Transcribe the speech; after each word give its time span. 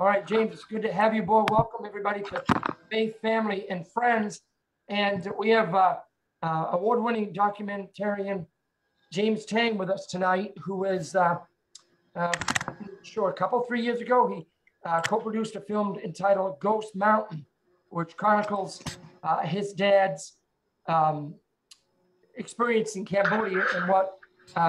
All 0.00 0.06
right, 0.06 0.24
James, 0.24 0.52
it's 0.52 0.64
good 0.64 0.82
to 0.82 0.92
have 0.92 1.12
you 1.12 1.22
aboard. 1.22 1.50
Welcome 1.50 1.84
everybody 1.84 2.22
to 2.22 2.40
Faith, 2.88 3.20
Family, 3.20 3.68
and 3.68 3.84
Friends. 3.84 4.42
And 4.88 5.28
we 5.36 5.48
have 5.50 5.74
uh, 5.74 5.96
uh, 6.40 6.66
award-winning 6.70 7.34
documentarian 7.34 8.46
James 9.12 9.44
Taing 9.44 9.76
with 9.76 9.90
us 9.90 10.06
tonight, 10.06 10.52
who 10.62 10.84
is, 10.84 11.16
uh, 11.16 11.38
uh, 12.14 12.32
sure, 13.02 13.30
a 13.30 13.32
couple, 13.32 13.60
three 13.62 13.82
years 13.82 14.00
ago, 14.00 14.28
he 14.28 14.46
uh, 14.84 15.00
co-produced 15.00 15.56
a 15.56 15.60
film 15.60 15.98
entitled 16.04 16.60
Ghost 16.60 16.94
Mountain, 16.94 17.44
which 17.88 18.16
chronicles 18.16 18.80
uh, 19.24 19.40
his 19.40 19.72
dad's 19.72 20.36
um, 20.86 21.34
experience 22.36 22.94
in 22.94 23.04
Cambodia 23.04 23.64
and 23.74 23.88
what 23.88 24.12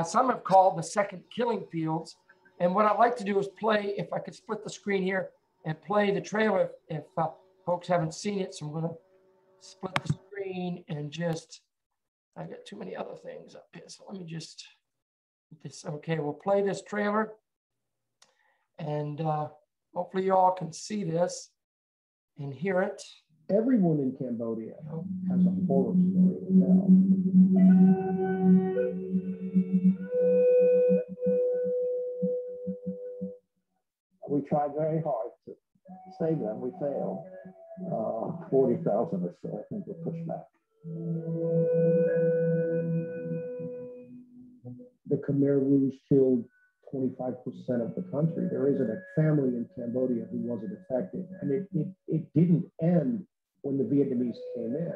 some 0.07 0.29
have 0.29 0.43
called 0.43 0.75
the 0.75 0.83
second 0.83 1.21
killing 1.29 1.67
fields. 1.71 2.15
And 2.59 2.75
what 2.75 2.85
I'd 2.85 2.97
like 2.97 3.15
to 3.17 3.23
do 3.23 3.39
is 3.39 3.47
play, 3.47 3.93
if 3.97 4.11
I 4.11 4.19
could 4.19 4.35
split 4.35 4.63
the 4.63 4.69
screen 4.69 5.01
here 5.03 5.29
and 5.65 5.81
play 5.81 6.11
the 6.11 6.21
trailer 6.21 6.71
if 6.89 7.03
uh, 7.17 7.27
folks 7.65 7.87
haven't 7.87 8.13
seen 8.13 8.39
it. 8.39 8.53
So 8.53 8.65
I'm 8.65 8.73
gonna 8.73 8.93
split 9.61 9.95
the 10.05 10.13
screen 10.13 10.83
and 10.89 11.09
just, 11.09 11.61
I 12.35 12.43
got 12.43 12.65
too 12.65 12.77
many 12.77 12.95
other 12.95 13.15
things 13.23 13.55
up 13.55 13.67
here. 13.73 13.83
So 13.87 14.03
let 14.09 14.19
me 14.19 14.25
just, 14.25 14.67
this, 15.63 15.85
okay, 15.85 16.19
we'll 16.19 16.33
play 16.33 16.61
this 16.61 16.81
trailer 16.81 17.33
and 18.77 19.21
uh, 19.21 19.47
hopefully 19.93 20.25
you 20.25 20.35
all 20.35 20.51
can 20.51 20.73
see 20.73 21.03
this 21.03 21.51
and 22.37 22.53
hear 22.53 22.81
it. 22.81 23.01
Everyone 23.49 23.99
in 23.99 24.15
Cambodia 24.17 24.73
has 25.29 25.45
a 25.45 25.51
horror 25.67 25.95
story 25.95 26.35
to 26.45 26.51
tell. 26.59 26.87
We 34.29 34.41
tried 34.41 34.71
very 34.77 35.01
hard 35.01 35.31
to 35.47 35.55
save 36.19 36.39
them. 36.39 36.61
We 36.61 36.69
failed. 36.79 37.25
Uh, 37.91 38.49
40,000 38.51 39.23
or 39.23 39.35
so, 39.41 39.49
I 39.57 39.63
think, 39.73 39.87
were 39.87 39.95
pushed 40.05 40.27
back. 40.27 40.45
The 45.07 45.15
Khmer 45.15 45.59
Rouge 45.59 45.95
killed 46.07 46.45
25% 46.93 47.37
of 47.81 47.95
the 47.95 48.03
country. 48.11 48.47
There 48.51 48.67
isn't 48.67 48.89
a 48.89 49.01
family 49.15 49.49
in 49.49 49.67
Cambodia 49.75 50.25
who 50.31 50.37
wasn't 50.37 50.73
affected. 50.73 51.27
And 51.41 51.51
it, 51.51 51.67
it, 51.73 51.87
it 52.07 52.33
didn't 52.35 52.65
end 52.83 53.25
when 53.61 53.77
the 53.79 53.83
Vietnamese 53.83 54.37
came 54.55 54.75
in. 54.75 54.93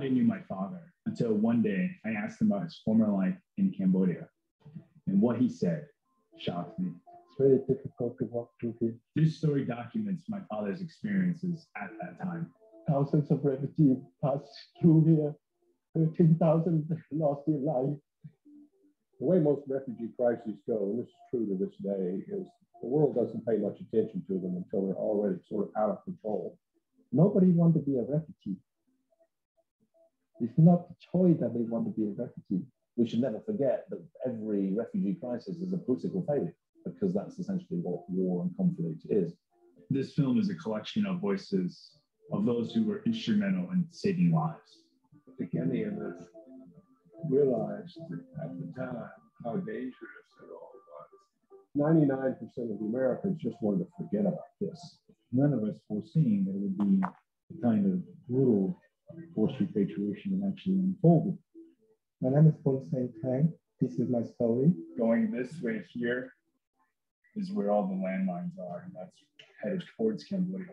Thought 0.00 0.06
I 0.06 0.08
knew 0.08 0.24
my 0.24 0.40
father 0.48 0.80
until 1.06 1.34
one 1.34 1.62
day 1.62 1.90
I 2.04 2.10
asked 2.10 2.40
him 2.40 2.50
about 2.50 2.64
his 2.64 2.80
former 2.84 3.08
life 3.08 3.36
in 3.58 3.72
Cambodia. 3.72 4.28
And 5.06 5.20
what 5.20 5.36
he 5.36 5.48
said 5.48 5.86
shocked 6.38 6.78
me. 6.78 6.90
It's 7.26 7.36
very 7.38 7.58
difficult 7.68 8.16
to 8.18 8.24
walk 8.26 8.50
through 8.60 8.74
here. 8.80 8.94
This 9.14 9.36
story 9.36 9.64
documents 9.64 10.24
my 10.28 10.40
father's 10.48 10.80
experiences 10.80 11.66
at 11.76 11.90
that 12.00 12.22
time. 12.22 12.50
Thousands 12.88 13.30
of 13.30 13.44
refugees 13.44 13.98
passed 14.24 14.48
through 14.80 15.04
here. 15.04 15.34
13,000 15.96 16.88
lost 17.12 17.42
their 17.46 17.58
life. 17.58 17.96
The 19.18 19.26
way 19.26 19.38
most 19.38 19.62
refugee 19.68 20.10
crises 20.18 20.60
go, 20.66 20.78
and 20.90 20.98
this 20.98 21.08
is 21.08 21.14
true 21.30 21.46
to 21.46 21.62
this 21.62 21.76
day, 21.82 22.22
is 22.32 22.46
the 22.80 22.88
world 22.88 23.16
doesn't 23.16 23.44
pay 23.44 23.58
much 23.58 23.78
attention 23.80 24.22
to 24.28 24.34
them 24.34 24.56
until 24.56 24.86
they're 24.86 24.96
already 24.96 25.40
sort 25.46 25.68
of 25.68 25.70
out 25.76 25.90
of 25.90 26.04
control. 26.04 26.56
Nobody 27.12 27.50
wanted 27.50 27.80
to 27.80 27.90
be 27.90 27.98
a 27.98 28.02
refugee. 28.02 28.56
It's 30.40 30.58
not 30.58 30.88
the 30.88 30.94
choice 31.12 31.38
that 31.40 31.52
they 31.52 31.60
want 31.60 31.84
to 31.84 31.90
be 31.90 32.08
a 32.08 32.24
refugee. 32.24 32.64
we 32.96 33.08
should 33.08 33.20
never 33.20 33.40
forget 33.40 33.86
that 33.90 34.02
every 34.26 34.72
refugee 34.72 35.16
crisis 35.20 35.56
is 35.56 35.72
a 35.72 35.78
political 35.78 36.24
failure 36.26 36.54
because 36.84 37.12
that's 37.14 37.38
essentially 37.38 37.80
what 37.80 38.08
war 38.08 38.42
and 38.42 38.56
conflict 38.56 39.06
is. 39.10 39.34
This 39.90 40.14
film 40.14 40.38
is 40.38 40.48
a 40.50 40.54
collection 40.54 41.04
of 41.04 41.20
voices 41.20 41.98
of 42.32 42.46
those 42.46 42.72
who 42.72 42.84
were 42.84 43.02
instrumental 43.04 43.70
in 43.72 43.86
saving 43.90 44.32
lives. 44.32 44.84
I 45.28 45.32
think 45.36 45.54
any 45.54 45.82
of 45.82 45.94
us 45.94 46.22
realized 47.28 47.98
at 48.42 48.50
the 48.58 48.72
time 48.80 49.10
how 49.44 49.56
dangerous 49.56 49.94
it 50.42 50.50
all 50.50 50.72
was. 51.76 52.00
99% 52.00 52.72
of 52.72 52.78
the 52.78 52.86
Americans 52.86 53.40
just 53.42 53.56
wanted 53.60 53.84
to 53.84 53.90
forget 53.98 54.26
about 54.26 54.50
this. 54.60 54.98
none 55.32 55.52
of 55.52 55.62
us 55.64 55.76
foreseeing 55.86 56.44
that 56.44 56.54
it 56.54 56.60
would 56.60 56.78
be 56.78 57.06
the 57.50 57.62
kind 57.62 57.86
of 57.86 58.00
brutal 58.28 58.76
forced 59.34 59.58
repatriation 59.60 60.40
that 60.40 60.48
actually 60.48 60.78
unfolded. 60.78 61.36
My 62.20 62.30
name 62.30 62.48
is 62.48 62.54
Paul 62.62 62.86
Saint 62.92 63.10
Taing. 63.24 63.52
This 63.80 63.92
is 63.92 64.10
my 64.10 64.22
story. 64.22 64.72
Going 64.98 65.30
this 65.30 65.60
way 65.62 65.82
here 65.92 66.32
is 67.36 67.50
where 67.52 67.70
all 67.70 67.86
the 67.86 67.94
landmines 67.94 68.58
are, 68.58 68.84
and 68.84 68.94
that's 68.94 69.16
headed 69.62 69.82
towards 69.96 70.24
Cambodia. 70.24 70.66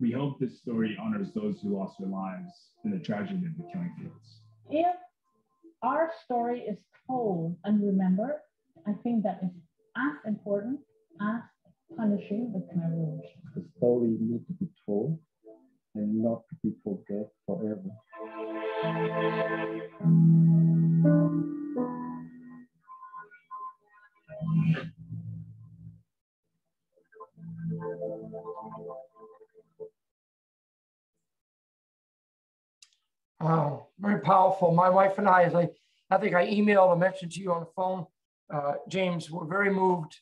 We 0.00 0.10
hope 0.12 0.38
this 0.38 0.58
story 0.58 0.96
honors 1.00 1.32
those 1.34 1.60
who 1.60 1.76
lost 1.76 1.96
their 1.98 2.08
lives 2.08 2.50
in 2.84 2.90
the 2.90 2.98
tragedy 2.98 3.46
of 3.46 3.56
the 3.56 3.64
killing 3.72 3.94
fields. 3.98 4.40
if 4.70 4.96
our 5.82 6.10
story 6.24 6.60
is 6.60 6.78
told 7.06 7.56
and 7.64 7.82
remembered, 7.82 8.40
I 8.86 8.92
think 9.02 9.22
that 9.24 9.40
is 9.42 9.50
as 9.96 10.16
important 10.26 10.80
as 11.20 11.42
punishing 11.96 12.52
the 12.52 12.60
Khmer 12.60 12.92
Rouge. 12.92 13.26
The 13.54 13.64
story 13.76 14.16
needs 14.20 14.46
to 14.46 14.52
be 14.54 14.68
told 14.86 15.18
and 15.94 16.22
not 16.22 16.42
to 16.48 16.56
be 16.62 16.74
forget 16.84 17.28
forever. 17.46 17.90
Oh, 33.42 33.86
very 33.98 34.20
powerful. 34.20 34.72
My 34.72 34.90
wife 34.90 35.16
and 35.18 35.26
I, 35.26 35.44
as 35.44 35.54
I, 35.54 35.68
I 36.10 36.18
think 36.18 36.34
I 36.34 36.46
emailed 36.46 36.88
or 36.88 36.96
mentioned 36.96 37.32
to 37.32 37.40
you 37.40 37.52
on 37.52 37.60
the 37.60 37.70
phone, 37.74 38.06
uh, 38.52 38.74
James, 38.88 39.30
we 39.30 39.38
were 39.38 39.46
very 39.46 39.70
moved. 39.70 40.20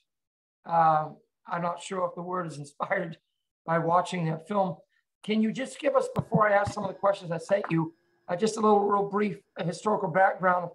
Uh, 0.64 1.08
I'm 1.46 1.62
not 1.62 1.82
sure 1.82 2.06
if 2.06 2.14
the 2.14 2.22
word 2.22 2.46
is 2.46 2.58
inspired 2.58 3.18
by 3.66 3.78
watching 3.78 4.26
that 4.26 4.46
film. 4.46 4.76
Can 5.22 5.42
you 5.42 5.52
just 5.52 5.78
give 5.78 5.96
us, 5.96 6.08
before 6.14 6.48
I 6.48 6.54
ask 6.54 6.72
some 6.72 6.84
of 6.84 6.88
the 6.88 6.98
questions 6.98 7.30
I 7.30 7.38
sent 7.38 7.64
you, 7.70 7.92
uh, 8.28 8.36
just 8.36 8.56
a 8.56 8.60
little 8.60 8.80
real 8.80 9.08
brief 9.08 9.38
historical 9.58 10.08
background 10.08 10.70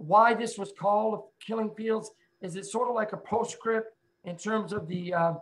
why 0.00 0.32
this 0.32 0.56
was 0.56 0.72
called 0.72 1.24
Killing 1.46 1.70
Fields? 1.76 2.10
Is 2.40 2.56
it 2.56 2.64
sort 2.64 2.88
of 2.88 2.94
like 2.94 3.12
a 3.12 3.18
postscript 3.18 3.94
in 4.24 4.36
terms 4.36 4.72
of 4.72 4.88
the 4.88 5.12
uh, 5.12 5.34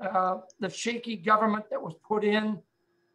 uh, 0.00 0.38
the 0.60 0.70
shaky 0.70 1.16
government 1.16 1.66
that 1.70 1.80
was 1.80 1.94
put 2.06 2.24
in 2.24 2.58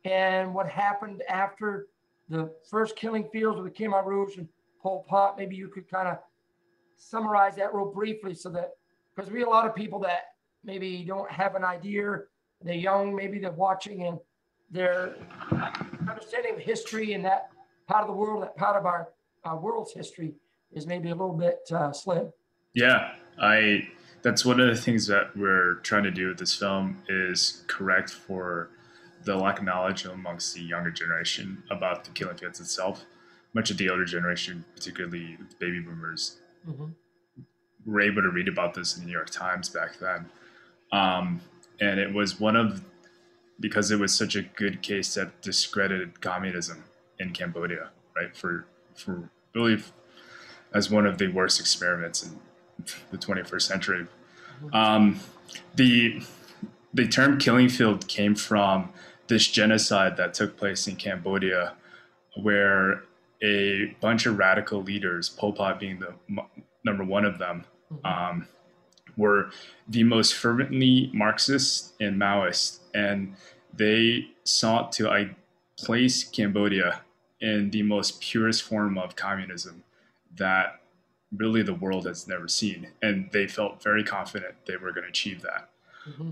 and 0.05 0.53
what 0.53 0.69
happened 0.69 1.23
after 1.27 1.87
the 2.29 2.51
first 2.69 2.95
killing 2.95 3.27
fields 3.31 3.59
with 3.59 3.73
the 3.73 3.83
Khmer 3.83 4.05
Rouge 4.05 4.37
and 4.37 4.47
Pol 4.81 5.05
Pot? 5.09 5.37
Maybe 5.37 5.55
you 5.55 5.67
could 5.67 5.89
kind 5.89 6.07
of 6.07 6.19
summarize 6.95 7.55
that 7.55 7.73
real 7.73 7.91
briefly 7.91 8.35
so 8.35 8.49
that 8.49 8.73
because 9.15 9.31
we 9.31 9.39
have 9.39 9.47
a 9.47 9.51
lot 9.51 9.67
of 9.67 9.75
people 9.75 9.99
that 10.01 10.25
maybe 10.63 11.03
don't 11.03 11.29
have 11.31 11.55
an 11.55 11.63
idea, 11.63 12.19
they're 12.61 12.75
young, 12.75 13.15
maybe 13.15 13.39
they're 13.39 13.51
watching 13.51 14.05
and 14.05 14.19
their 14.71 15.15
understanding 16.09 16.55
of 16.55 16.59
history 16.59 17.13
in 17.13 17.21
that 17.23 17.49
part 17.87 18.01
of 18.01 18.07
the 18.07 18.13
world, 18.13 18.43
that 18.43 18.55
part 18.57 18.75
of 18.75 18.85
our, 18.85 19.09
our 19.45 19.57
world's 19.57 19.93
history 19.93 20.33
is 20.73 20.85
maybe 20.85 21.09
a 21.09 21.15
little 21.15 21.33
bit 21.37 21.59
uh, 21.71 21.91
slim. 21.91 22.31
Yeah, 22.73 23.13
I. 23.41 23.87
That's 24.23 24.43
one 24.43 24.59
of 24.59 24.67
the 24.67 24.75
things 24.81 25.07
that 25.07 25.35
we're 25.37 25.75
trying 25.75 26.03
to 26.03 26.11
do 26.11 26.27
with 26.27 26.39
this 26.39 26.53
film 26.53 27.01
is 27.07 27.63
correct 27.67 28.09
for 28.09 28.71
the 29.23 29.35
lack 29.37 29.59
of 29.59 29.63
knowledge 29.65 30.05
amongst 30.05 30.53
the 30.55 30.61
younger 30.61 30.91
generation 30.91 31.63
about 31.69 32.03
the 32.03 32.09
killing 32.11 32.35
fields 32.35 32.59
itself. 32.59 33.05
Much 33.53 33.69
of 33.71 33.77
the 33.77 33.89
older 33.89 34.05
generation, 34.05 34.65
particularly 34.75 35.37
the 35.37 35.55
baby 35.59 35.79
boomers, 35.79 36.37
Mhm. 36.67 36.93
were 37.85 38.01
able 38.01 38.21
to 38.21 38.29
read 38.29 38.47
about 38.47 38.73
this 38.73 38.95
in 38.97 39.01
the 39.03 39.07
New 39.07 39.13
York 39.13 39.29
Times 39.29 39.69
back 39.69 39.97
then. 39.99 40.29
Um, 40.91 41.39
and 41.79 41.99
it 41.99 42.11
was 42.11 42.39
one 42.39 42.55
of, 42.55 42.83
because 43.59 43.91
it 43.91 43.99
was 43.99 44.13
such 44.13 44.35
a 44.35 44.41
good 44.41 44.81
case 44.81 45.13
that 45.15 45.41
discredited 45.41 46.21
communism 46.21 46.83
in 47.19 47.31
Cambodia, 47.31 47.89
right? 48.15 48.35
For, 48.35 48.67
for 48.95 49.29
really 49.53 49.83
as 50.73 50.89
one 50.89 51.05
of 51.05 51.17
the 51.17 51.27
worst 51.27 51.59
experiments 51.59 52.23
in 52.23 52.39
the 53.11 53.17
21st 53.17 53.61
century. 53.61 54.07
Um, 54.73 55.19
the, 55.75 56.21
the 56.93 57.07
term 57.07 57.37
killing 57.39 57.69
field 57.69 58.07
came 58.07 58.35
from 58.35 58.91
this 59.27 59.47
genocide 59.47 60.17
that 60.17 60.33
took 60.33 60.57
place 60.57 60.87
in 60.87 60.95
Cambodia, 60.95 61.73
where 62.41 63.03
a 63.43 63.95
bunch 63.99 64.25
of 64.25 64.37
radical 64.37 64.81
leaders, 64.81 65.29
Pol 65.29 65.53
Pot 65.53 65.79
being 65.79 65.99
the 65.99 66.13
m- 66.29 66.47
number 66.83 67.03
one 67.03 67.25
of 67.25 67.37
them, 67.37 67.65
um, 68.03 68.47
were 69.15 69.49
the 69.87 70.03
most 70.03 70.35
fervently 70.35 71.09
Marxist 71.13 71.93
and 71.99 72.19
Maoist, 72.19 72.79
and 72.97 73.35
they 73.73 74.31
sought 74.43 74.91
to 74.93 75.09
I, 75.09 75.35
place 75.77 76.23
Cambodia 76.23 77.01
in 77.39 77.69
the 77.69 77.83
most 77.83 78.19
purest 78.19 78.63
form 78.63 78.97
of 78.97 79.15
communism 79.15 79.83
that 80.35 80.81
really 81.35 81.61
the 81.61 81.73
world 81.73 82.07
has 82.07 82.27
never 82.27 82.47
seen. 82.47 82.87
And 83.01 83.29
they 83.31 83.47
felt 83.47 83.83
very 83.83 84.03
confident 84.03 84.55
they 84.65 84.77
were 84.77 84.91
going 84.91 85.03
to 85.03 85.09
achieve 85.09 85.41
that. 85.43 85.69
Mm-hmm. 86.09 86.31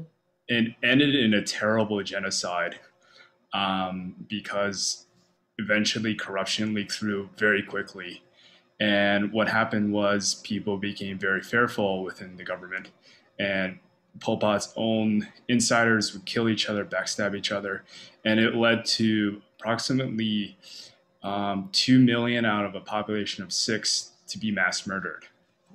And 0.50 0.76
ended 0.82 1.16
in 1.16 1.34
a 1.34 1.44
terrible 1.44 2.02
genocide 2.02 2.80
um, 3.54 4.16
because 4.28 5.06
eventually 5.60 6.16
corruption 6.16 6.74
leaked 6.74 6.94
through 6.94 7.30
very 7.38 7.62
quickly. 7.62 8.24
And 8.80 9.32
what 9.32 9.48
happened 9.50 9.94
was 9.94 10.42
people 10.44 10.78
became 10.78 11.18
very 11.20 11.42
fearful 11.42 12.04
within 12.04 12.38
the 12.38 12.44
government. 12.44 12.90
And 13.40 13.80
Pol 14.20 14.38
Pot's 14.38 14.74
own 14.76 15.28
insiders 15.48 16.14
would 16.14 16.26
kill 16.26 16.50
each 16.50 16.70
other, 16.70 16.86
backstab 16.86 17.36
each 17.36 17.52
other. 17.52 17.84
And 18.24 18.40
it 18.40 18.56
led 18.56 18.86
to 18.86 19.42
approximately 19.60 20.58
um, 21.24 21.70
2 21.72 22.00
million 22.00 22.46
out 22.46 22.66
of 22.66 22.76
a 22.76 22.80
population 22.80 23.44
of 23.44 23.52
six 23.52 24.12
to 24.28 24.38
be 24.38 24.52
mass 24.52 24.88
murdered 24.88 25.26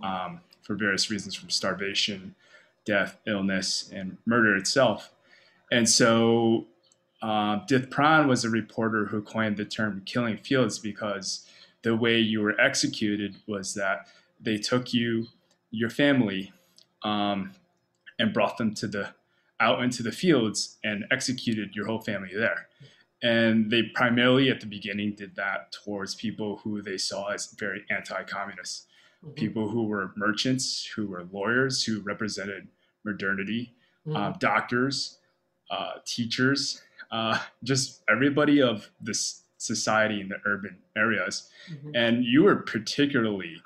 um, 0.03 0.41
for 0.63 0.75
various 0.75 1.11
reasons 1.11 1.35
from 1.35 1.51
starvation, 1.51 2.35
death, 2.85 3.19
illness, 3.27 3.91
and 3.93 4.17
murder 4.27 4.57
itself. 4.57 5.13
And 5.71 5.89
so 5.89 6.67
uh, 7.23 7.65
Dith 7.67 7.89
Pran 7.89 8.27
was 8.27 8.45
a 8.45 8.51
reporter 8.51 9.07
who 9.07 9.23
coined 9.23 9.57
the 9.57 9.65
term 9.65 10.03
killing 10.07 10.39
fields 10.39 10.79
because 10.79 11.47
the 11.83 11.95
way 11.95 12.19
you 12.19 12.41
were 12.41 12.59
executed 12.61 13.37
was 13.47 13.75
that 13.75 14.09
they 14.41 14.57
took 14.57 14.93
you, 14.93 15.27
your 15.71 15.91
family, 15.91 16.53
um, 17.03 17.53
and 18.21 18.33
brought 18.33 18.59
them 18.59 18.75
to 18.75 18.87
the 18.87 19.15
out 19.59 19.83
into 19.83 20.03
the 20.03 20.13
fields 20.13 20.79
and 20.85 21.05
executed 21.11 21.75
your 21.75 21.87
whole 21.87 22.01
family 22.01 22.31
there. 22.35 22.69
And 23.23 23.71
they 23.71 23.83
primarily 23.95 24.49
at 24.49 24.61
the 24.61 24.67
beginning 24.67 25.15
did 25.15 25.37
that 25.37 25.73
towards 25.73 26.15
people 26.15 26.61
who 26.63 26.81
they 26.81 26.97
saw 26.97 27.29
as 27.29 27.53
very 27.59 27.85
anti-communist, 27.91 28.87
mm-hmm. 29.23 29.35
people 29.35 29.69
who 29.69 29.85
were 29.85 30.13
merchants, 30.17 30.87
who 30.97 31.09
were 31.09 31.25
lawyers, 31.31 31.85
who 31.85 32.01
represented 32.01 32.69
modernity, 33.05 33.75
mm-hmm. 34.07 34.17
uh, 34.17 34.31
doctors, 34.39 35.19
uh, 35.71 35.95
teachers, 36.07 36.81
uh, 37.11 37.39
just 37.63 38.03
everybody 38.09 38.63
of 38.63 38.91
this 39.01 39.43
society 39.59 40.23
in 40.23 40.29
the 40.29 40.39
urban 40.47 40.79
areas. 40.97 41.51
Mm-hmm. 41.71 41.91
And 41.95 42.25
you 42.25 42.45
were 42.45 42.57
particularly 42.57 43.57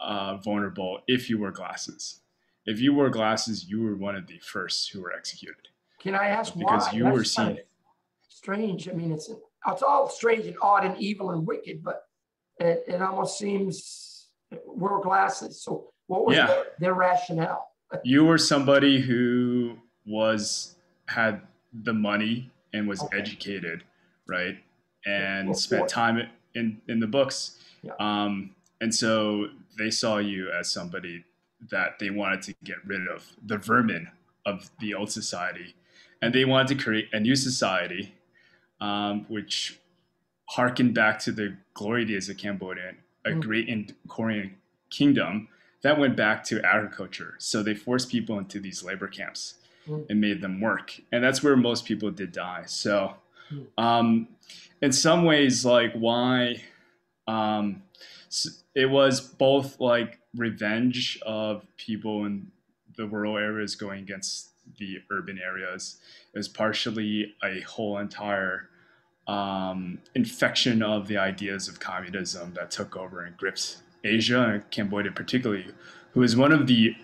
uh, 0.00 0.38
vulnerable 0.38 1.00
if 1.06 1.30
you 1.30 1.38
wore 1.38 1.52
glasses. 1.52 2.20
If 2.68 2.80
you 2.80 2.92
wore 2.92 3.08
glasses, 3.08 3.66
you 3.66 3.82
were 3.82 3.96
one 3.96 4.14
of 4.14 4.26
the 4.26 4.38
first 4.40 4.92
who 4.92 5.00
were 5.00 5.12
executed. 5.12 5.68
Can 6.00 6.14
I 6.14 6.26
ask 6.26 6.54
why? 6.54 6.60
because 6.60 6.86
why? 6.88 6.92
you 6.92 7.04
That's 7.04 7.16
were 7.16 7.24
seen. 7.24 7.58
Strange. 8.28 8.88
I 8.90 8.92
mean, 8.92 9.10
it's 9.10 9.30
it's 9.66 9.82
all 9.82 10.06
strange 10.10 10.44
and 10.46 10.56
odd 10.60 10.84
and 10.84 10.94
evil 10.98 11.30
and 11.30 11.46
wicked, 11.46 11.82
but 11.82 12.02
it, 12.60 12.84
it 12.86 13.00
almost 13.00 13.38
seems 13.38 14.28
wear 14.66 15.00
glasses. 15.00 15.62
So 15.62 15.92
what 16.08 16.26
was 16.26 16.36
yeah. 16.36 16.46
their, 16.46 16.64
their 16.78 16.94
rationale? 16.94 17.68
you 18.04 18.26
were 18.26 18.36
somebody 18.36 19.00
who 19.00 19.78
was 20.04 20.76
had 21.06 21.40
the 21.72 21.94
money 21.94 22.50
and 22.74 22.86
was 22.86 23.02
okay. 23.02 23.18
educated, 23.18 23.82
right? 24.28 24.58
And 25.06 25.56
spent 25.56 25.88
time 25.88 26.28
in 26.54 26.82
in 26.86 27.00
the 27.00 27.06
books. 27.06 27.56
Yeah. 27.82 27.92
Um, 27.98 28.54
and 28.82 28.94
so 28.94 29.48
they 29.78 29.90
saw 29.90 30.18
you 30.18 30.50
as 30.50 30.70
somebody 30.70 31.24
that 31.70 31.98
they 31.98 32.10
wanted 32.10 32.42
to 32.42 32.54
get 32.64 32.76
rid 32.86 33.06
of 33.08 33.26
the 33.44 33.58
vermin 33.58 34.08
of 34.46 34.70
the 34.80 34.94
old 34.94 35.10
society, 35.10 35.74
and 36.22 36.34
they 36.34 36.44
wanted 36.44 36.68
to 36.68 36.82
create 36.82 37.08
a 37.12 37.20
new 37.20 37.36
society, 37.36 38.14
um, 38.80 39.26
which 39.28 39.78
harkened 40.46 40.94
back 40.94 41.18
to 41.18 41.32
the 41.32 41.56
glory 41.74 42.04
days 42.04 42.28
of 42.28 42.36
Cambodia, 42.36 42.94
a 43.26 43.30
mm. 43.30 43.40
great 43.40 43.68
in 43.68 43.88
Korean 44.08 44.54
kingdom 44.90 45.48
that 45.82 45.98
went 45.98 46.16
back 46.16 46.42
to 46.44 46.64
agriculture. 46.64 47.34
So 47.38 47.62
they 47.62 47.74
forced 47.74 48.10
people 48.10 48.38
into 48.38 48.58
these 48.58 48.82
labor 48.82 49.06
camps 49.06 49.54
mm. 49.86 50.06
and 50.08 50.20
made 50.20 50.40
them 50.40 50.60
work, 50.60 51.00
and 51.12 51.22
that's 51.22 51.42
where 51.42 51.56
most 51.56 51.84
people 51.84 52.10
did 52.10 52.32
die. 52.32 52.64
So, 52.66 53.14
mm. 53.52 53.66
um, 53.76 54.28
in 54.80 54.92
some 54.92 55.24
ways, 55.24 55.64
like 55.64 55.92
why 55.94 56.62
um, 57.26 57.82
it 58.74 58.86
was 58.86 59.20
both 59.20 59.78
like 59.80 60.17
revenge 60.36 61.18
of 61.24 61.64
people 61.76 62.24
in 62.24 62.50
the 62.96 63.06
rural 63.06 63.38
areas 63.38 63.74
going 63.74 64.02
against 64.02 64.50
the 64.78 64.98
urban 65.10 65.38
areas. 65.38 65.98
is 66.34 66.48
partially 66.48 67.34
a 67.42 67.60
whole 67.60 67.98
entire 67.98 68.68
um, 69.26 69.98
infection 70.14 70.82
of 70.82 71.06
the 71.06 71.16
ideas 71.16 71.68
of 71.68 71.80
communism 71.80 72.54
that 72.54 72.70
took 72.70 72.96
over 72.96 73.24
and 73.24 73.36
gripped 73.36 73.78
Asia 74.04 74.42
and 74.42 74.70
Cambodia, 74.70 75.12
particularly, 75.12 75.66
who 76.12 76.22
is 76.22 76.36
one 76.36 76.52
of 76.52 76.66
the 76.66 76.94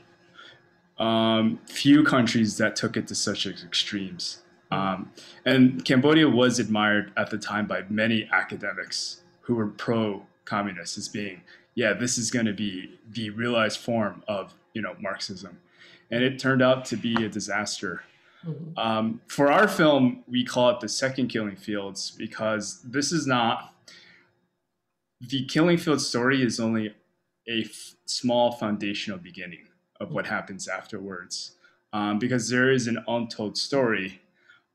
um, 0.99 1.59
few 1.67 2.03
countries 2.05 2.57
that 2.59 2.77
took 2.77 2.97
it 2.97 3.07
to 3.09 3.15
such 3.15 3.47
extremes. 3.47 4.43
Um, 4.71 5.11
and 5.45 5.85
Cambodia 5.85 6.29
was 6.29 6.59
admired 6.59 7.13
at 7.17 7.31
the 7.31 7.39
time 7.39 7.67
by 7.67 7.83
many 7.89 8.29
academics 8.33 9.23
who 9.43 9.55
were 9.55 9.67
pro 9.67 10.27
communist 10.45 10.97
as 10.97 11.09
being, 11.09 11.43
yeah, 11.75 11.93
this 11.93 12.19
is 12.19 12.31
going 12.31 12.47
to 12.47 12.53
be 12.53 12.99
the 13.11 13.31
realized 13.31 13.81
form 13.81 14.23
of 14.29 14.55
you 14.73 14.83
know 14.83 14.95
Marxism, 15.01 15.59
and 16.11 16.23
it 16.23 16.39
turned 16.39 16.63
out 16.63 16.85
to 16.87 16.97
be 16.97 17.15
a 17.25 17.29
disaster. 17.29 18.03
Mm-hmm. 18.47 18.79
Um, 18.79 19.21
for 19.27 19.51
our 19.51 19.67
film, 19.67 20.23
we 20.29 20.45
call 20.45 20.71
it 20.71 20.81
the 20.81 20.89
second 20.89 21.29
Killing 21.29 21.57
Fields 21.57 22.11
because 22.11 22.83
this 22.83 23.11
is 23.11 23.27
not 23.27 23.75
the 25.21 25.45
Killing 25.47 25.79
Fields 25.79 26.07
story 26.07 26.43
is 26.43 26.61
only 26.61 26.95
a 27.49 27.63
f- 27.63 27.95
small 28.05 28.53
foundational 28.53 29.19
beginning 29.19 29.67
of 30.01 30.13
what 30.13 30.27
happens 30.27 30.69
afterwards, 30.69 31.53
um, 31.93 32.19
because 32.19 32.49
there 32.49 32.71
is 32.71 32.87
an 32.87 33.03
untold 33.09 33.57
story 33.57 34.21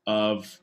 of 0.06 0.60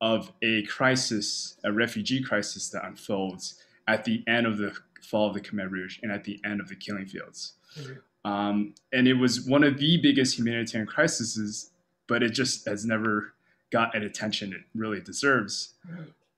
of 0.00 0.32
a 0.42 0.64
crisis, 0.64 1.56
a 1.62 1.72
refugee 1.72 2.20
crisis 2.20 2.68
that 2.70 2.84
unfolds 2.84 3.62
at 3.86 4.04
the 4.04 4.24
end 4.26 4.46
of 4.46 4.58
the 4.58 4.74
fall 5.02 5.28
of 5.28 5.34
the 5.34 5.40
Khmer 5.40 5.70
Rouge 5.70 5.98
and 6.02 6.10
at 6.10 6.24
the 6.24 6.40
end 6.44 6.60
of 6.60 6.68
the 6.68 6.76
killing 6.76 7.06
fields. 7.06 7.54
Mm-hmm. 7.78 8.30
Um, 8.30 8.74
and 8.92 9.08
it 9.08 9.14
was 9.14 9.46
one 9.46 9.64
of 9.64 9.78
the 9.78 9.96
biggest 10.00 10.38
humanitarian 10.38 10.86
crises, 10.86 11.70
but 12.06 12.22
it 12.22 12.30
just 12.30 12.66
has 12.68 12.84
never 12.84 13.34
got 13.70 13.94
an 13.96 14.02
attention 14.02 14.52
it 14.52 14.60
really 14.74 15.00
deserves, 15.00 15.74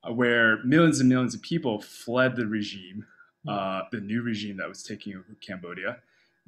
uh, 0.02 0.12
where 0.12 0.62
millions 0.64 1.00
and 1.00 1.08
millions 1.08 1.34
of 1.34 1.42
people 1.42 1.80
fled 1.80 2.36
the 2.36 2.46
regime, 2.46 3.06
mm-hmm. 3.46 3.50
uh, 3.50 3.82
the 3.92 4.00
new 4.00 4.22
regime 4.22 4.56
that 4.56 4.68
was 4.68 4.82
taking 4.82 5.14
over 5.14 5.36
Cambodia, 5.40 5.98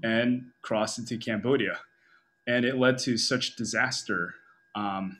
and 0.03 0.47
crossed 0.63 0.99
into 0.99 1.19
Cambodia. 1.19 1.79
And 2.47 2.65
it 2.65 2.77
led 2.77 2.99
to 2.99 3.17
such 3.17 3.57
disaster. 3.57 4.35
Um, 4.75 5.19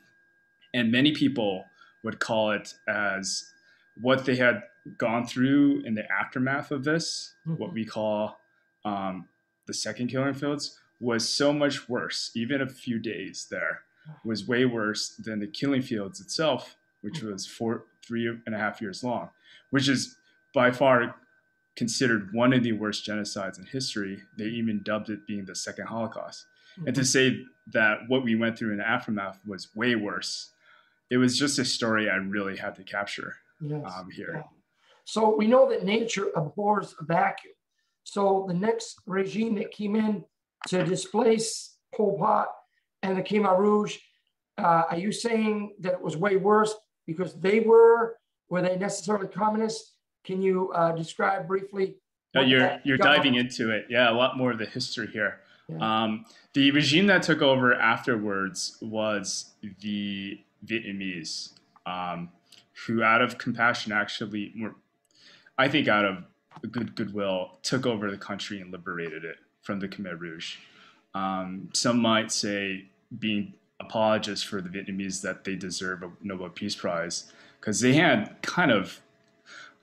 and 0.73 0.91
many 0.91 1.11
people 1.11 1.65
would 2.03 2.19
call 2.19 2.51
it 2.51 2.73
as 2.87 3.51
what 4.01 4.25
they 4.25 4.35
had 4.35 4.63
gone 4.97 5.25
through 5.25 5.81
in 5.85 5.95
the 5.95 6.09
aftermath 6.11 6.71
of 6.71 6.83
this, 6.83 7.33
mm-hmm. 7.47 7.61
what 7.61 7.73
we 7.73 7.85
call 7.85 8.37
um, 8.85 9.27
the 9.65 9.73
second 9.73 10.07
killing 10.07 10.33
fields, 10.33 10.79
was 10.99 11.27
so 11.27 11.53
much 11.53 11.87
worse. 11.87 12.31
Even 12.35 12.61
a 12.61 12.69
few 12.69 12.99
days 12.99 13.47
there 13.49 13.81
was 14.23 14.47
way 14.47 14.65
worse 14.65 15.09
than 15.17 15.39
the 15.39 15.47
killing 15.47 15.81
fields 15.81 16.21
itself, 16.21 16.75
which 17.01 17.21
was 17.21 17.45
four, 17.45 17.85
three 18.05 18.27
and 18.45 18.55
a 18.55 18.57
half 18.57 18.81
years 18.81 19.03
long, 19.03 19.29
which 19.69 19.89
is 19.89 20.15
by 20.53 20.71
far 20.71 21.15
considered 21.75 22.33
one 22.33 22.53
of 22.53 22.63
the 22.63 22.71
worst 22.71 23.05
genocides 23.05 23.59
in 23.59 23.65
history. 23.65 24.23
They 24.37 24.45
even 24.45 24.81
dubbed 24.83 25.09
it 25.09 25.27
being 25.27 25.45
the 25.45 25.55
second 25.55 25.87
Holocaust. 25.87 26.45
Mm-hmm. 26.73 26.87
And 26.87 26.95
to 26.95 27.01
mm-hmm. 27.01 27.05
say 27.05 27.45
that 27.73 27.99
what 28.07 28.23
we 28.23 28.35
went 28.35 28.57
through 28.57 28.71
in 28.71 28.77
the 28.77 28.87
aftermath 28.87 29.39
was 29.45 29.75
way 29.75 29.95
worse, 29.95 30.51
it 31.09 31.17
was 31.17 31.37
just 31.37 31.59
a 31.59 31.65
story 31.65 32.09
I 32.09 32.15
really 32.15 32.57
had 32.57 32.75
to 32.75 32.83
capture 32.83 33.35
yes. 33.61 33.83
um, 33.85 34.09
here. 34.09 34.31
Yeah. 34.35 34.56
So 35.07 35.33
we 35.33 35.47
know 35.47 35.69
that 35.69 35.85
nature 35.85 36.31
abhors 36.35 36.93
a 36.99 37.05
vacuum. 37.05 37.53
So 38.03 38.43
the 38.45 38.53
next 38.53 38.99
regime 39.05 39.55
that 39.55 39.71
came 39.71 39.95
in 39.95 40.25
to 40.67 40.83
displace 40.83 41.77
Pol 41.95 42.17
Pot 42.17 42.49
and 43.03 43.17
the 43.17 43.23
Khmer 43.23 43.57
Rouge, 43.57 43.97
uh, 44.57 44.83
are 44.91 44.97
you 44.97 45.13
saying 45.13 45.75
that 45.79 45.93
it 45.93 46.01
was 46.01 46.17
way 46.17 46.35
worse 46.35 46.75
because 47.05 47.33
they 47.35 47.61
were, 47.61 48.17
were 48.49 48.61
they 48.61 48.75
necessarily 48.75 49.29
communists? 49.29 49.93
Can 50.25 50.41
you 50.41 50.73
uh, 50.73 50.91
describe 50.91 51.47
briefly? 51.47 51.95
Uh, 52.35 52.41
you're 52.41 52.77
you're 52.83 52.97
diving 52.97 53.35
into 53.35 53.71
it. 53.71 53.85
Yeah, 53.89 54.11
a 54.11 54.13
lot 54.13 54.37
more 54.37 54.51
of 54.51 54.57
the 54.57 54.65
history 54.65 55.07
here. 55.07 55.39
Yeah. 55.69 56.03
Um, 56.03 56.25
the 56.53 56.71
regime 56.71 57.07
that 57.07 57.23
took 57.23 57.41
over 57.41 57.73
afterwards 57.73 58.77
was 58.81 59.53
the 59.79 60.41
Vietnamese, 60.65 61.53
um, 61.85 62.29
who, 62.85 63.01
out 63.03 63.21
of 63.21 63.37
compassion, 63.37 63.93
actually 63.93 64.53
were 64.59 64.75
I 65.57 65.67
think 65.67 65.87
out 65.87 66.05
of 66.05 66.23
good 66.71 66.95
goodwill, 66.95 67.51
took 67.63 67.85
over 67.85 68.09
the 68.09 68.17
country 68.17 68.61
and 68.61 68.71
liberated 68.71 69.23
it 69.23 69.37
from 69.61 69.79
the 69.79 69.87
Khmer 69.87 70.19
Rouge. 70.19 70.57
Um, 71.13 71.69
some 71.73 71.99
might 71.99 72.31
say, 72.31 72.85
being 73.19 73.53
apologists 73.79 74.43
for 74.43 74.61
the 74.61 74.69
Vietnamese, 74.69 75.21
that 75.21 75.43
they 75.43 75.55
deserve 75.55 76.03
a 76.03 76.11
Nobel 76.21 76.49
Peace 76.49 76.75
Prize 76.75 77.31
because 77.59 77.79
they 77.79 77.93
had 77.93 78.41
kind 78.41 78.71
of 78.71 79.01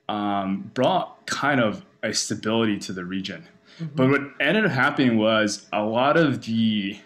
um, 0.09 0.71
brought 0.75 1.26
kind 1.26 1.61
of 1.61 1.85
a 2.02 2.12
stability 2.12 2.78
to 2.78 2.93
the 2.93 3.04
region. 3.04 3.47
Mm-hmm. 3.78 3.97
But 3.97 4.11
what 4.11 4.21
ended 4.40 4.66
up 4.66 4.73
happening 4.73 5.16
was 5.16 5.66
a 5.73 5.83
lot 5.83 6.16
of 6.16 6.45
the 6.45 6.99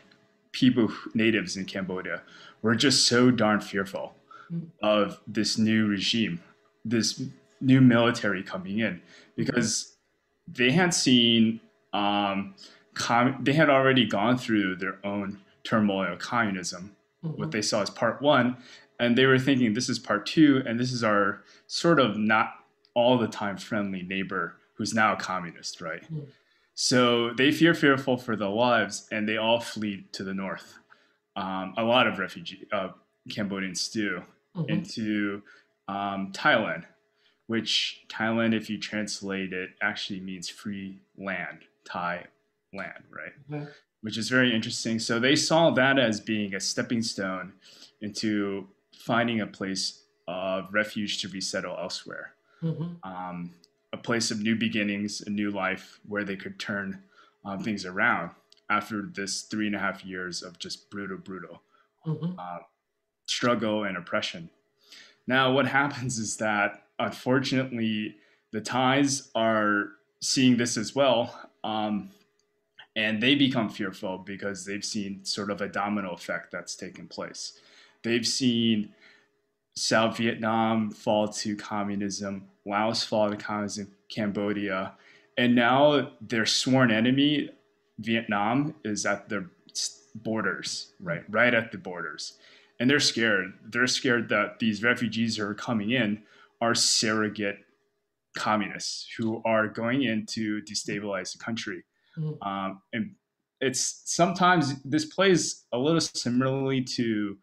people, 0.53 0.91
natives 1.15 1.57
in 1.57 1.65
Cambodia, 1.65 2.23
were 2.63 2.75
just 2.75 3.07
so 3.07 3.31
darn 3.31 3.61
fearful 3.61 4.15
mm-hmm. 4.53 4.67
of 4.83 5.21
this 5.27 5.57
new 5.57 5.87
regime, 5.87 6.41
this 6.85 7.23
new 7.61 7.81
military 7.81 8.43
coming 8.43 8.79
in, 8.79 9.01
because 9.37 9.97
they 10.47 10.71
had 10.71 10.95
seen, 10.95 11.61
um, 11.93 12.55
com- 12.95 13.39
they 13.43 13.53
had 13.53 13.69
already 13.69 14.07
gone 14.07 14.39
through 14.39 14.77
their 14.77 14.99
own 15.05 15.39
turmoil, 15.65 16.13
of 16.13 16.19
communism, 16.19 16.97
mm-hmm. 17.25 17.39
what 17.39 17.51
they 17.51 17.63
saw 17.63 17.83
as 17.83 17.91
part 17.91 18.23
one, 18.23 18.57
and 19.01 19.17
they 19.17 19.27
were 19.27 19.39
thinking 19.39 19.75
this 19.75 19.89
is 19.89 19.99
part 19.99 20.27
two, 20.27 20.63
and 20.67 20.79
this 20.79 20.93
is 20.93 21.05
our 21.05 21.43
sort 21.67 22.01
of 22.01 22.17
not 22.17 22.55
all 22.95 23.19
the 23.19 23.29
time 23.29 23.57
friendly 23.57 24.03
neighbor 24.03 24.57
who's 24.75 24.95
now 24.95 25.13
a 25.13 25.17
communist, 25.17 25.81
right? 25.81 26.03
Mm. 26.13 26.27
So 26.75 27.33
they 27.35 27.51
fear 27.51 27.75
fearful 27.75 28.17
for 28.17 28.37
their 28.37 28.49
lives, 28.49 29.09
and 29.11 29.29
they 29.29 29.37
all 29.37 29.61
flee 29.61 30.07
to 30.13 30.25
the 30.25 30.35
north. 30.35 30.79
Um, 31.37 31.75
a 31.77 31.83
lot 31.83 32.07
of 32.07 32.19
refugee 32.19 32.67
uh, 32.73 32.91
Cambodians 33.29 33.89
do 33.89 34.23
mm-hmm. 34.57 34.71
into 34.71 35.43
um, 35.89 36.33
Thailand, 36.33 36.85
which 37.49 38.05
Thailand, 38.09 38.55
if 38.55 38.71
you 38.71 38.79
translate 38.79 39.53
it, 39.53 39.71
actually 39.83 40.21
means 40.21 40.49
free 40.49 41.01
land, 41.19 41.59
Thai 41.85 42.25
land, 42.73 43.05
right? 43.11 43.33
Mm-hmm. 43.51 43.71
Which 44.03 44.17
is 44.17 44.29
very 44.29 44.55
interesting. 44.55 44.99
So 45.01 45.19
they 45.19 45.35
saw 45.35 45.71
that 45.71 45.99
as 45.99 46.21
being 46.21 46.55
a 46.55 46.61
stepping 46.61 47.03
stone 47.03 47.53
into 48.01 48.69
finding 48.97 49.41
a 49.41 49.47
place 49.47 50.05
of 50.29 50.73
refuge 50.73 51.21
to 51.23 51.29
resettle 51.29 51.77
elsewhere 51.77 52.35
mm-hmm. 52.63 53.11
um, 53.11 53.55
a 53.93 53.97
place 53.97 54.31
of 54.31 54.41
new 54.41 54.57
beginnings, 54.57 55.23
a 55.23 55.31
new 55.31 55.51
life 55.51 56.01
where 56.07 56.25
they 56.25 56.37
could 56.37 56.59
turn 56.59 57.03
um, 57.45 57.61
things 57.61 57.85
around 57.85 58.31
after 58.71 59.03
this 59.03 59.43
three 59.43 59.67
and 59.67 59.77
a 59.77 59.79
half 59.79 60.05
years 60.05 60.43
of 60.43 60.59
just 60.59 60.91
brutal, 60.91 61.17
brutal 61.17 61.63
mm-hmm. 62.07 62.39
uh, 62.39 62.59
struggle 63.27 63.85
and 63.85 63.97
oppression. 63.97 64.51
Now, 65.27 65.53
what 65.53 65.67
happens 65.67 66.19
is 66.19 66.37
that 66.39 66.85
unfortunately, 66.99 68.17
the 68.53 68.61
Thais 68.61 69.31
are 69.35 69.91
seeing 70.21 70.57
this 70.57 70.77
as 70.77 70.95
well. 70.95 71.39
Um, 71.65 72.11
and 72.97 73.23
they 73.23 73.35
become 73.37 73.69
fearful 73.69 74.19
because 74.19 74.65
they've 74.65 74.85
seen 74.85 75.25
sort 75.25 75.51
of 75.51 75.61
a 75.61 75.69
domino 75.69 76.13
effect 76.13 76.51
that's 76.51 76.75
taken 76.75 77.07
place. 77.07 77.61
They've 78.03 78.27
seen 78.27 78.93
South 79.75 80.17
Vietnam 80.17 80.91
fall 80.91 81.29
to 81.29 81.55
communism, 81.55 82.49
Laos 82.67 83.05
fall 83.05 83.31
to 83.31 83.37
communism, 83.37 83.93
Cambodia, 84.09 84.95
and 85.37 85.55
now 85.55 86.11
their 86.21 86.45
sworn 86.45 86.91
enemy, 86.91 87.51
Vietnam, 88.01 88.75
is 88.85 89.07
at 89.07 89.29
their 89.29 89.47
borders, 90.17 90.93
right, 91.01 91.23
right 91.29 91.55
at 91.55 91.71
the 91.71 91.79
borders, 91.79 92.35
and 92.81 92.91
they're 92.91 92.99
scared. 92.99 93.53
They're 93.65 93.87
scared 93.87 94.29
that 94.31 94.59
these 94.59 94.83
refugees 94.83 95.37
who 95.37 95.45
are 95.47 95.55
coming 95.55 95.93
in 95.93 96.23
are 96.61 96.75
surrogate 96.75 97.57
communists 98.37 99.09
who 99.17 99.43
are 99.45 99.69
going 99.69 100.03
in 100.03 100.27
to 100.27 100.61
destabilize 100.63 101.33
the 101.33 101.43
country, 101.43 101.85
mm-hmm. 102.17 102.43
um, 102.47 102.83
and 102.93 103.15
it's 103.61 104.03
sometimes 104.05 104.81
this 104.83 105.07
plays 105.07 105.67
a 105.73 105.79
little 105.79 106.01
similarly 106.01 106.83
to 106.83 107.37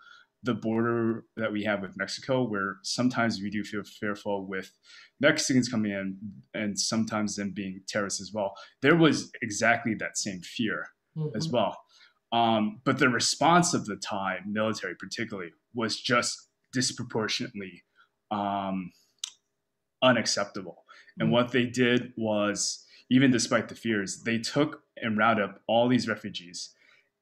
the 0.44 0.54
border 0.54 1.26
that 1.38 1.52
we 1.52 1.64
have 1.64 1.82
with 1.82 1.98
Mexico, 1.98 2.44
where 2.44 2.78
sometimes 2.84 3.42
we 3.42 3.50
do 3.50 3.64
feel 3.64 3.84
fearful 3.84 4.46
with 4.46 4.72
Mexicans 5.20 5.68
coming 5.68 5.92
in 5.92 6.18
and 6.54 6.80
sometimes 6.80 7.36
them 7.36 7.52
being 7.52 7.82
terrorists 7.88 8.22
as 8.22 8.32
well. 8.32 8.54
There 8.82 8.96
was 8.96 9.32
exactly 9.42 9.96
that 9.96 10.18
same 10.18 10.42
fear 10.42 10.90
mm-hmm. 11.18 11.36
as 11.36 11.50
well. 11.50 11.78
Um, 12.32 12.82
but 12.86 13.00
the 13.00 13.10
response 13.10 13.74
of 13.74 13.86
the 13.86 13.96
Thai 13.96 14.40
military, 14.46 14.96
particularly, 14.96 15.52
was 15.74 16.00
just 16.00 16.50
disproportionately 16.74 17.84
um, 18.30 18.92
unacceptable. 20.06 20.84
And 21.18 21.28
mm-hmm. 21.28 21.34
what 21.34 21.52
they 21.52 21.66
did 21.66 22.14
was, 22.16 22.86
even 23.10 23.32
despite 23.32 23.68
the 23.68 23.76
fears, 23.76 24.24
they 24.24 24.38
took 24.38 24.82
and 25.02 25.18
rounded 25.18 25.44
up 25.46 25.62
all 25.68 25.88
these 25.88 26.08
refugees 26.08 26.72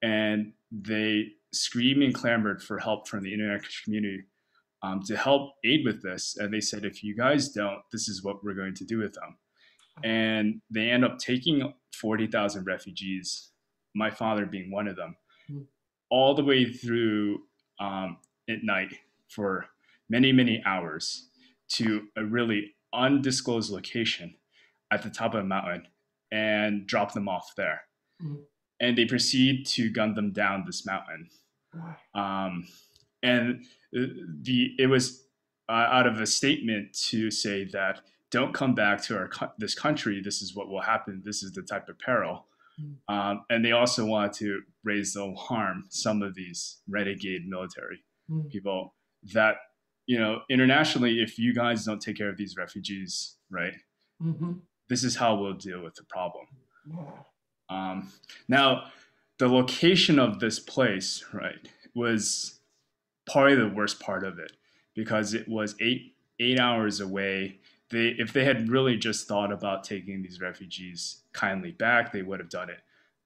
and 0.01 0.53
they 0.71 1.27
screamed 1.53 2.03
and 2.03 2.13
clamored 2.13 2.61
for 2.61 2.79
help 2.79 3.07
from 3.07 3.23
the 3.23 3.33
international 3.33 3.71
community 3.83 4.23
um, 4.81 5.01
to 5.03 5.15
help 5.15 5.53
aid 5.63 5.81
with 5.85 6.01
this. 6.01 6.35
And 6.37 6.53
they 6.53 6.59
said, 6.59 6.83
if 6.83 7.03
you 7.03 7.15
guys 7.15 7.49
don't, 7.49 7.79
this 7.91 8.09
is 8.09 8.23
what 8.23 8.43
we're 8.43 8.53
going 8.53 8.75
to 8.75 8.85
do 8.85 8.99
with 8.99 9.13
them. 9.13 9.37
And 10.03 10.61
they 10.69 10.89
end 10.89 11.05
up 11.05 11.19
taking 11.19 11.73
40,000 11.95 12.65
refugees, 12.65 13.51
my 13.95 14.09
father 14.09 14.45
being 14.45 14.71
one 14.71 14.87
of 14.87 14.95
them, 14.95 15.15
hmm. 15.47 15.61
all 16.09 16.33
the 16.33 16.43
way 16.43 16.65
through 16.65 17.43
um, 17.79 18.17
at 18.49 18.63
night 18.63 18.93
for 19.29 19.67
many, 20.09 20.31
many 20.31 20.61
hours 20.65 21.29
to 21.69 22.07
a 22.15 22.23
really 22.23 22.75
undisclosed 22.93 23.71
location 23.71 24.35
at 24.91 25.03
the 25.03 25.09
top 25.09 25.33
of 25.33 25.41
a 25.41 25.43
mountain 25.43 25.87
and 26.31 26.85
drop 26.87 27.13
them 27.13 27.27
off 27.27 27.53
there. 27.57 27.81
Mm-hmm. 28.21 28.41
And 28.79 28.97
they 28.97 29.05
proceed 29.05 29.65
to 29.67 29.89
gun 29.89 30.13
them 30.13 30.31
down 30.31 30.63
this 30.65 30.85
mountain. 30.85 31.29
Um, 32.13 32.67
and 33.21 33.65
the 33.91 34.71
it 34.77 34.87
was 34.87 35.25
uh, 35.69 35.87
out 35.89 36.07
of 36.07 36.19
a 36.19 36.25
statement 36.25 36.93
to 37.09 37.31
say 37.31 37.65
that 37.65 38.01
don't 38.31 38.53
come 38.53 38.75
back 38.75 39.01
to 39.03 39.15
our 39.15 39.29
this 39.57 39.75
country. 39.75 40.21
This 40.21 40.41
is 40.41 40.55
what 40.55 40.69
will 40.69 40.81
happen. 40.81 41.21
This 41.23 41.43
is 41.43 41.51
the 41.53 41.61
type 41.61 41.87
of 41.87 41.97
peril. 41.99 42.47
Mm. 42.81 43.13
Um, 43.13 43.45
and 43.49 43.63
they 43.63 43.71
also 43.71 44.05
wanted 44.05 44.33
to 44.33 44.61
raise 44.83 45.13
the 45.13 45.21
alarm 45.23 45.85
some 45.89 46.21
of 46.21 46.35
these 46.35 46.81
renegade 46.89 47.47
military 47.47 48.03
mm. 48.29 48.49
people 48.49 48.95
that 49.33 49.57
you 50.05 50.19
know 50.19 50.41
internationally 50.49 51.21
if 51.21 51.37
you 51.39 51.53
guys 51.53 51.85
don't 51.85 52.01
take 52.01 52.17
care 52.17 52.29
of 52.29 52.37
these 52.37 52.55
refugees 52.57 53.37
right 53.49 53.73
mm-hmm. 54.21 54.53
this 54.89 55.03
is 55.03 55.15
how 55.15 55.35
we'll 55.35 55.53
deal 55.53 55.81
with 55.83 55.95
the 55.95 56.03
problem 56.03 56.45
yeah. 56.89 57.05
um, 57.69 58.11
now 58.47 58.85
the 59.39 59.47
location 59.47 60.19
of 60.19 60.39
this 60.39 60.59
place, 60.59 61.25
right, 61.33 61.67
was 61.93 62.59
probably 63.29 63.55
the 63.55 63.67
worst 63.67 63.99
part 63.99 64.23
of 64.23 64.39
it 64.39 64.53
because 64.95 65.33
it 65.33 65.47
was 65.47 65.75
eight 65.81 66.15
eight 66.39 66.59
hours 66.59 66.99
away. 66.99 67.59
They, 67.89 68.15
if 68.17 68.33
they 68.33 68.43
had 68.43 68.69
really 68.69 68.97
just 68.97 69.27
thought 69.27 69.51
about 69.51 69.83
taking 69.83 70.21
these 70.21 70.39
refugees 70.41 71.23
kindly 71.33 71.71
back, 71.71 72.11
they 72.11 72.23
would 72.23 72.39
have 72.39 72.49
done 72.49 72.69
it 72.69 72.79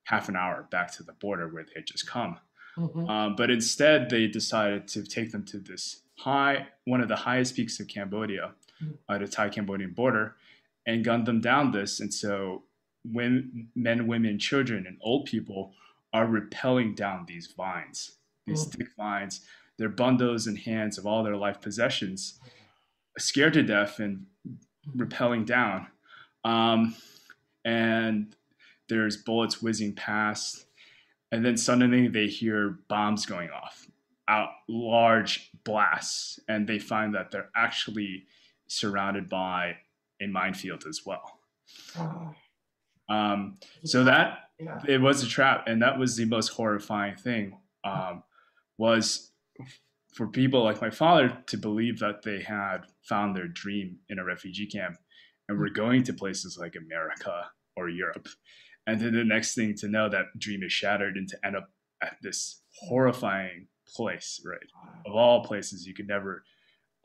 half 0.03 0.27
an 0.27 0.36
hour 0.36 0.67
back 0.72 0.91
to 0.93 1.03
the 1.03 1.13
border 1.13 1.48
where 1.48 1.63
they 1.63 1.72
had 1.75 1.86
just 1.86 2.07
come. 2.07 2.39
Mm-hmm. 2.77 3.10
Um, 3.10 3.36
but 3.36 3.50
instead, 3.50 4.10
they 4.10 4.27
decided 4.27 4.88
to 4.89 5.03
take 5.03 5.31
them 5.31 5.46
to 5.46 5.60
this 5.60 6.01
high, 6.17 6.67
one 6.86 7.01
of 7.01 7.07
the 7.07 7.15
highest 7.15 7.55
peaks 7.55 7.79
of 7.79 7.88
Cambodia, 7.88 8.53
mm-hmm. 8.81 8.93
uh, 9.07 9.17
the 9.17 9.27
Thai-Cambodian 9.27 9.91
border, 9.91 10.36
and 10.86 11.03
gunned 11.03 11.25
them 11.25 11.41
down 11.41 11.71
this. 11.71 12.00
And 12.00 12.13
so, 12.13 12.63
when 13.09 13.69
men, 13.75 14.07
women, 14.07 14.39
children, 14.39 14.86
and 14.86 14.97
old 15.01 15.25
people 15.25 15.74
are 16.13 16.25
repelling 16.25 16.95
down 16.95 17.25
these 17.27 17.47
vines, 17.47 18.13
these 18.45 18.65
mm. 18.65 18.71
thick 18.71 18.89
vines. 18.97 19.41
Their 19.77 19.89
bundles 19.89 20.47
and 20.47 20.57
hands 20.57 20.97
of 20.97 21.05
all 21.05 21.24
their 21.24 21.36
life 21.36 21.62
possessions, 21.62 22.39
scared 23.19 23.53
to 23.53 23.63
death 23.63 24.00
and 24.00 24.25
repelling 24.95 25.45
down. 25.45 25.88
Um, 26.43 26.95
and 27.63 28.36
there's 28.89 29.17
bullets 29.17 29.62
whizzing 29.62 29.93
past. 29.93 30.65
And 31.31 31.45
then 31.45 31.57
suddenly 31.57 32.07
they 32.07 32.27
hear 32.27 32.79
bombs 32.88 33.25
going 33.25 33.50
off, 33.50 33.87
out 34.27 34.50
large 34.67 35.51
blasts, 35.63 36.39
and 36.48 36.67
they 36.67 36.79
find 36.79 37.15
that 37.15 37.31
they're 37.31 37.50
actually 37.55 38.25
surrounded 38.67 39.29
by 39.29 39.77
a 40.22 40.27
minefield 40.27 40.84
as 40.88 41.01
well. 41.05 41.39
Oh. 41.98 42.36
Um, 43.10 43.57
so 43.86 44.03
that 44.03 44.50
yeah. 44.60 44.79
it 44.88 45.01
was 45.01 45.24
a 45.24 45.27
trap, 45.27 45.65
and 45.67 45.81
that 45.81 45.98
was 45.98 46.17
the 46.17 46.25
most 46.25 46.50
horrifying 46.50 47.15
thing. 47.15 47.57
Um, 47.84 48.24
was 48.77 49.31
for 50.13 50.27
people 50.27 50.63
like 50.63 50.81
my 50.81 50.89
father 50.89 51.38
to 51.48 51.57
believe 51.57 52.00
that 52.00 52.24
they 52.24 52.41
had 52.41 52.79
found 53.03 53.36
their 53.36 53.48
dream 53.48 54.00
in 54.10 54.19
a 54.19 54.24
refugee 54.24 54.65
camp 54.65 54.98
and 55.48 55.57
were 55.57 55.69
going 55.69 56.03
to 56.03 56.13
places 56.13 56.57
like 56.60 56.75
America 56.75 57.50
or 57.75 57.89
Europe. 57.89 58.27
And 58.86 59.00
then 59.00 59.13
the 59.13 59.24
next 59.24 59.53
thing 59.53 59.75
to 59.75 59.88
know 59.88 60.10
that 60.10 60.38
dream 60.38 60.63
is 60.63 60.74
shattered 60.74 61.17
and 61.17 61.27
to 61.29 61.38
end 61.46 61.55
up 61.55 61.69
at 62.01 62.17
this 62.22 62.62
horrifying 62.79 63.67
place, 63.96 64.41
right? 64.46 64.60
Of 65.06 65.15
all 65.15 65.44
places 65.44 65.88
you 65.88 65.94
could 65.94 66.08
never 66.08 66.44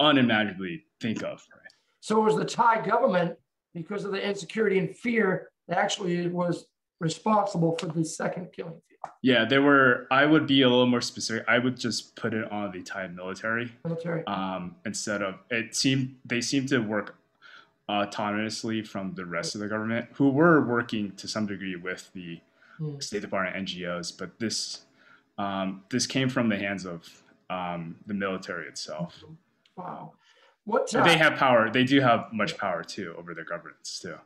unimaginably 0.01 0.85
think 1.01 1.19
of, 1.23 1.45
right? 1.55 1.73
So 2.01 2.21
it 2.21 2.25
was 2.25 2.37
the 2.37 2.45
Thai 2.45 2.85
government, 2.85 3.37
because 3.75 4.05
of 4.05 4.13
the 4.13 4.21
insecurity 4.27 4.79
and 4.79 4.97
fear, 4.97 5.51
that 5.69 5.79
actually 5.79 6.29
was 6.29 6.67
responsible 7.01 7.77
for 7.77 7.87
the 7.87 8.05
second 8.05 8.53
killing 8.53 8.73
field. 8.73 9.11
Yeah, 9.23 9.45
there 9.45 9.63
were. 9.63 10.07
I 10.11 10.27
would 10.27 10.47
be 10.47 10.63
a 10.63 10.69
little 10.69 10.87
more 10.87 11.01
specific. 11.01 11.45
I 11.49 11.59
would 11.59 11.77
just 11.77 12.15
put 12.15 12.35
it 12.35 12.51
on 12.53 12.71
the 12.73 12.83
Thai 12.83 13.09
military. 13.09 13.73
Military. 13.85 14.25
Um, 14.27 14.77
instead 14.85 15.23
of 15.23 15.37
it 15.51 15.75
seemed 15.75 16.17
they 16.25 16.41
seemed 16.41 16.69
to 16.69 16.79
work 16.79 17.17
autonomously 17.89 18.87
from 18.87 19.15
the 19.15 19.25
rest 19.27 19.55
of 19.55 19.61
the 19.61 19.69
government, 19.69 20.09
who 20.13 20.31
were 20.31 20.65
working 20.65 21.13
to 21.17 21.27
some 21.29 21.47
degree 21.47 21.77
with 21.77 22.11
the 22.15 22.41
Mm. 22.81 23.03
State 23.03 23.21
Department 23.21 23.69
NGOs, 23.69 24.17
but 24.17 24.39
this 24.39 24.87
um, 25.39 25.83
this 25.91 26.07
came 26.07 26.29
from 26.29 26.49
the 26.49 26.57
hands 26.57 26.85
of 26.85 27.09
um, 27.51 27.97
the 28.07 28.15
military 28.15 28.67
itself. 28.69 29.23
Wow. 29.77 30.13
What 30.65 30.89
So 30.91 31.01
uh, 31.01 31.05
they 31.05 31.17
have 31.19 31.35
power. 31.37 31.71
They 31.71 31.85
do 31.85 32.01
have 32.01 32.27
much 32.33 32.57
power 32.57 32.85
too 32.85 33.15
over 33.19 33.35
their 33.35 33.45
governments 33.45 33.99
too. 33.99 34.17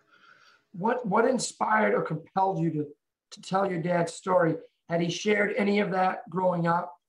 what 0.73 1.07
what 1.07 1.27
inspired 1.27 1.95
or 1.95 2.03
compelled 2.03 2.59
you 2.61 2.71
to 2.71 2.87
to 3.31 3.41
tell 3.43 3.69
your 3.71 3.81
dad's 3.81 4.13
story? 4.13 4.57
Had 4.89 5.01
he 5.01 5.11
shared 5.11 5.55
any 5.57 5.81
of 5.81 5.91
that 5.91 6.29
growing 6.31 6.67
up? 6.67 7.01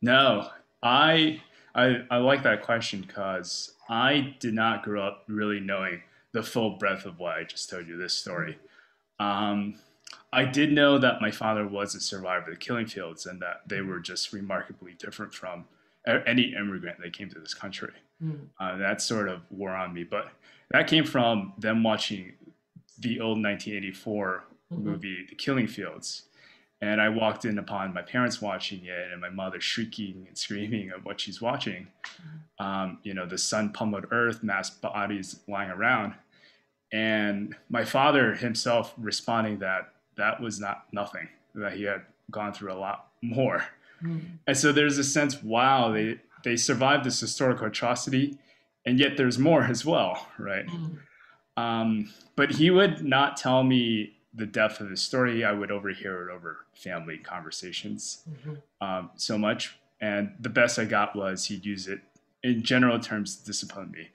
No, 0.00 0.48
I 0.82 1.42
I, 1.74 2.02
I 2.10 2.16
like 2.18 2.42
that 2.44 2.62
question 2.62 3.00
because 3.02 3.74
I 3.88 4.34
did 4.40 4.54
not 4.54 4.82
grow 4.82 5.02
up 5.02 5.24
really 5.28 5.60
knowing 5.60 6.02
the 6.32 6.42
full 6.42 6.78
breadth 6.78 7.06
of 7.06 7.18
what 7.18 7.36
I 7.36 7.44
just 7.44 7.68
told 7.70 7.86
you 7.88 7.96
this 7.96 8.14
story. 8.14 8.58
Um, 9.18 9.74
I 10.32 10.44
did 10.44 10.72
know 10.72 10.98
that 10.98 11.20
my 11.20 11.30
father 11.30 11.66
was 11.66 11.94
a 11.94 12.00
survivor 12.00 12.44
of 12.46 12.50
the 12.50 12.56
killing 12.56 12.86
fields 12.86 13.26
and 13.26 13.40
that 13.42 13.62
they 13.66 13.80
were 13.80 13.98
just 13.98 14.32
remarkably 14.32 14.92
different 14.94 15.34
from 15.34 15.64
any 16.06 16.54
immigrant 16.54 17.00
that 17.00 17.12
came 17.12 17.28
to 17.30 17.38
this 17.40 17.54
country. 17.54 17.92
Mm. 18.22 18.46
Uh, 18.58 18.76
that 18.76 19.02
sort 19.02 19.28
of 19.28 19.42
wore 19.50 19.74
on 19.74 19.92
me, 19.92 20.04
but 20.04 20.30
that 20.70 20.86
came 20.86 21.04
from 21.04 21.52
them 21.58 21.82
watching 21.82 22.32
the 22.98 23.20
old 23.20 23.38
1984 23.38 24.44
Mhm. 24.72 24.82
movie, 24.84 25.26
The 25.28 25.34
Killing 25.34 25.66
Fields. 25.66 26.28
And 26.82 27.00
I 27.00 27.08
walked 27.08 27.44
in 27.44 27.58
upon 27.58 27.92
my 27.92 28.02
parents 28.02 28.40
watching 28.40 28.84
it 28.84 29.10
and 29.12 29.20
my 29.20 29.28
mother 29.30 29.60
shrieking 29.60 30.26
and 30.28 30.38
screaming 30.38 30.90
at 30.90 31.04
what 31.04 31.20
she's 31.20 31.40
watching. 31.40 31.88
Um, 32.58 32.98
you 33.02 33.12
know, 33.14 33.26
the 33.26 33.36
sun 33.36 33.72
pummeled 33.72 34.06
earth, 34.12 34.42
mass 34.42 34.70
bodies 34.70 35.40
lying 35.48 35.70
around. 35.70 36.14
And 36.92 37.54
my 37.68 37.84
father 37.84 38.34
himself 38.34 38.94
responding 38.96 39.58
that 39.58 39.92
that 40.20 40.40
was 40.40 40.60
not 40.60 40.84
nothing, 40.92 41.28
that 41.54 41.72
he 41.72 41.84
had 41.84 42.02
gone 42.30 42.52
through 42.52 42.72
a 42.72 42.78
lot 42.78 43.08
more. 43.22 43.64
Mm. 44.02 44.20
And 44.46 44.56
so 44.56 44.70
there's 44.72 44.98
a 44.98 45.04
sense, 45.04 45.42
wow, 45.42 45.90
they, 45.92 46.20
they 46.44 46.56
survived 46.56 47.04
this 47.04 47.18
historical 47.20 47.66
atrocity, 47.66 48.38
and 48.86 48.98
yet 48.98 49.16
there's 49.16 49.38
more 49.38 49.62
as 49.64 49.84
well, 49.84 50.26
right? 50.38 50.66
Mm. 50.66 50.98
Um, 51.56 52.12
but 52.36 52.52
he 52.52 52.70
would 52.70 53.04
not 53.04 53.36
tell 53.36 53.62
me 53.62 54.16
the 54.32 54.46
depth 54.46 54.80
of 54.80 54.88
his 54.90 55.02
story. 55.02 55.44
I 55.44 55.52
would 55.52 55.70
overhear 55.70 56.28
it 56.28 56.32
over 56.32 56.64
family 56.74 57.18
conversations 57.18 58.22
Mhm. 58.30 58.62
um, 58.80 59.10
so 59.16 59.36
much. 59.36 59.76
And 60.00 60.34
the 60.40 60.48
best 60.48 60.78
I 60.78 60.84
got 60.84 61.14
was 61.16 61.46
he'd 61.46 61.66
use 61.66 61.88
it 61.88 62.00
in 62.42 62.62
general 62.62 62.98
terms 63.00 63.36
to 63.36 63.44
discipline 63.44 63.90
me. 63.90 64.08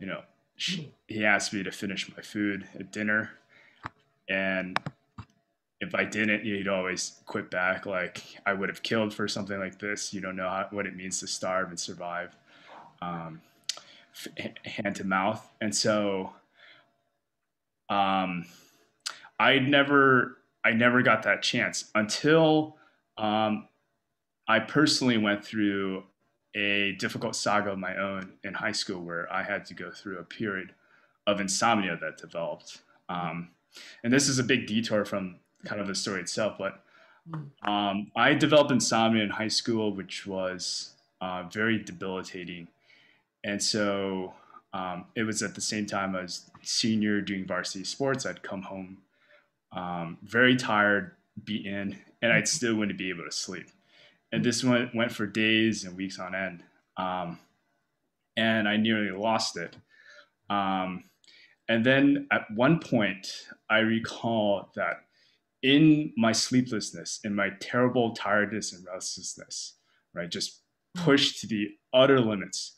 You 0.00 0.06
know, 0.06 0.22
sh- 0.56 0.80
he 1.06 1.24
asked 1.24 1.52
me 1.52 1.62
to 1.62 1.70
finish 1.70 2.10
my 2.16 2.22
food 2.22 2.66
at 2.74 2.90
dinner. 2.90 3.30
And 4.28 4.78
if 5.80 5.94
I 5.94 6.04
didn't, 6.04 6.42
he'd 6.42 6.68
always 6.68 7.20
quit 7.26 7.50
back. 7.50 7.86
Like, 7.86 8.22
I 8.44 8.52
would 8.52 8.68
have 8.68 8.82
killed 8.82 9.14
for 9.14 9.28
something 9.28 9.58
like 9.58 9.78
this. 9.78 10.12
You 10.12 10.20
don't 10.20 10.36
know 10.36 10.48
how, 10.48 10.66
what 10.70 10.86
it 10.86 10.96
means 10.96 11.20
to 11.20 11.26
starve 11.26 11.68
and 11.68 11.78
survive 11.78 12.36
um, 13.00 13.40
hand 14.64 14.96
to 14.96 15.04
mouth. 15.04 15.48
And 15.60 15.74
so 15.74 16.32
um, 17.88 18.44
I 19.38 19.60
never, 19.60 20.38
I 20.64 20.72
never 20.72 21.02
got 21.02 21.22
that 21.22 21.42
chance 21.42 21.90
until 21.94 22.76
um, 23.16 23.68
I 24.48 24.58
personally 24.58 25.18
went 25.18 25.44
through 25.44 26.04
a 26.56 26.92
difficult 26.98 27.36
saga 27.36 27.72
of 27.72 27.78
my 27.78 27.96
own 27.96 28.32
in 28.42 28.54
high 28.54 28.72
school 28.72 29.00
where 29.00 29.32
I 29.32 29.44
had 29.44 29.64
to 29.66 29.74
go 29.74 29.92
through 29.92 30.18
a 30.18 30.24
period 30.24 30.74
of 31.26 31.40
insomnia 31.40 31.96
that 32.00 32.16
developed. 32.16 32.80
Um, 33.08 33.50
and 34.02 34.12
this 34.12 34.28
is 34.28 34.40
a 34.40 34.42
big 34.42 34.66
detour 34.66 35.04
from 35.04 35.36
kind 35.64 35.80
of 35.80 35.86
the 35.86 35.94
story 35.94 36.20
itself, 36.20 36.56
but 36.58 36.82
um, 37.62 38.10
I 38.16 38.34
developed 38.34 38.70
insomnia 38.70 39.22
in 39.22 39.30
high 39.30 39.48
school, 39.48 39.92
which 39.92 40.26
was 40.26 40.94
uh, 41.20 41.44
very 41.50 41.82
debilitating. 41.82 42.68
And 43.44 43.62
so 43.62 44.34
um, 44.72 45.06
it 45.14 45.24
was 45.24 45.42
at 45.42 45.54
the 45.54 45.60
same 45.60 45.86
time 45.86 46.14
I 46.16 46.22
was 46.22 46.50
senior 46.62 47.20
doing 47.20 47.46
varsity 47.46 47.84
sports. 47.84 48.26
I'd 48.26 48.42
come 48.42 48.62
home 48.62 48.98
um, 49.72 50.18
very 50.22 50.56
tired, 50.56 51.12
beaten, 51.44 51.98
and 52.22 52.32
I'd 52.32 52.48
still 52.48 52.74
wouldn't 52.76 52.98
be 52.98 53.10
able 53.10 53.24
to 53.24 53.32
sleep. 53.32 53.68
And 54.32 54.44
this 54.44 54.62
went, 54.64 54.94
went 54.94 55.12
for 55.12 55.26
days 55.26 55.84
and 55.84 55.96
weeks 55.96 56.18
on 56.18 56.34
end. 56.34 56.62
Um, 56.96 57.38
and 58.36 58.68
I 58.68 58.76
nearly 58.76 59.10
lost 59.10 59.56
it. 59.56 59.76
Um, 60.50 61.04
and 61.68 61.84
then 61.84 62.26
at 62.30 62.50
one 62.50 62.78
point, 62.78 63.48
I 63.68 63.78
recall 63.78 64.70
that 64.74 65.04
in 65.62 66.12
my 66.16 66.32
sleeplessness, 66.32 67.20
in 67.24 67.34
my 67.34 67.50
terrible 67.60 68.14
tiredness 68.14 68.72
and 68.72 68.86
restlessness, 68.86 69.74
right, 70.14 70.30
just 70.30 70.62
mm. 70.96 71.02
pushed 71.02 71.40
to 71.40 71.46
the 71.46 71.68
utter 71.92 72.20
limits, 72.20 72.76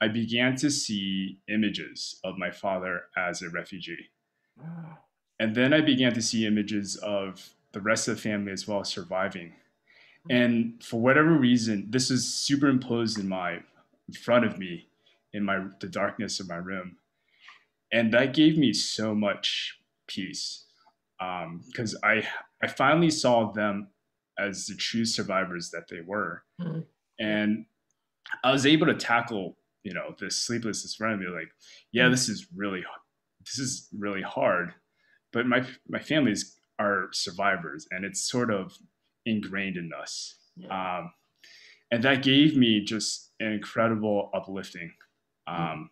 I 0.00 0.08
began 0.08 0.56
to 0.56 0.70
see 0.70 1.38
images 1.48 2.18
of 2.24 2.38
my 2.38 2.50
father 2.50 3.02
as 3.16 3.42
a 3.42 3.50
refugee. 3.50 4.10
And 5.40 5.56
then 5.56 5.74
I 5.74 5.80
began 5.80 6.12
to 6.12 6.22
see 6.22 6.46
images 6.46 6.94
of 6.96 7.54
the 7.72 7.80
rest 7.80 8.06
of 8.06 8.14
the 8.14 8.22
family 8.22 8.52
as 8.52 8.68
well 8.68 8.84
surviving. 8.84 9.54
Mm. 10.30 10.34
And 10.34 10.84
for 10.84 11.00
whatever 11.00 11.32
reason, 11.32 11.86
this 11.90 12.12
is 12.12 12.32
superimposed 12.32 13.18
in 13.18 13.28
my 13.28 13.54
in 14.06 14.14
front 14.14 14.44
of 14.44 14.58
me 14.58 14.86
in 15.32 15.44
my 15.44 15.64
the 15.80 15.88
darkness 15.88 16.38
of 16.38 16.48
my 16.48 16.56
room. 16.56 16.96
And 17.92 18.12
that 18.12 18.34
gave 18.34 18.56
me 18.56 18.72
so 18.72 19.14
much 19.14 19.78
peace. 20.06 20.64
Because 21.68 21.98
I 22.02 22.26
I 22.62 22.66
finally 22.68 23.10
saw 23.10 23.52
them 23.52 23.88
as 24.38 24.66
the 24.66 24.74
true 24.76 25.04
survivors 25.04 25.70
that 25.70 25.88
they 25.88 26.00
were. 26.00 26.44
Mhm. 26.60 26.86
And 27.20 27.66
I 28.44 28.50
was 28.52 28.64
able 28.66 28.86
to 28.86 28.94
tackle, 28.94 29.58
you 29.84 29.92
know, 29.94 30.14
this 30.18 30.36
sleeplessness 30.36 30.94
front 30.96 31.14
of 31.14 31.20
me, 31.20 31.26
like, 31.26 31.52
yeah, 31.92 32.08
this 32.08 32.28
is 32.28 32.46
really 32.54 32.84
this 33.44 33.58
is 33.58 33.88
really 33.98 34.22
hard 34.22 34.72
but 35.32 35.46
my 35.46 35.66
my 35.88 35.98
families 35.98 36.60
are 36.78 37.08
survivors 37.12 37.88
and 37.90 38.04
it's 38.04 38.22
sort 38.30 38.50
of 38.52 38.72
ingrained 39.26 39.76
in 39.76 39.90
us 40.00 40.36
Yeah. 40.56 40.68
um, 40.98 41.12
and 41.90 42.04
that 42.04 42.22
gave 42.22 42.56
me 42.56 42.84
just 42.84 43.32
an 43.40 43.52
incredible 43.52 44.30
uplifting 44.32 44.92
um, 45.48 45.90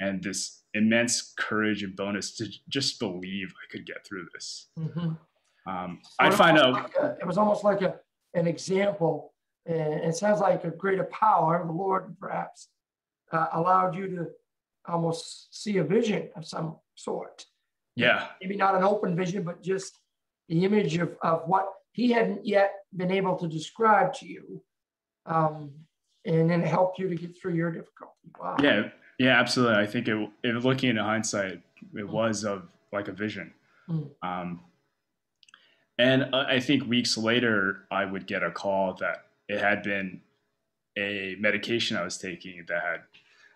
and 0.00 0.22
this 0.22 0.62
immense 0.74 1.32
courage 1.38 1.82
and 1.82 1.94
bonus 1.96 2.36
to 2.36 2.46
just 2.68 2.98
believe 2.98 3.48
i 3.62 3.66
could 3.72 3.84
get 3.86 4.04
through 4.06 4.26
this 4.34 4.68
Mhm. 4.78 5.18
um, 5.66 6.00
i 6.18 6.30
find 6.30 6.58
out 6.58 6.72
like 6.72 6.94
a- 6.96 7.16
It 7.20 7.26
was 7.26 7.38
almost 7.38 7.62
like 7.64 7.82
a, 7.82 7.92
an 8.34 8.46
example, 8.46 9.34
and 9.66 9.94
it 10.08 10.14
sounds 10.16 10.40
like 10.40 10.64
a 10.64 10.70
greater 10.70 11.04
power, 11.04 11.52
the 11.66 11.72
Lord 11.72 12.16
perhaps, 12.20 12.68
uh, 13.32 13.48
allowed 13.52 13.94
you 13.98 14.06
to 14.16 14.22
almost 14.86 15.48
see 15.62 15.78
a 15.78 15.84
vision 15.84 16.30
of 16.36 16.46
some 16.46 16.76
sort. 16.94 17.36
yeah 17.96 18.28
Maybe 18.40 18.56
not 18.56 18.74
an 18.78 18.84
open 18.84 19.10
vision, 19.16 19.42
but 19.42 19.56
just 19.62 19.92
the 20.48 20.64
image 20.64 20.96
of, 21.04 21.10
of 21.22 21.36
what 21.52 21.66
he 21.92 22.12
hadn't 22.16 22.46
yet 22.46 22.70
been 23.00 23.10
able 23.10 23.36
to 23.42 23.46
describe 23.48 24.12
to 24.14 24.26
you. 24.34 24.62
Um, 25.26 25.58
and 26.24 26.48
then 26.50 26.62
help 26.62 26.98
you 26.98 27.08
to 27.08 27.16
get 27.16 27.30
through 27.36 27.54
your 27.54 27.70
difficulty. 27.78 28.28
Wow. 28.40 28.56
yeah 28.62 28.82
yeah 29.20 29.38
absolutely. 29.38 29.76
I 29.76 29.86
think 29.86 30.08
it, 30.08 30.30
it 30.42 30.54
looking 30.64 30.90
into 30.90 31.04
hindsight 31.04 31.60
it 31.94 32.08
was 32.08 32.44
of 32.44 32.66
like 32.92 33.08
a 33.08 33.12
vision. 33.12 33.52
Mm. 33.88 34.10
um, 34.22 34.60
and 35.98 36.34
I 36.34 36.60
think 36.60 36.88
weeks 36.88 37.18
later, 37.18 37.86
I 37.90 38.06
would 38.06 38.26
get 38.26 38.42
a 38.42 38.50
call 38.50 38.94
that 39.00 39.26
it 39.48 39.60
had 39.60 39.82
been 39.82 40.22
a 40.96 41.36
medication 41.38 41.96
I 41.96 42.04
was 42.04 42.16
taking 42.16 42.64
that 42.68 42.82
had 42.82 43.00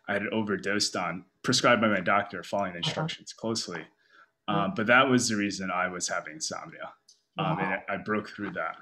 I 0.06 0.12
had 0.12 0.26
overdosed 0.26 0.94
on, 0.94 1.24
prescribed 1.42 1.80
by 1.80 1.88
my 1.88 2.00
doctor, 2.00 2.42
following 2.42 2.72
the 2.72 2.78
instructions 2.78 3.32
closely. 3.32 3.80
Um, 4.46 4.74
but 4.76 4.86
that 4.88 5.08
was 5.08 5.30
the 5.30 5.36
reason 5.36 5.70
I 5.70 5.88
was 5.88 6.06
having 6.06 6.34
insomnia, 6.34 6.92
um, 7.38 7.58
and 7.60 7.80
I 7.88 7.96
broke 7.96 8.28
through 8.28 8.50
that. 8.52 8.76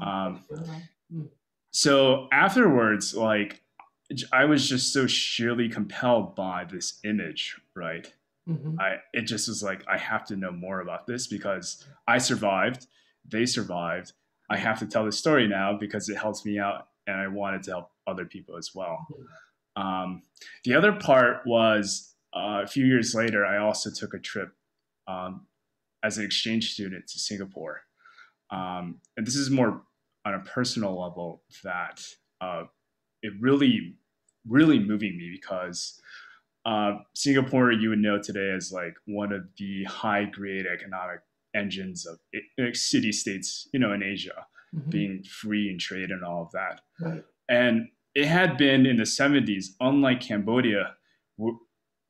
Um, 0.00 0.42
so 1.72 2.28
afterwards, 2.32 3.14
like 3.14 3.60
I 4.32 4.44
was 4.44 4.68
just 4.68 4.92
so 4.92 5.06
sheerly 5.06 5.68
compelled 5.68 6.34
by 6.36 6.64
this 6.64 7.00
image, 7.04 7.56
right? 7.74 8.12
Mhm. 8.48 8.78
I 8.78 9.00
it 9.14 9.22
just 9.22 9.48
was 9.48 9.62
like 9.62 9.82
I 9.88 9.96
have 9.96 10.24
to 10.26 10.36
know 10.36 10.52
more 10.52 10.80
about 10.80 11.06
this 11.06 11.26
because 11.26 11.86
I 12.06 12.18
survived, 12.18 12.86
they 13.24 13.46
survived. 13.46 14.12
I 14.50 14.58
have 14.58 14.78
to 14.80 14.86
tell 14.86 15.06
the 15.06 15.12
story 15.12 15.48
now 15.48 15.76
because 15.78 16.08
it 16.10 16.16
helps 16.18 16.44
me 16.44 16.58
out, 16.58 16.88
and 17.06 17.16
I 17.16 17.28
wanted 17.28 17.62
to 17.64 17.70
help 17.70 17.90
other 18.06 18.26
people 18.26 18.56
as 18.58 18.74
well. 18.74 19.06
Um, 19.76 20.22
the 20.64 20.74
other 20.74 20.92
part 20.92 21.46
was 21.46 22.14
uh, 22.34 22.60
a 22.62 22.66
few 22.66 22.84
years 22.84 23.14
later, 23.14 23.46
I 23.46 23.56
also 23.58 23.90
took 23.90 24.12
a 24.12 24.18
trip 24.18 24.54
um, 25.06 25.46
as 26.02 26.18
an 26.18 26.24
exchange 26.24 26.72
student 26.74 27.06
to 27.08 27.18
Singapore, 27.18 27.80
um, 28.50 29.00
and 29.16 29.26
this 29.26 29.36
is 29.36 29.48
more 29.50 29.82
on 30.26 30.34
a 30.34 30.40
personal 30.40 31.00
level 31.00 31.42
that 31.62 32.04
uh, 32.42 32.64
it 33.24 33.32
really, 33.40 33.94
really 34.46 34.78
moving 34.78 35.16
me 35.16 35.30
because 35.32 35.98
uh, 36.66 36.98
Singapore, 37.14 37.72
you 37.72 37.88
would 37.88 37.98
know 37.98 38.20
today 38.22 38.52
as 38.54 38.70
like 38.70 38.94
one 39.06 39.32
of 39.32 39.48
the 39.56 39.84
high 39.84 40.24
grade 40.24 40.66
economic 40.66 41.20
engines 41.54 42.06
of 42.06 42.18
city 42.76 43.12
states, 43.12 43.66
you 43.72 43.80
know, 43.80 43.92
in 43.92 44.02
Asia, 44.02 44.46
mm-hmm. 44.74 44.90
being 44.90 45.22
free 45.22 45.70
and 45.70 45.80
trade 45.80 46.10
and 46.10 46.22
all 46.22 46.42
of 46.42 46.52
that. 46.52 46.82
Right. 47.00 47.24
And 47.48 47.88
it 48.14 48.26
had 48.26 48.58
been 48.58 48.84
in 48.84 48.96
the 48.96 49.04
70s, 49.04 49.68
unlike 49.80 50.20
Cambodia, 50.20 50.94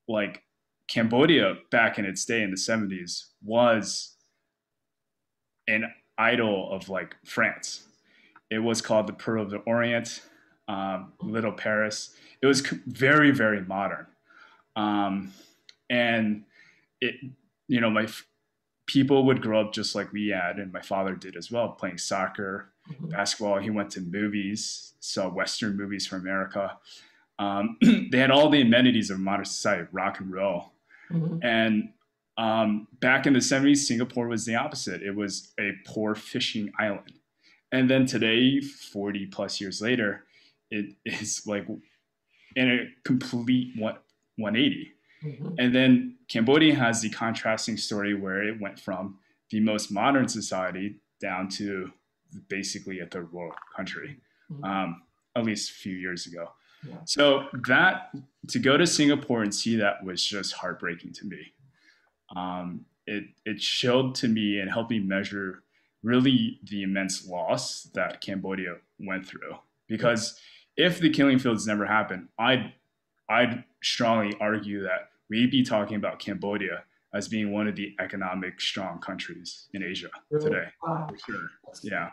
like 0.08 0.42
Cambodia 0.88 1.54
back 1.70 1.98
in 1.98 2.04
its 2.04 2.24
day 2.24 2.42
in 2.42 2.50
the 2.50 2.56
70s 2.56 3.26
was 3.40 4.16
an 5.68 5.92
idol 6.18 6.72
of 6.72 6.88
like 6.88 7.14
France. 7.24 7.84
It 8.50 8.58
was 8.58 8.82
called 8.82 9.06
the 9.06 9.12
Pearl 9.12 9.42
of 9.42 9.50
the 9.50 9.58
Orient, 9.58 10.20
um, 10.68 11.12
Little 11.20 11.52
Paris. 11.52 12.14
It 12.42 12.46
was 12.46 12.60
very, 12.60 13.30
very 13.30 13.62
modern. 13.62 14.06
Um, 14.76 15.32
and 15.90 16.44
it, 17.00 17.14
you 17.68 17.80
know, 17.80 17.90
my 17.90 18.04
f- 18.04 18.26
people 18.86 19.24
would 19.26 19.40
grow 19.40 19.60
up 19.60 19.72
just 19.72 19.94
like 19.94 20.12
we 20.12 20.28
had, 20.28 20.58
and 20.58 20.72
my 20.72 20.80
father 20.80 21.14
did 21.14 21.36
as 21.36 21.50
well, 21.50 21.68
playing 21.68 21.98
soccer, 21.98 22.70
mm-hmm. 22.90 23.08
basketball. 23.08 23.58
He 23.58 23.70
went 23.70 23.90
to 23.92 24.00
movies, 24.00 24.94
saw 25.00 25.28
Western 25.28 25.76
movies 25.76 26.06
from 26.06 26.20
America. 26.20 26.76
Um, 27.38 27.76
they 28.10 28.18
had 28.18 28.30
all 28.30 28.48
the 28.48 28.62
amenities 28.62 29.10
of 29.10 29.18
modern 29.18 29.44
society, 29.44 29.86
rock 29.92 30.20
and 30.20 30.32
roll. 30.32 30.72
Mm-hmm. 31.10 31.38
And 31.42 31.90
um, 32.36 32.88
back 33.00 33.26
in 33.26 33.32
the 33.32 33.38
70s, 33.38 33.78
Singapore 33.78 34.28
was 34.28 34.44
the 34.44 34.56
opposite. 34.56 35.02
It 35.02 35.14
was 35.14 35.52
a 35.58 35.72
poor 35.86 36.14
fishing 36.14 36.72
island. 36.78 37.12
And 37.72 37.88
then 37.90 38.06
today, 38.06 38.60
40 38.60 39.26
plus 39.26 39.60
years 39.60 39.80
later, 39.80 40.24
it 40.70 40.94
is 41.04 41.42
like 41.46 41.66
in 42.56 42.70
a 42.70 42.88
complete 43.04 43.72
180. 43.78 44.92
Mm-hmm. 45.24 45.54
And 45.58 45.74
then 45.74 46.16
Cambodia 46.28 46.74
has 46.74 47.00
the 47.00 47.10
contrasting 47.10 47.76
story 47.76 48.14
where 48.14 48.42
it 48.42 48.60
went 48.60 48.78
from 48.78 49.18
the 49.50 49.60
most 49.60 49.90
modern 49.90 50.28
society 50.28 50.96
down 51.20 51.48
to 51.48 51.90
basically 52.48 53.00
a 53.00 53.06
third 53.06 53.32
world 53.32 53.54
country, 53.74 54.18
mm-hmm. 54.50 54.64
um, 54.64 55.02
at 55.36 55.44
least 55.44 55.70
a 55.70 55.74
few 55.74 55.94
years 55.94 56.26
ago. 56.26 56.50
Yeah. 56.86 56.96
So 57.06 57.46
that 57.66 58.10
to 58.48 58.58
go 58.58 58.76
to 58.76 58.86
Singapore 58.86 59.42
and 59.42 59.54
see 59.54 59.76
that 59.76 60.04
was 60.04 60.22
just 60.22 60.52
heartbreaking 60.52 61.12
to 61.14 61.26
me. 61.26 61.52
Um, 62.36 62.84
it 63.06 63.24
it 63.44 63.60
showed 63.60 64.14
to 64.16 64.28
me 64.28 64.58
and 64.58 64.70
helped 64.70 64.90
me 64.90 64.98
measure 64.98 65.62
really 66.02 66.60
the 66.64 66.82
immense 66.82 67.26
loss 67.26 67.84
that 67.94 68.20
Cambodia 68.20 68.76
went 68.98 69.26
through. 69.26 69.56
Because 69.88 70.38
if 70.76 70.98
the 70.98 71.10
killing 71.10 71.38
fields 71.38 71.66
never 71.66 71.86
happened, 71.86 72.28
I'd 72.38 72.72
I'd 73.28 73.64
strongly 73.82 74.36
argue 74.40 74.82
that 74.82 75.10
we'd 75.30 75.50
be 75.50 75.62
talking 75.62 75.96
about 75.96 76.18
Cambodia 76.18 76.84
as 77.14 77.28
being 77.28 77.52
one 77.52 77.68
of 77.68 77.76
the 77.76 77.94
economic 78.00 78.60
strong 78.60 78.98
countries 78.98 79.68
in 79.72 79.82
Asia 79.82 80.10
today. 80.40 80.66
For 80.82 81.16
sure. 81.26 81.50
Yeah. 81.82 82.10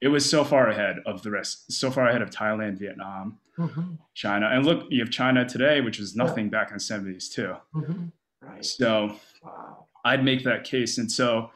It 0.00 0.08
was 0.08 0.28
so 0.28 0.44
far 0.44 0.68
ahead 0.68 0.96
of 1.06 1.22
the 1.22 1.30
rest, 1.30 1.72
so 1.72 1.90
far 1.90 2.08
ahead 2.08 2.20
of 2.20 2.30
Thailand, 2.30 2.78
Vietnam, 2.78 3.38
mm-hmm. 3.58 3.94
China. 4.12 4.50
And 4.52 4.64
look, 4.64 4.86
you 4.90 5.00
have 5.00 5.10
China 5.10 5.48
today, 5.48 5.80
which 5.80 5.98
was 5.98 6.14
nothing 6.14 6.44
yeah. 6.46 6.50
back 6.50 6.70
in 6.70 6.74
the 6.76 6.80
70s, 6.80 7.32
too. 7.32 7.56
Mm-hmm. 7.74 8.04
Right. 8.42 8.64
So 8.64 9.16
wow. 9.42 9.86
I'd 10.04 10.22
make 10.22 10.44
that 10.44 10.64
case. 10.64 10.98
And 10.98 11.10
so 11.10 11.50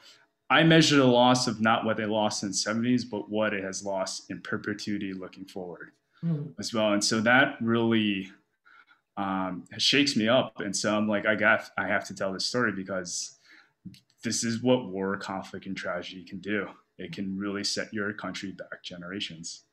I 0.49 0.63
measure 0.63 0.97
the 0.97 1.05
loss 1.05 1.47
of 1.47 1.61
not 1.61 1.85
what 1.85 1.99
they 1.99 2.07
lost 2.07 2.43
in 2.43 2.49
the 2.49 2.55
70s, 2.55 3.03
but 3.09 3.29
what 3.29 3.53
it 3.53 3.63
has 3.63 3.85
lost 3.85 4.31
in 4.31 4.41
perpetuity 4.41 5.13
looking 5.13 5.45
forward 5.45 5.93
mm. 6.25 6.53
as 6.59 6.73
well. 6.73 6.93
And 6.93 7.03
so 7.03 7.21
that 7.21 7.57
really 7.61 8.31
um, 9.17 9.65
shakes 9.79 10.17
me 10.17 10.29
up. 10.29 10.61
And 10.61 10.75
so 10.75 10.97
I'm 10.97 11.09
like, 11.09 11.27
I 11.27 11.35
got, 11.35 11.69
I 11.77 11.87
have 11.87 12.07
to 12.07 12.15
tell 12.15 12.33
this 12.33 12.47
story 12.47 12.73
because 12.73 13.39
this 14.25 14.45
is 14.45 14.63
what 14.63 14.89
war, 14.89 15.17
conflict, 15.17 15.67
and 15.67 15.77
tragedy 15.77 16.25
can 16.25 16.41
do. 16.41 16.67
It 16.99 17.13
can 17.13 17.37
really 17.37 17.65
set 17.65 17.93
your 17.93 18.13
country 18.13 18.53
back 18.53 18.83
generations. 18.83 19.65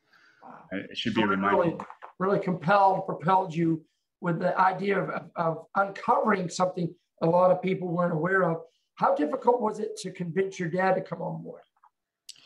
Wow. 0.43 0.49
It 0.71 0.97
should 0.97 1.13
so 1.13 1.21
be 1.21 1.23
a 1.23 1.27
reminder. 1.27 1.57
Really, 1.57 1.77
really 2.19 2.39
compelled, 2.39 3.05
propelled 3.05 3.53
you 3.53 3.83
with 4.21 4.39
the 4.39 4.57
idea 4.59 4.99
of, 4.99 5.29
of 5.35 5.65
uncovering 5.75 6.49
something 6.49 6.93
a 7.21 7.25
lot 7.25 7.51
of 7.51 7.61
people 7.61 7.87
weren't 7.87 8.13
aware 8.13 8.43
of. 8.43 8.61
How 8.95 9.15
difficult 9.15 9.61
was 9.61 9.79
it 9.79 9.97
to 9.97 10.11
convince 10.11 10.59
your 10.59 10.69
dad 10.69 10.93
to 10.95 11.01
come 11.01 11.21
on 11.21 11.43
board 11.43 11.61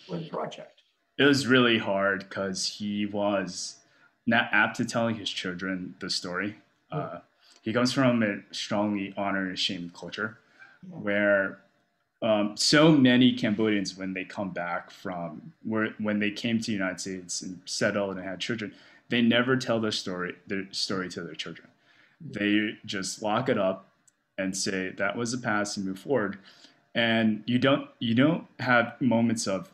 with 0.10 0.24
the 0.24 0.30
project? 0.30 0.82
It 1.18 1.26
was 1.26 1.48
really 1.48 1.78
hard 1.78 2.28
because 2.30 2.68
he 2.68 3.06
was 3.06 3.79
not 4.30 4.50
apt 4.52 4.78
to 4.78 4.86
telling 4.86 5.16
his 5.16 5.30
children 5.30 5.96
the 6.00 6.10
story. 6.10 6.56
Uh, 6.92 7.20
he 7.62 7.74
comes 7.74 7.92
from 7.92 8.24
a 8.24 8.38
strongly 8.52 9.14
honor 9.18 9.48
and 9.48 9.60
shame 9.60 9.92
culture 9.94 10.38
where 10.90 11.60
um, 12.22 12.56
so 12.58 12.92
many 12.92 13.34
Cambodians, 13.34 13.96
when 13.96 14.14
they 14.14 14.26
come 14.26 14.50
back 14.52 14.92
from 14.92 15.54
where 15.64 15.94
when 16.00 16.20
they 16.20 16.32
came 16.32 16.60
to 16.60 16.66
the 16.66 16.74
United 16.74 17.00
States 17.00 17.42
and 17.42 17.62
settled 17.66 18.18
and 18.18 18.26
had 18.26 18.40
children, 18.40 18.74
they 19.10 19.22
never 19.22 19.56
tell 19.56 19.80
their 19.80 19.92
story 19.92 20.36
their 20.48 20.68
story 20.72 21.10
to 21.10 21.22
their 21.22 21.36
children. 21.36 21.68
They 22.20 22.78
just 22.86 23.22
lock 23.22 23.48
it 23.48 23.58
up 23.58 23.88
and 24.38 24.56
say 24.56 24.90
that 24.98 25.16
was 25.16 25.32
the 25.32 25.38
past 25.38 25.78
and 25.78 25.86
move 25.86 26.00
forward. 26.00 26.40
And 26.94 27.44
you 27.46 27.58
don't 27.58 27.90
you 28.00 28.16
don't 28.16 28.46
have 28.60 29.00
moments 29.00 29.48
of 29.48 29.70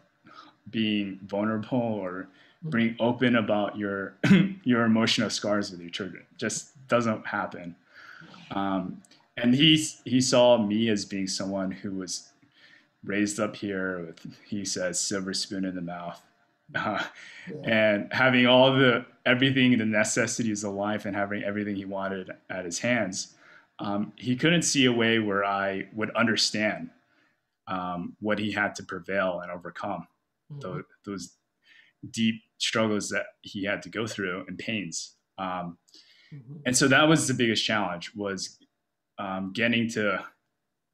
being 0.70 1.20
vulnerable 1.24 1.80
or 1.80 2.28
being 2.70 2.96
open 3.00 3.36
about 3.36 3.78
your 3.78 4.16
your 4.64 4.84
emotional 4.84 5.30
scars 5.30 5.72
with 5.72 5.82
your 5.82 5.90
children. 5.90 6.24
Just 6.38 6.72
doesn't 6.88 7.26
happen. 7.28 7.76
Um, 8.52 9.02
and 9.38 9.54
he 9.54 9.78
he 10.06 10.22
saw 10.22 10.58
me 10.58 10.90
as 10.90 11.06
being 11.06 11.28
someone 11.28 11.72
who 11.72 11.92
was 11.92 12.32
raised 13.04 13.40
up 13.40 13.56
here 13.56 14.06
with 14.06 14.38
he 14.46 14.66
says 14.66 15.00
silver 15.00 15.34
spoon 15.34 15.66
in 15.66 15.76
the 15.76 15.82
mouth, 15.82 16.22
uh, 16.74 17.04
yeah. 17.50 17.56
and 17.64 18.14
having 18.14 18.48
all 18.48 18.74
the 18.74 19.06
everything 19.26 19.78
the 19.78 19.86
necessities 19.86 20.64
of 20.64 20.74
life 20.74 21.06
and 21.06 21.16
having 21.16 21.44
everything 21.44 21.76
he 21.76 21.86
wanted 21.86 22.32
at 22.50 22.66
his 22.66 22.80
hands. 22.80 23.34
Um, 23.80 24.14
he 24.16 24.38
couldn't 24.38 24.62
see 24.62 24.86
a 24.86 24.92
way 24.92 25.20
where 25.20 25.44
I 25.44 25.90
would 25.94 26.10
understand 26.12 26.92
um, 27.68 28.16
what 28.22 28.40
he 28.40 28.52
had 28.52 28.76
to 28.76 28.84
prevail 28.84 29.42
and 29.42 29.52
overcome 29.52 30.08
mm-hmm. 30.52 30.60
those, 30.62 30.84
those 31.06 31.34
deep 32.12 32.36
struggles 32.58 33.10
that 33.10 33.26
he 33.42 33.64
had 33.64 33.82
to 33.82 33.90
go 33.90 34.08
through 34.08 34.46
and 34.48 34.58
pains. 34.58 35.16
Um, 35.38 35.78
Mm-hmm. 36.36 36.58
And 36.66 36.78
so 36.78 36.88
that 36.88 37.08
was 37.08 37.28
the 37.28 37.34
biggest 37.34 37.66
challenge 37.66 38.12
was 38.16 38.58
um, 39.20 39.52
getting 39.54 39.90
to 39.90 40.24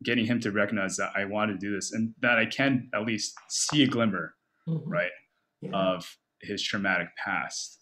getting 0.03 0.25
him 0.25 0.39
to 0.39 0.51
recognize 0.51 0.97
that 0.97 1.11
I 1.15 1.25
want 1.25 1.51
to 1.51 1.57
do 1.57 1.75
this 1.75 1.93
and 1.93 2.13
that 2.21 2.39
I 2.39 2.45
can 2.47 2.89
at 2.93 3.05
least 3.05 3.35
see 3.49 3.83
a 3.83 3.87
glimmer, 3.87 4.33
mm-hmm. 4.67 4.89
right, 4.89 5.11
yeah. 5.61 5.69
of 5.73 6.17
his 6.41 6.63
traumatic 6.63 7.09
past. 7.23 7.79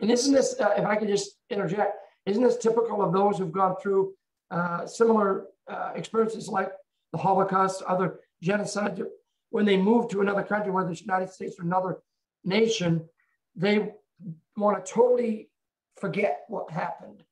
And 0.00 0.10
isn't 0.10 0.34
this, 0.34 0.54
uh, 0.60 0.74
if 0.76 0.84
I 0.84 0.96
could 0.96 1.08
just 1.08 1.38
interject, 1.48 1.94
isn't 2.26 2.42
this 2.42 2.58
typical 2.58 3.00
of 3.02 3.14
those 3.14 3.38
who've 3.38 3.52
gone 3.52 3.76
through 3.82 4.12
uh, 4.50 4.86
similar 4.86 5.46
uh, 5.66 5.92
experiences 5.94 6.46
like 6.46 6.72
the 7.12 7.18
Holocaust, 7.18 7.82
other 7.84 8.20
genocide, 8.42 9.02
when 9.48 9.64
they 9.64 9.78
move 9.78 10.08
to 10.08 10.20
another 10.20 10.42
country, 10.42 10.70
whether 10.70 10.90
it's 10.90 11.00
the 11.00 11.06
United 11.06 11.30
States 11.30 11.58
or 11.58 11.62
another 11.62 12.02
nation, 12.44 13.08
they 13.56 13.92
want 14.56 14.84
to 14.84 14.92
totally 14.92 15.50
forget 15.96 16.40
what 16.48 16.70
happened 16.70 17.22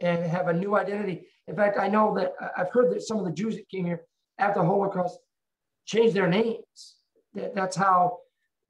and 0.00 0.24
have 0.24 0.48
a 0.48 0.52
new 0.52 0.76
identity. 0.76 1.26
In 1.48 1.56
fact, 1.56 1.78
I 1.78 1.88
know 1.88 2.14
that 2.14 2.34
I've 2.56 2.70
heard 2.70 2.90
that 2.92 3.02
some 3.02 3.18
of 3.18 3.24
the 3.24 3.32
Jews 3.32 3.56
that 3.56 3.68
came 3.68 3.84
here 3.84 4.02
after 4.38 4.60
the 4.60 4.66
Holocaust 4.66 5.18
changed 5.86 6.14
their 6.14 6.28
names. 6.28 6.96
That, 7.34 7.54
That's 7.54 7.76
how 7.76 8.18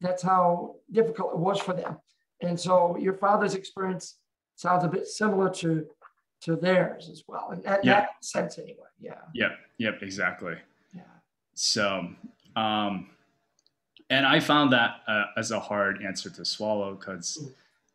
that's 0.00 0.22
how 0.22 0.76
difficult 0.90 1.32
it 1.34 1.38
was 1.38 1.60
for 1.60 1.74
them. 1.74 1.96
And 2.40 2.58
so 2.58 2.96
your 2.98 3.14
father's 3.14 3.54
experience 3.54 4.18
sounds 4.56 4.84
a 4.84 4.88
bit 4.88 5.06
similar 5.06 5.48
to 5.54 5.86
to 6.42 6.56
theirs 6.56 7.08
as 7.08 7.22
well. 7.28 7.50
In 7.52 7.62
that, 7.62 7.84
yeah. 7.84 8.00
that 8.00 8.08
sense 8.20 8.58
anyway. 8.58 8.90
Yeah. 8.98 9.20
Yep. 9.32 9.52
Yep. 9.78 10.02
Exactly. 10.02 10.56
Yeah. 10.92 11.02
So 11.54 12.08
um 12.56 13.10
and 14.10 14.26
I 14.26 14.40
found 14.40 14.72
that 14.72 14.96
uh, 15.06 15.24
as 15.36 15.50
a 15.50 15.60
hard 15.60 16.02
answer 16.02 16.30
to 16.30 16.44
swallow 16.44 16.94
because 16.94 17.38
mm 17.42 17.52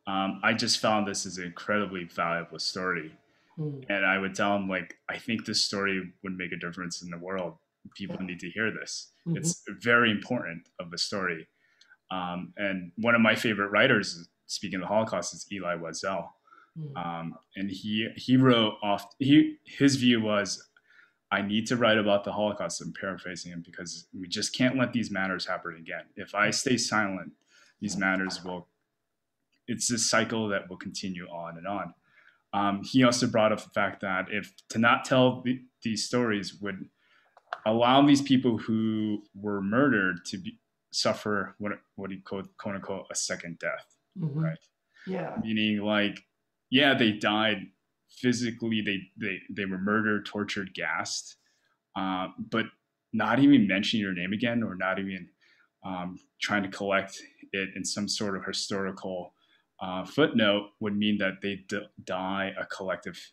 um, 0.07 0.39
I 0.41 0.53
just 0.53 0.79
found 0.79 1.05
this 1.05 1.25
is 1.25 1.37
an 1.37 1.43
incredibly 1.43 2.05
valuable 2.05 2.59
story. 2.59 3.11
Mm. 3.59 3.83
And 3.89 4.05
I 4.05 4.17
would 4.17 4.33
tell 4.33 4.55
him, 4.55 4.69
like, 4.69 4.95
I 5.09 5.17
think 5.17 5.45
this 5.45 5.63
story 5.63 6.13
would 6.23 6.37
make 6.37 6.53
a 6.53 6.57
difference 6.57 7.01
in 7.01 7.09
the 7.09 7.17
world. 7.17 7.55
People 7.95 8.17
need 8.21 8.39
to 8.39 8.49
hear 8.49 8.71
this. 8.71 9.11
Mm-hmm. 9.27 9.37
It's 9.37 9.63
very 9.81 10.09
important 10.09 10.63
of 10.79 10.93
a 10.93 10.97
story. 10.97 11.47
Um, 12.09 12.53
and 12.55 12.91
one 12.97 13.15
of 13.15 13.21
my 13.21 13.35
favorite 13.35 13.69
writers, 13.69 14.29
speaking 14.45 14.77
of 14.77 14.81
the 14.81 14.87
Holocaust, 14.87 15.33
is 15.33 15.45
Elie 15.51 15.77
Wiesel. 15.77 16.27
Mm. 16.79 17.05
Um, 17.05 17.35
and 17.55 17.69
he 17.69 18.07
he 18.15 18.37
wrote 18.37 18.75
off 18.83 19.07
he 19.17 19.57
his 19.65 19.95
view 19.95 20.21
was 20.21 20.63
I 21.31 21.41
need 21.41 21.67
to 21.67 21.75
write 21.75 21.97
about 21.97 22.23
the 22.23 22.31
Holocaust. 22.31 22.81
I'm 22.81 22.93
paraphrasing 22.93 23.51
him 23.51 23.61
because 23.65 24.07
we 24.17 24.27
just 24.27 24.55
can't 24.55 24.77
let 24.77 24.93
these 24.93 25.11
matters 25.11 25.45
happen 25.45 25.75
again. 25.77 26.03
If 26.15 26.33
I 26.33 26.51
stay 26.51 26.77
silent, 26.77 27.33
these 27.81 27.97
matters 27.97 28.43
will 28.43 28.67
it's 29.67 29.89
this 29.89 30.09
cycle 30.09 30.47
that 30.47 30.69
will 30.69 30.77
continue 30.77 31.27
on 31.27 31.57
and 31.57 31.67
on. 31.67 31.93
um, 32.53 32.81
he 32.83 33.03
also 33.03 33.27
brought 33.27 33.51
up 33.51 33.61
the 33.61 33.69
fact 33.71 33.99
that 33.99 34.27
if 34.31 34.53
to 34.69 34.79
not 34.79 35.03
tell 35.03 35.41
the, 35.41 35.61
these 35.83 36.05
stories 36.05 36.53
would 36.61 36.85
allow 37.65 38.01
these 38.07 38.21
people 38.21 38.57
who 38.57 39.21
were 39.35 39.61
murdered 39.61 40.23
to 40.25 40.37
be, 40.37 40.57
suffer 40.91 41.53
what 41.59 41.73
what 41.95 42.09
he 42.11 42.17
called 42.21 42.47
quote 42.57 42.75
unquote 42.75 43.05
a 43.11 43.15
second 43.15 43.59
death, 43.59 43.85
Mhm. 44.17 44.41
right? 44.41 44.57
Yeah. 45.05 45.35
Meaning 45.43 45.81
like, 45.81 46.23
yeah, 46.69 46.93
they 46.93 47.11
died 47.11 47.67
physically, 48.09 48.81
they 48.81 48.99
they 49.17 49.39
they 49.49 49.65
were 49.65 49.77
murdered, 49.77 50.25
tortured, 50.25 50.73
gassed, 50.73 51.37
uh, 51.95 52.29
but 52.37 52.65
not 53.13 53.39
even 53.39 53.67
mentioning 53.67 54.03
your 54.03 54.13
name 54.13 54.33
again, 54.33 54.63
or 54.63 54.75
not 54.75 54.99
even 54.99 55.29
um, 55.83 56.19
trying 56.41 56.63
to 56.63 56.69
collect 56.69 57.21
it 57.53 57.69
in 57.75 57.85
some 57.85 58.07
sort 58.07 58.35
of 58.35 58.45
historical 58.45 59.33
uh, 59.79 60.05
footnote 60.05 60.71
would 60.79 60.95
mean 60.97 61.17
that 61.17 61.41
they 61.41 61.57
d- 61.67 61.87
die 62.03 62.53
a 62.59 62.65
collective 62.65 63.31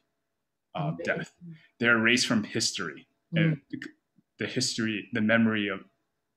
uh, 0.75 0.93
death. 1.05 1.33
They're 1.81 1.97
erased 1.97 2.27
from 2.27 2.45
history, 2.45 3.07
and 3.35 3.61
the 4.39 4.47
history, 4.47 5.09
the 5.13 5.21
memory 5.21 5.69
of 5.69 5.81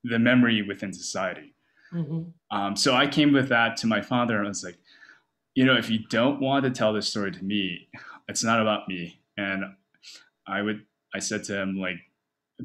the 0.04 0.18
memory 0.18 0.62
within 0.62 0.92
society. 0.92 1.54
Mhm. 1.92 2.32
Um, 2.50 2.76
so 2.76 2.94
I 2.94 3.06
came 3.06 3.32
with 3.32 3.48
that 3.48 3.76
to 3.78 3.86
my 3.86 4.00
father 4.00 4.36
and 4.36 4.46
I 4.46 4.48
was 4.48 4.64
like, 4.64 4.78
you 5.54 5.64
know, 5.64 5.76
if 5.76 5.90
you 5.90 6.00
don't 6.08 6.40
want 6.40 6.64
to 6.64 6.70
tell 6.70 6.92
this 6.92 7.08
story 7.08 7.32
to 7.32 7.44
me, 7.44 7.88
it's 8.28 8.44
not 8.44 8.60
about 8.60 8.88
me. 8.88 9.20
And 9.36 9.64
I 10.46 10.62
would, 10.62 10.84
I 11.14 11.18
said 11.18 11.44
to 11.44 11.60
him, 11.60 11.78
like, 11.78 11.96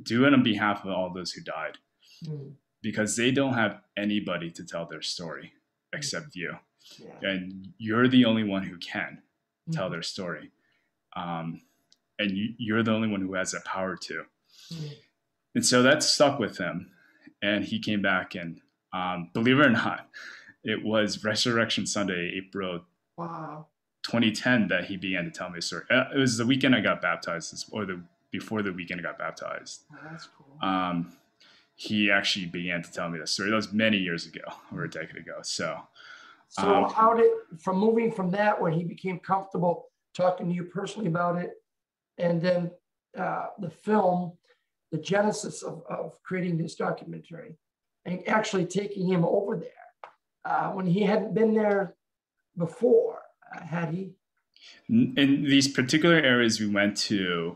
do 0.01 0.25
it 0.25 0.33
on 0.33 0.43
behalf 0.43 0.83
of 0.83 0.91
all 0.91 1.13
those 1.13 1.31
who 1.31 1.41
died 1.41 1.77
Mhm. 2.25 2.55
because 2.81 3.15
they 3.15 3.31
don't 3.31 3.53
have 3.53 3.81
anybody 3.95 4.49
to 4.51 4.65
tell 4.65 4.85
their 4.87 5.01
story 5.01 5.53
except 5.93 6.35
you. 6.35 6.57
Yeah. 6.97 7.19
And 7.29 7.73
you're 7.77 8.07
the 8.07 8.25
only 8.25 8.43
one 8.43 8.63
who 8.63 8.77
can 8.77 9.21
tell 9.71 9.87
Mhm. 9.87 9.91
their 9.91 10.01
story. 10.01 10.51
Um, 11.15 11.61
and 12.19 12.31
you, 12.37 12.55
you're 12.57 12.83
the 12.83 12.91
only 12.91 13.07
one 13.07 13.21
who 13.21 13.33
has 13.35 13.51
that 13.51 13.65
power 13.65 13.95
to. 13.97 14.25
Mhm. 14.71 14.93
And 15.55 15.65
so 15.65 15.83
that 15.83 16.01
stuck 16.03 16.39
with 16.39 16.57
him. 16.57 16.91
And 17.41 17.63
he 17.65 17.79
came 17.79 18.01
back 18.01 18.35
and 18.35 18.61
um, 18.93 19.31
believe 19.33 19.57
it 19.59 19.65
or 19.65 19.69
not, 19.71 20.09
it 20.63 20.83
was 20.83 21.23
Resurrection 21.23 21.85
Sunday, 21.87 22.31
April 22.35 22.85
Wow. 23.17 23.67
2010, 24.03 24.67
that 24.67 24.85
he 24.85 24.97
began 24.97 25.25
to 25.25 25.31
tell 25.31 25.49
me 25.49 25.59
a 25.59 25.61
story. 25.61 25.83
Uh, 25.89 26.05
It 26.13 26.17
was 26.17 26.37
the 26.37 26.45
weekend 26.45 26.75
I 26.75 26.81
got 26.81 27.01
baptized, 27.01 27.69
or 27.71 27.85
the 27.85 28.01
before 28.31 28.61
the 28.61 28.73
weekend 28.73 28.99
I 28.99 29.03
got 29.03 29.17
baptized. 29.17 29.83
Oh, 29.91 29.97
that's 30.09 30.27
cool. 30.35 30.57
Um, 30.69 31.13
he 31.75 32.11
actually 32.11 32.47
began 32.47 32.81
to 32.83 32.91
tell 32.91 33.09
me 33.09 33.19
the 33.19 33.27
story. 33.27 33.49
That 33.49 33.55
was 33.55 33.71
many 33.73 33.97
years 33.97 34.25
ago, 34.27 34.41
or 34.73 34.83
a 34.83 34.89
decade 34.89 35.17
ago. 35.17 35.39
So 35.41 35.79
So 36.47 36.83
um, 36.85 36.91
how 36.91 37.15
did, 37.15 37.31
from 37.59 37.79
moving 37.79 38.11
from 38.11 38.29
that, 38.31 38.59
when 38.61 38.73
he 38.73 38.83
became 38.83 39.19
comfortable 39.19 39.87
talking 40.13 40.47
to 40.49 40.53
you 40.53 40.65
personally 40.65 41.07
about 41.07 41.37
it, 41.37 41.51
and 42.19 42.39
then 42.41 42.69
uh, 43.17 43.47
the 43.59 43.71
film, 43.71 44.33
the 44.91 44.99
genesis 44.99 45.63
of, 45.63 45.81
of 45.89 46.21
creating 46.21 46.57
this 46.57 46.75
documentary, 46.75 47.57
and 48.05 48.27
actually 48.27 48.65
taking 48.65 49.07
him 49.07 49.25
over 49.25 49.57
there 49.57 49.87
uh, 50.45 50.69
when 50.71 50.85
he 50.85 51.01
hadn't 51.01 51.33
been 51.33 51.53
there 51.55 51.95
before, 52.57 53.12
had 53.61 53.89
he? 53.93 54.11
in 54.89 55.43
these 55.43 55.67
particular 55.67 56.15
areas 56.15 56.59
we 56.59 56.67
went 56.67 56.95
to 56.95 57.55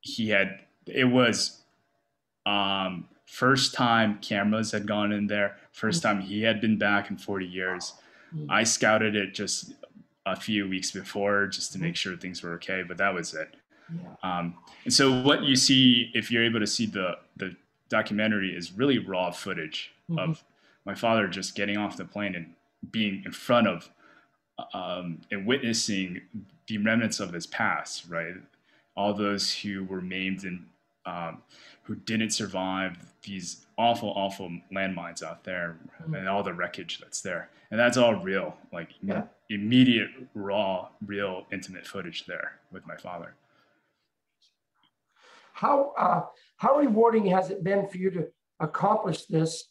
he 0.00 0.28
had 0.28 0.60
it 0.86 1.04
was 1.04 1.62
um 2.46 3.08
first 3.26 3.74
time 3.74 4.18
cameras 4.20 4.72
had 4.72 4.86
gone 4.86 5.12
in 5.12 5.26
there 5.26 5.56
first 5.72 6.02
time 6.02 6.20
he 6.20 6.42
had 6.42 6.60
been 6.60 6.76
back 6.78 7.10
in 7.10 7.16
40 7.16 7.46
years 7.46 7.94
Mm. 8.34 8.46
i 8.48 8.62
scouted 8.62 9.16
it 9.16 9.34
just 9.34 9.72
a 10.24 10.36
few 10.36 10.68
weeks 10.68 10.92
before 10.92 11.48
just 11.48 11.72
to 11.72 11.80
make 11.80 11.96
sure 11.96 12.16
things 12.16 12.44
were 12.44 12.52
okay 12.54 12.84
but 12.86 12.96
that 12.98 13.12
was 13.12 13.34
it 13.34 13.56
Yeah. 13.92 14.14
um, 14.22 14.54
and 14.84 14.94
so 14.94 15.20
what 15.22 15.42
you 15.42 15.56
see 15.56 16.12
if 16.14 16.30
you're 16.30 16.44
able 16.44 16.60
to 16.60 16.66
see 16.66 16.86
the 16.86 17.18
the 17.36 17.56
documentary 17.88 18.54
is 18.54 18.70
really 18.72 18.98
raw 18.98 19.32
footage 19.32 19.90
of 20.16 20.44
my 20.84 20.94
father 20.94 21.26
just 21.26 21.56
getting 21.56 21.76
off 21.76 21.96
the 21.96 22.04
plane 22.04 22.36
and 22.36 22.54
being 22.92 23.22
in 23.26 23.32
front 23.32 23.66
of 23.66 23.90
um, 24.74 25.20
and 25.30 25.46
witnessing 25.46 26.20
the 26.66 26.78
remnants 26.78 27.20
of 27.20 27.32
his 27.32 27.46
past 27.46 28.04
right 28.08 28.34
all 28.96 29.14
those 29.14 29.52
who 29.54 29.84
were 29.84 30.00
maimed 30.00 30.44
and 30.44 30.66
um, 31.06 31.42
who 31.82 31.94
didn't 31.94 32.30
survive 32.30 32.96
these 33.22 33.66
awful 33.78 34.10
awful 34.10 34.50
landmines 34.72 35.22
out 35.22 35.44
there 35.44 35.78
and 36.14 36.28
all 36.28 36.42
the 36.42 36.52
wreckage 36.52 36.98
that's 37.00 37.20
there 37.20 37.48
and 37.70 37.78
that's 37.80 37.96
all 37.96 38.14
real 38.16 38.56
like 38.72 38.90
Yeah. 39.02 39.24
immediate 39.48 40.10
raw 40.34 40.88
real 41.04 41.46
intimate 41.52 41.86
footage 41.86 42.26
there 42.26 42.58
with 42.72 42.86
my 42.86 42.96
father 42.96 43.34
How 45.52 45.92
uh, 45.98 46.22
how 46.56 46.76
rewarding 46.78 47.26
has 47.26 47.50
it 47.50 47.62
been 47.64 47.88
for 47.88 47.98
you 47.98 48.10
to 48.12 48.26
accomplish 48.60 49.26
this? 49.26 49.68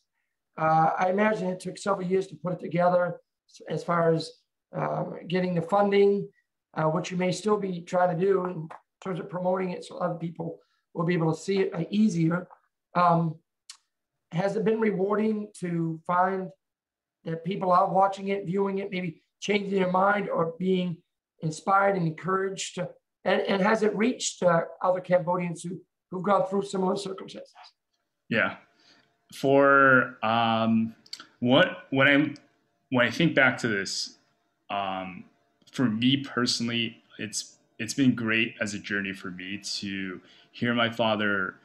Uh, 0.57 0.91
I 0.99 1.09
imagine 1.09 1.47
it 1.49 1.59
took 1.59 1.77
several 1.77 2.05
years 2.07 2.27
to 2.27 2.35
put 2.35 2.53
it 2.53 2.59
together, 2.59 3.21
as 3.69 3.83
far 3.83 4.13
as 4.13 4.31
uh, 4.75 5.03
getting 5.27 5.55
the 5.55 5.61
funding, 5.61 6.27
uh, 6.75 6.85
which 6.85 7.11
you 7.11 7.17
may 7.17 7.31
still 7.31 7.57
be 7.57 7.81
trying 7.81 8.17
to 8.17 8.25
do 8.25 8.45
in 8.45 8.69
terms 9.03 9.19
of 9.19 9.29
promoting 9.29 9.71
it, 9.71 9.83
so 9.83 9.97
other 9.97 10.15
people 10.15 10.59
will 10.93 11.05
be 11.05 11.13
able 11.13 11.33
to 11.33 11.39
see 11.39 11.59
it 11.59 11.73
uh, 11.73 11.83
easier. 11.89 12.47
Um, 12.95 13.35
has 14.31 14.55
it 14.55 14.65
been 14.65 14.79
rewarding 14.79 15.47
to 15.59 15.99
find 16.05 16.49
that 17.25 17.43
people 17.43 17.71
are 17.71 17.91
watching 17.91 18.29
it, 18.29 18.45
viewing 18.45 18.79
it, 18.79 18.91
maybe 18.91 19.21
changing 19.39 19.71
their 19.71 19.91
mind 19.91 20.29
or 20.29 20.53
being 20.59 20.97
inspired 21.41 21.95
and 21.95 22.05
encouraged 22.05 22.75
to 22.75 22.89
and, 23.25 23.41
and 23.41 23.61
has 23.61 23.83
it 23.83 23.95
reached 23.95 24.43
uh, 24.43 24.61
other 24.81 25.01
Cambodians 25.01 25.63
who, 25.63 25.79
who've 26.09 26.23
gone 26.23 26.47
through 26.47 26.63
similar 26.63 26.95
circumstances? 26.95 27.53
Yeah. 28.29 28.55
For 29.33 30.17
um, 30.23 30.95
what 31.39 31.85
when 31.91 32.07
I 32.07 32.33
when 32.89 33.05
I 33.05 33.11
think 33.11 33.35
back 33.35 33.57
to 33.59 33.67
this, 33.67 34.17
um, 34.69 35.25
for 35.71 35.85
me 35.89 36.17
personally, 36.23 37.01
it's 37.17 37.57
it's 37.77 37.93
been 37.93 38.13
great 38.13 38.55
as 38.59 38.73
a 38.73 38.79
journey 38.79 39.13
for 39.13 39.31
me 39.31 39.57
to 39.63 40.19
hear 40.51 40.73
my 40.73 40.89
father 40.89 41.55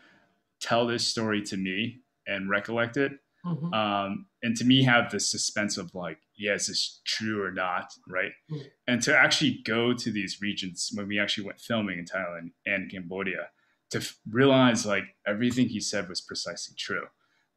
tell 0.61 0.87
this 0.87 1.07
story 1.07 1.43
to 1.43 1.57
me 1.57 2.01
and 2.27 2.49
recollect 2.49 2.97
it, 2.97 3.13
Mhm. 3.45 3.75
um, 3.75 4.27
and 4.43 4.57
to 4.57 4.65
me 4.65 4.83
have 4.85 5.11
the 5.11 5.19
suspense 5.21 5.77
of 5.77 5.95
like, 5.95 6.19
yeah, 6.37 6.55
is 6.55 6.69
this 6.69 7.01
true 7.05 7.43
or 7.43 7.51
not, 7.51 7.93
right? 8.09 8.33
Mm. 8.51 8.71
And 8.87 9.03
to 9.03 9.17
actually 9.17 9.61
go 9.65 9.93
to 9.93 10.11
these 10.13 10.41
regions 10.41 10.91
when 10.95 11.09
we 11.09 11.19
actually 11.19 11.47
went 11.47 11.61
filming 11.61 11.99
in 11.99 12.05
Thailand 12.07 12.53
and 12.65 12.91
Cambodia, 12.91 13.51
to 13.91 13.99
f- 13.99 14.17
realize 14.31 14.87
like 14.87 15.05
everything 15.27 15.69
he 15.69 15.81
said 15.81 16.09
was 16.09 16.21
precisely 16.21 16.75
true 16.77 17.07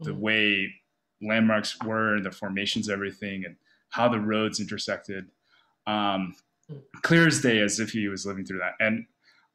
the 0.02 0.12
Mhm. 0.12 0.20
way 0.20 0.76
landmarks 1.22 1.80
were, 1.84 2.20
the 2.22 2.32
formations, 2.32 2.90
everything, 2.90 3.46
and 3.46 3.56
how 3.90 4.08
the 4.10 4.20
roads 4.20 4.60
intersected. 4.60 5.32
Um, 5.88 6.36
Mm. 6.70 6.84
clear 7.02 7.26
as 7.26 7.40
day, 7.42 7.60
as 7.60 7.80
if 7.80 7.92
he 7.92 8.10
was 8.10 8.26
living 8.26 8.44
through 8.46 8.60
that, 8.60 8.74
and 8.82 9.06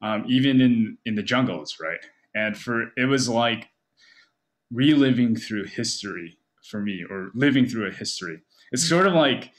um, 0.01 0.25
even 0.27 0.59
in 0.61 0.97
in 1.05 1.13
the 1.13 1.21
jungles, 1.21 1.77
right? 1.79 1.99
And 2.33 2.57
for 2.57 2.91
it 2.97 3.05
was 3.05 3.29
like 3.29 3.69
reliving 4.71 5.35
through 5.35 5.65
history 5.65 6.37
for 6.69 6.81
me, 6.81 7.03
or 7.09 7.29
living 7.35 7.65
through 7.67 7.87
a 7.87 7.91
history. 7.91 8.41
It's 8.71 8.87
sort 8.87 9.05
of 9.05 9.13
like 9.13 9.51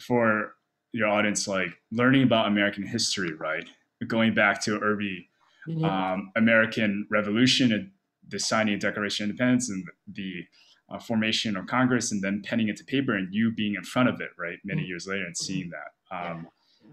for 0.00 0.54
your 0.92 1.08
audience, 1.08 1.46
like 1.46 1.78
learning 1.90 2.22
about 2.22 2.46
American 2.46 2.86
history, 2.86 3.34
right? 3.34 3.68
Going 4.06 4.32
back 4.32 4.62
to 4.62 4.78
early 4.78 5.28
able- 5.68 5.84
um, 5.84 6.32
American 6.36 7.06
Revolution 7.10 7.72
and 7.72 7.90
the 8.26 8.38
signing 8.38 8.74
of 8.74 8.80
Declaration 8.80 9.24
of 9.24 9.30
Independence 9.30 9.68
and 9.68 9.84
the 10.10 10.46
uh, 10.90 10.98
formation 10.98 11.54
of 11.56 11.66
Congress, 11.66 12.12
and 12.12 12.22
then 12.22 12.40
penning 12.42 12.68
it 12.68 12.76
to 12.78 12.84
paper, 12.84 13.14
and 13.14 13.34
you 13.34 13.50
being 13.50 13.74
in 13.74 13.82
front 13.84 14.08
of 14.08 14.20
it, 14.22 14.30
right, 14.38 14.58
many 14.64 14.84
Mm. 14.84 14.88
years 14.88 15.06
later, 15.06 15.26
and 15.26 15.36
seeing 15.36 15.68
that. 15.70 15.90
Um, 16.10 16.48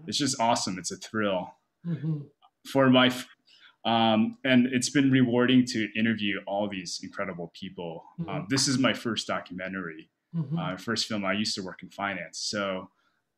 It's 0.06 0.18
just 0.18 0.38
awesome. 0.40 0.78
It's 0.78 0.92
a 0.92 0.96
thrill 0.96 1.50
Mhm. 1.84 2.28
for 2.70 2.90
my, 2.90 3.06
f- 3.06 3.26
um, 3.84 4.36
and 4.44 4.66
it's 4.66 4.90
been 4.90 5.10
rewarding 5.10 5.64
to 5.66 5.88
interview 5.98 6.40
all 6.46 6.68
these 6.68 7.00
incredible 7.02 7.50
people. 7.58 8.04
Um, 8.28 8.46
this 8.50 8.68
is 8.68 8.78
my 8.78 8.92
first 8.92 9.26
documentary 9.26 10.10
Mhm. 10.34 10.58
uh, 10.58 10.76
first 10.76 11.06
film. 11.08 11.24
I 11.24 11.32
used 11.32 11.54
to 11.56 11.62
work 11.62 11.82
in 11.82 11.90
finance, 11.90 12.38
so 12.40 12.90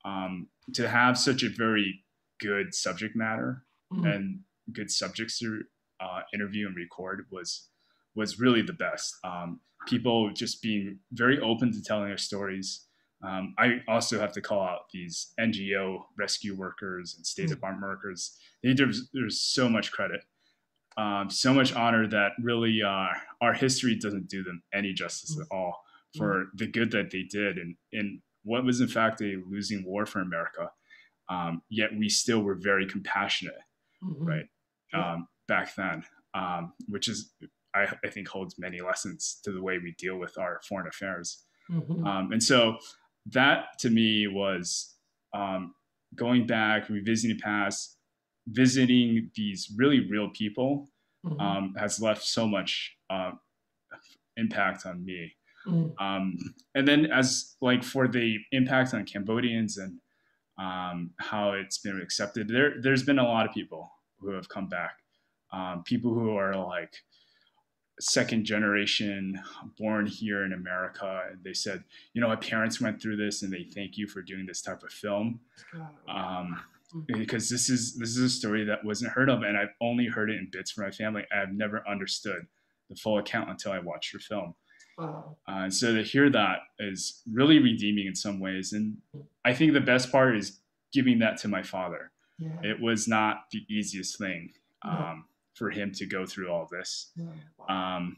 um, 0.05 0.49
to 0.75 0.89
have 0.89 1.17
such 1.19 1.43
a 1.43 1.49
very 1.49 2.05
good 2.41 2.75
subject 2.75 3.15
matter 3.17 3.65
Mhm. 3.93 4.15
and 4.15 4.45
good 4.73 4.91
subjects 4.91 5.39
to 5.39 5.65
uh, 6.01 6.23
interview 6.35 6.67
and 6.67 6.77
record 6.77 7.27
was 7.31 7.71
was 8.15 8.41
really 8.41 8.63
the 8.63 8.73
best. 8.73 9.15
Um, 9.25 9.61
people 9.87 10.31
just 10.33 10.61
being 10.63 11.01
very 11.13 11.39
open 11.41 11.73
to 11.73 11.81
telling 11.83 12.09
their 12.09 12.19
stories. 12.19 12.88
Um, 13.23 13.55
I 13.59 13.83
also 13.89 14.21
have 14.21 14.33
to 14.33 14.41
call 14.41 14.63
out 14.63 14.91
these 14.93 15.33
NGO 15.41 16.05
rescue 16.17 16.55
workers 16.55 17.15
and 17.17 17.27
State 17.27 17.47
Mm. 17.47 17.51
Department 17.51 17.83
workers. 17.83 18.39
They 18.63 18.75
deserve 18.75 19.09
there's 19.13 19.41
so 19.41 19.69
much 19.69 19.91
credit, 19.91 20.25
um, 20.97 21.31
so 21.31 21.53
much 21.53 21.73
honor 21.75 22.07
that 22.09 22.33
really 22.41 22.83
uh, 22.83 23.09
our 23.41 23.55
history 23.55 23.97
doesn't 23.97 24.29
do 24.29 24.43
them 24.45 24.63
any 24.73 24.93
justice 24.93 25.39
at 25.41 25.47
all 25.51 25.83
for 26.17 26.47
the 26.55 26.67
good 26.67 26.91
that 26.93 27.11
they 27.11 27.23
did 27.23 27.59
and 27.59 27.77
in 27.93 28.23
what 28.43 28.65
was 28.65 28.81
in 28.81 28.89
fact 28.89 29.21
a 29.21 29.43
losing 29.49 29.85
war 29.85 30.07
for 30.07 30.21
America. 30.21 30.71
um, 31.29 31.63
yet 31.69 31.91
we 31.97 32.09
still 32.09 32.41
were 32.41 32.55
very 32.55 32.87
compassionate, 32.87 33.61
mm-hmm. 34.03 34.25
right? 34.25 34.47
Um, 34.95 35.29
back 35.47 35.75
then, 35.75 36.03
um, 36.35 36.73
which 36.89 37.09
is 37.09 37.33
I, 37.75 37.87
I, 38.03 38.09
think 38.09 38.29
holds 38.29 38.59
many 38.59 38.81
lessons 38.81 39.39
to 39.45 39.53
the 39.53 39.63
way 39.63 39.79
we 39.79 39.95
deal 39.99 40.17
with 40.17 40.39
our 40.39 40.61
foreign 40.67 40.87
affairs. 40.87 41.45
Mm-hmm. 41.71 42.07
Um, 42.07 42.33
and 42.33 42.43
so 42.43 42.79
that 43.33 43.79
to 43.81 43.91
me 43.91 44.27
was 44.27 44.95
um, 45.35 45.75
going 46.15 46.47
back, 46.47 46.89
revisiting 46.89 47.37
the 47.37 47.43
past, 47.43 47.97
visiting 48.47 49.31
these 49.35 49.73
really 49.77 50.09
real 50.09 50.31
people 50.31 50.89
mm-hmm. 51.25 51.41
um, 51.41 51.75
has 51.79 52.01
left 52.01 52.23
so 52.25 52.47
much 52.47 52.97
uh, 53.11 53.33
impact 54.37 54.87
on 54.87 55.05
me. 55.05 55.33
Mm-hmm. 55.67 56.03
Um, 56.05 56.37
and 56.75 56.87
then 56.87 57.07
as 57.07 57.57
like 57.61 57.85
for 57.85 58.09
the 58.09 58.39
impact 58.53 58.95
on 58.95 59.05
Cambodians 59.05 59.77
and 59.77 59.99
um, 60.59 61.11
how 61.19 61.53
it's 61.53 61.79
been 61.79 62.01
accepted, 62.01 62.49
there 62.49 62.75
there's 62.81 63.03
been 63.03 63.19
a 63.19 63.25
lot 63.25 63.47
of 63.47 63.53
people 63.53 63.91
who 64.19 64.31
have 64.31 64.49
come 64.49 64.69
back, 64.69 64.97
um, 65.53 65.83
people 65.85 66.15
who 66.15 66.37
are 66.37 66.57
like 66.57 66.95
second 68.01 68.45
generation 68.45 69.41
born 69.79 70.07
here 70.07 70.45
in 70.45 70.53
America. 70.53 71.23
And 71.31 71.43
they 71.43 71.53
said, 71.53 71.85
you 72.13 72.21
know, 72.21 72.29
my 72.29 72.37
parents 72.37 72.81
went 72.81 73.01
through 73.01 73.17
this 73.17 73.43
and 73.43 73.53
they 73.53 73.65
thank 73.75 73.97
you 73.97 74.07
for 74.07 74.23
doing 74.23 74.47
this 74.47 74.63
type 74.63 74.83
of 74.83 74.91
film. 74.91 75.41
Um, 76.09 76.61
because 77.07 77.51
this 77.51 77.69
is 77.69 77.97
this 77.97 78.11
is 78.11 78.19
a 78.19 78.29
story 78.31 78.65
that 78.65 78.83
wasn't 78.83 79.13
heard 79.13 79.29
of 79.29 79.43
and 79.43 79.59
I've 79.59 79.75
only 79.81 80.07
heard 80.07 80.31
it 80.31 80.39
in 80.39 80.49
bits 80.51 80.71
from 80.71 80.85
my 80.85 80.91
family. 80.91 81.25
I've 81.33 81.53
never 81.53 81.87
understood 81.87 82.47
the 82.89 82.97
full 82.97 83.19
account 83.19 83.51
until 83.51 83.73
I 83.73 83.79
watched 83.79 84.13
your 84.13 84.21
film. 84.21 84.55
Wow. 84.97 85.37
Uh, 85.47 85.65
and 85.65 85.75
so 85.75 85.95
to 85.95 86.03
hear 86.03 86.29
that 86.31 86.59
is 86.79 87.23
really 87.31 87.59
redeeming 87.59 88.07
in 88.07 88.15
some 88.15 88.41
ways. 88.41 88.73
And 88.73 88.97
I 89.45 89.53
think 89.53 89.73
the 89.73 89.81
best 89.81 90.11
part 90.11 90.37
is 90.37 90.61
giving 90.93 91.19
that 91.21 91.37
to 91.39 91.49
my 91.49 91.63
father. 91.63 92.11
Yeah. 92.39 92.71
It 92.71 92.81
was 92.81 93.07
not 93.07 93.45
the 93.53 93.65
easiest 93.69 94.19
thing. 94.19 94.53
Um, 94.83 95.25
for 95.59 95.71
him 95.71 95.93
to 95.93 96.07
go 96.07 96.25
through 96.25 96.49
all 96.51 96.69
this. 96.71 97.13
Um, 97.69 98.17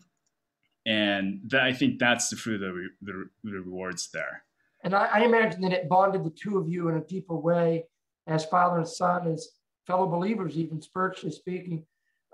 and 0.87 1.41
that, 1.49 1.63
I 1.63 1.73
think 1.73 1.99
that's 1.99 2.29
the 2.29 2.37
fruit 2.37 2.57
of 2.57 2.61
the, 2.61 2.73
re- 2.73 2.91
the, 3.03 3.25
the, 3.45 3.61
rewards 3.61 4.11
there. 4.13 4.45
And 4.85 4.95
I, 4.95 5.07
I, 5.07 5.21
imagine 5.21 5.61
that 5.63 5.73
it 5.73 5.89
bonded 5.89 6.25
the 6.25 6.31
two 6.31 6.59
of 6.59 6.69
you 6.69 6.89
in 6.89 6.97
a 6.97 7.01
deeper 7.01 7.37
way 7.37 7.85
as 8.27 8.45
father 8.47 8.79
and 8.79 8.89
son, 8.89 9.31
as 9.31 9.51
fellow 9.87 10.07
believers, 10.07 10.57
even 10.57 10.81
spiritually 10.81 11.35
speaking, 11.35 11.85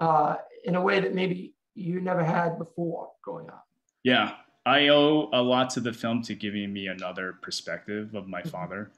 uh, 0.01 0.37
in 0.65 0.77
a 0.77 0.81
way 0.81 1.01
that 1.01 1.15
maybe 1.15 1.55
you 1.75 2.01
never 2.01 2.23
had 2.25 2.59
before 2.59 3.11
growing 3.23 3.49
up. 3.49 3.67
Yeah, 4.05 4.35
I 4.65 4.89
owe 4.89 5.29
a 5.33 5.43
lot 5.43 5.71
to 5.71 5.81
the 5.81 5.93
film 5.93 6.23
to 6.23 6.35
giving 6.35 6.73
me 6.73 6.87
another 6.87 7.35
perspective 7.43 8.15
of 8.15 8.29
my 8.29 8.41
mm-hmm. 8.41 8.49
father. 8.49 8.91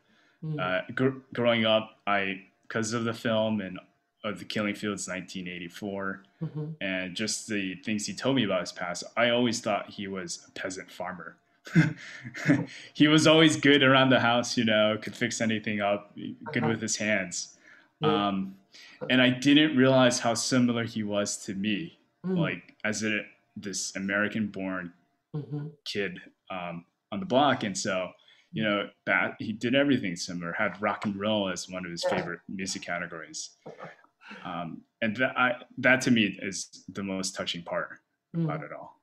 Mm-hmm. 0.44 0.58
Uh, 0.60 0.80
gr- 0.94 1.18
growing 1.32 1.64
up, 1.64 1.90
I 2.06 2.42
because 2.62 2.92
of 2.92 3.04
the 3.04 3.14
film 3.14 3.60
and 3.60 3.78
of 4.24 4.38
the 4.38 4.44
Killing 4.44 4.74
Fields 4.74 5.06
1984 5.08 6.22
mm-hmm. 6.42 6.64
and 6.80 7.14
just 7.14 7.48
the 7.48 7.76
things 7.76 8.06
he 8.06 8.14
told 8.14 8.36
me 8.36 8.44
about 8.44 8.60
his 8.60 8.72
past, 8.72 9.04
I 9.16 9.30
always 9.30 9.60
thought 9.60 9.90
he 9.90 10.08
was 10.08 10.46
a 10.48 10.50
peasant 10.52 10.90
farmer. 10.90 11.36
he 12.94 13.08
was 13.08 13.26
always 13.26 13.56
good 13.56 13.82
around 13.82 14.10
the 14.10 14.20
house, 14.20 14.56
you 14.56 14.64
know, 14.64 14.98
could 15.00 15.14
fix 15.14 15.40
anything 15.40 15.80
up, 15.80 16.16
good 16.16 16.62
uh-huh. 16.62 16.68
with 16.68 16.82
his 16.82 16.96
hands. 16.96 17.56
Yeah. 18.00 18.28
Um, 18.28 18.56
and 19.10 19.20
I 19.20 19.30
didn't 19.30 19.76
realize 19.76 20.18
how 20.18 20.34
similar 20.34 20.84
he 20.84 21.02
was 21.02 21.36
to 21.44 21.54
me, 21.54 21.98
mm. 22.26 22.38
like 22.38 22.74
as 22.84 23.04
a 23.04 23.20
this 23.56 23.94
American-born 23.96 24.92
mm-hmm. 25.34 25.66
kid 25.84 26.20
um, 26.50 26.84
on 27.12 27.20
the 27.20 27.26
block. 27.26 27.64
And 27.64 27.76
so, 27.76 28.10
you 28.52 28.62
know, 28.62 28.88
that 29.06 29.34
he 29.38 29.52
did 29.52 29.74
everything 29.74 30.16
similar. 30.16 30.52
Had 30.52 30.80
rock 30.80 31.04
and 31.04 31.16
roll 31.16 31.48
as 31.48 31.68
one 31.68 31.84
of 31.84 31.90
his 31.90 32.04
favorite 32.04 32.40
music 32.48 32.82
categories. 32.82 33.50
Um, 34.44 34.82
and 35.00 35.16
that, 35.16 35.38
I, 35.38 35.52
that 35.78 36.00
to 36.02 36.10
me 36.10 36.38
is 36.42 36.84
the 36.88 37.02
most 37.02 37.34
touching 37.34 37.62
part 37.62 37.98
mm. 38.36 38.44
about 38.44 38.62
it 38.62 38.70
all. 38.72 39.00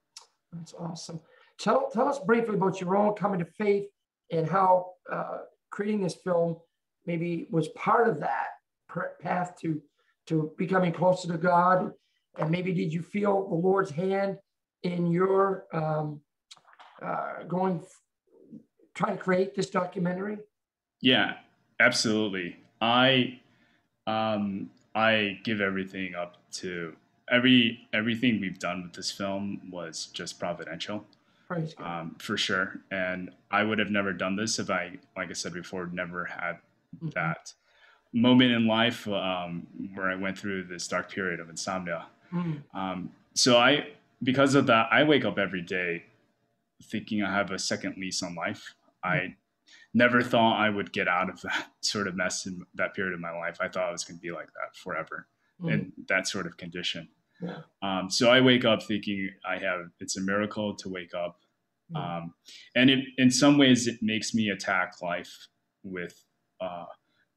That's 0.53 0.73
awesome. 0.73 1.19
Tell, 1.57 1.89
tell 1.89 2.07
us 2.07 2.19
briefly 2.19 2.55
about 2.55 2.81
your 2.81 2.95
own 2.95 3.15
coming 3.15 3.39
to 3.39 3.45
faith 3.45 3.87
and 4.31 4.47
how 4.47 4.91
uh, 5.11 5.39
creating 5.71 6.01
this 6.01 6.15
film 6.15 6.57
maybe 7.05 7.47
was 7.49 7.67
part 7.69 8.07
of 8.07 8.19
that 8.19 8.47
path 9.21 9.55
to 9.61 9.81
to 10.27 10.51
becoming 10.57 10.91
closer 10.91 11.27
to 11.27 11.37
God. 11.37 11.91
And 12.37 12.49
maybe 12.49 12.73
did 12.73 12.91
you 12.91 13.01
feel 13.01 13.47
the 13.47 13.55
Lord's 13.55 13.91
hand 13.91 14.37
in 14.83 15.11
your 15.11 15.65
um, 15.73 16.21
uh, 17.01 17.43
going, 17.47 17.83
trying 18.93 19.17
to 19.17 19.23
create 19.23 19.55
this 19.55 19.69
documentary? 19.69 20.37
Yeah, 21.01 21.33
absolutely. 21.79 22.57
I 22.81 23.39
um, 24.07 24.69
I 24.95 25.39
give 25.43 25.61
everything 25.61 26.15
up 26.15 26.37
to 26.53 26.95
every 27.29 27.87
everything 27.93 28.39
we've 28.39 28.59
done 28.59 28.83
with 28.83 28.93
this 28.93 29.11
film 29.11 29.61
was 29.69 30.07
just 30.13 30.39
providential. 30.39 31.05
Um, 31.79 32.15
for 32.19 32.37
sure. 32.37 32.81
And 32.91 33.29
I 33.51 33.63
would 33.63 33.77
have 33.79 33.91
never 33.91 34.13
done 34.13 34.35
this 34.35 34.57
if 34.57 34.69
I, 34.69 34.97
like 35.15 35.29
I 35.29 35.33
said 35.33 35.53
before, 35.53 35.87
never 35.93 36.25
had 36.25 36.57
mm-hmm. 36.95 37.09
that 37.09 37.53
moment 38.13 38.51
in 38.51 38.65
life 38.65 39.07
um, 39.07 39.67
where 39.93 40.09
I 40.09 40.15
went 40.15 40.37
through 40.39 40.63
this 40.63 40.87
dark 40.87 41.11
period 41.11 41.39
of 41.39 41.49
insomnia. 41.49 42.07
Mm. 42.33 42.63
Um, 42.73 43.11
so 43.33 43.57
I, 43.57 43.89
because 44.23 44.55
of 44.55 44.65
that, 44.67 44.87
I 44.91 45.03
wake 45.03 45.25
up 45.25 45.37
every 45.37 45.61
day 45.61 46.05
thinking 46.83 47.21
I 47.23 47.31
have 47.31 47.51
a 47.51 47.59
second 47.59 47.97
lease 47.97 48.23
on 48.23 48.33
life. 48.33 48.73
Mm. 49.05 49.09
I 49.09 49.35
never 49.95 50.21
thought 50.21 50.59
I 50.59 50.69
would 50.69 50.91
get 50.91 51.07
out 51.07 51.29
of 51.29 51.41
that 51.41 51.67
sort 51.81 52.07
of 52.07 52.15
mess 52.15 52.45
in 52.45 52.63
that 52.75 52.93
period 52.93 53.13
of 53.13 53.19
my 53.19 53.31
life. 53.31 53.57
I 53.59 53.69
thought 53.69 53.89
I 53.89 53.91
was 53.91 54.03
going 54.03 54.17
to 54.17 54.21
be 54.21 54.31
like 54.31 54.47
that 54.47 54.75
forever 54.75 55.27
mm. 55.59 55.73
in 55.73 55.93
that 56.09 56.27
sort 56.27 56.45
of 56.45 56.57
condition. 56.57 57.07
Yeah. 57.41 57.59
Um, 57.81 58.09
so 58.09 58.29
I 58.29 58.41
wake 58.41 58.65
up 58.65 58.83
thinking 58.83 59.29
I 59.47 59.57
have, 59.57 59.87
it's 59.99 60.17
a 60.17 60.21
miracle 60.21 60.75
to 60.75 60.89
wake 60.89 61.13
up. 61.13 61.39
Mm. 61.95 61.97
Um, 61.97 62.33
and 62.75 62.89
it, 62.89 62.99
in 63.17 63.31
some 63.31 63.57
ways, 63.57 63.87
it 63.87 63.99
makes 64.01 64.33
me 64.33 64.49
attack 64.49 65.01
life 65.01 65.47
with 65.83 66.23
uh, 66.61 66.85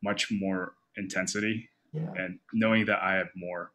much 0.03 0.29
more 0.31 0.75
intensity 0.97 1.69
yeah. 1.93 2.11
and 2.17 2.39
knowing 2.53 2.87
that 2.87 3.01
I 3.03 3.15
have 3.15 3.29
more 3.37 3.73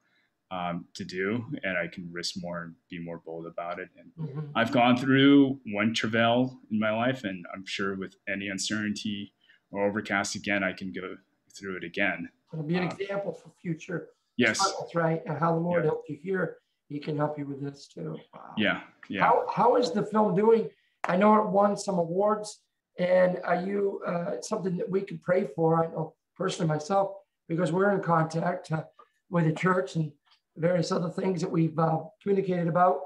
um, 0.54 0.86
to 0.94 1.04
do 1.04 1.46
and 1.63 1.78
I 1.78 1.88
can 1.88 2.08
risk 2.12 2.36
more 2.38 2.63
and 2.63 2.76
be 2.89 3.00
more 3.04 3.22
bold 3.26 3.48
about 3.48 3.80
it. 3.80 3.89
And 3.98 4.30
mm-hmm. 4.30 4.48
I've 4.56 4.72
gone 4.72 4.96
through 4.98 5.60
one 5.72 5.94
travail 5.94 6.60
in 6.72 6.80
my 6.80 6.92
life, 6.92 7.24
and 7.24 7.46
I'm 7.54 7.66
sure 7.66 7.96
with 7.96 8.16
any 8.28 8.50
uncertainty 8.50 9.34
or 9.72 9.88
overcast 9.88 10.36
again, 10.36 10.63
I 10.63 10.74
can 10.74 10.92
go 10.92 11.16
through 11.58 11.78
it 11.78 11.84
again. 11.84 12.30
It'll 12.52 12.66
be 12.66 12.76
an 12.76 12.88
uh, 12.88 12.96
example 13.00 13.34
for 13.34 13.52
future. 13.62 14.10
Yes. 14.38 14.60
That's 14.60 14.94
right. 14.94 15.22
And 15.26 15.38
how 15.38 15.54
the 15.54 15.60
Lord 15.60 15.84
yeah. 15.84 15.89
helped 15.89 16.10
you 16.10 16.20
here, 16.22 16.58
He 16.88 17.00
can 17.00 17.18
help 17.18 17.38
you 17.39 17.48
with 17.48 17.62
this 17.62 17.88
too. 17.88 18.18
Wow. 18.34 18.54
Yeah. 18.58 18.82
Yeah. 19.10 19.22
How, 19.22 19.46
how 19.52 19.76
is 19.78 19.92
the 19.92 20.06
film 20.06 20.36
doing? 20.36 20.70
I 21.06 21.18
know 21.18 21.36
it 21.42 21.50
won 21.50 21.76
some 21.78 21.98
awards. 21.98 22.60
And 23.00 23.39
are 23.44 23.62
you 23.62 24.02
uh, 24.06 24.42
something 24.42 24.78
that 24.78 24.89
we 24.89 25.02
can 25.02 25.18
pray 25.18 25.48
for? 25.56 25.84
I 25.84 25.88
know 25.88 26.13
personally 26.36 26.68
myself, 26.68 27.16
because 27.48 27.72
we're 27.72 27.92
in 27.92 28.02
contact 28.02 28.72
uh, 28.72 28.84
with 29.32 29.46
the 29.46 29.52
church 29.52 29.96
and 29.96 30.12
various 30.58 30.92
other 30.92 31.10
things 31.10 31.42
that 31.42 31.52
we've 31.52 31.78
uh, 31.80 32.00
communicated 32.22 32.68
about 32.68 33.02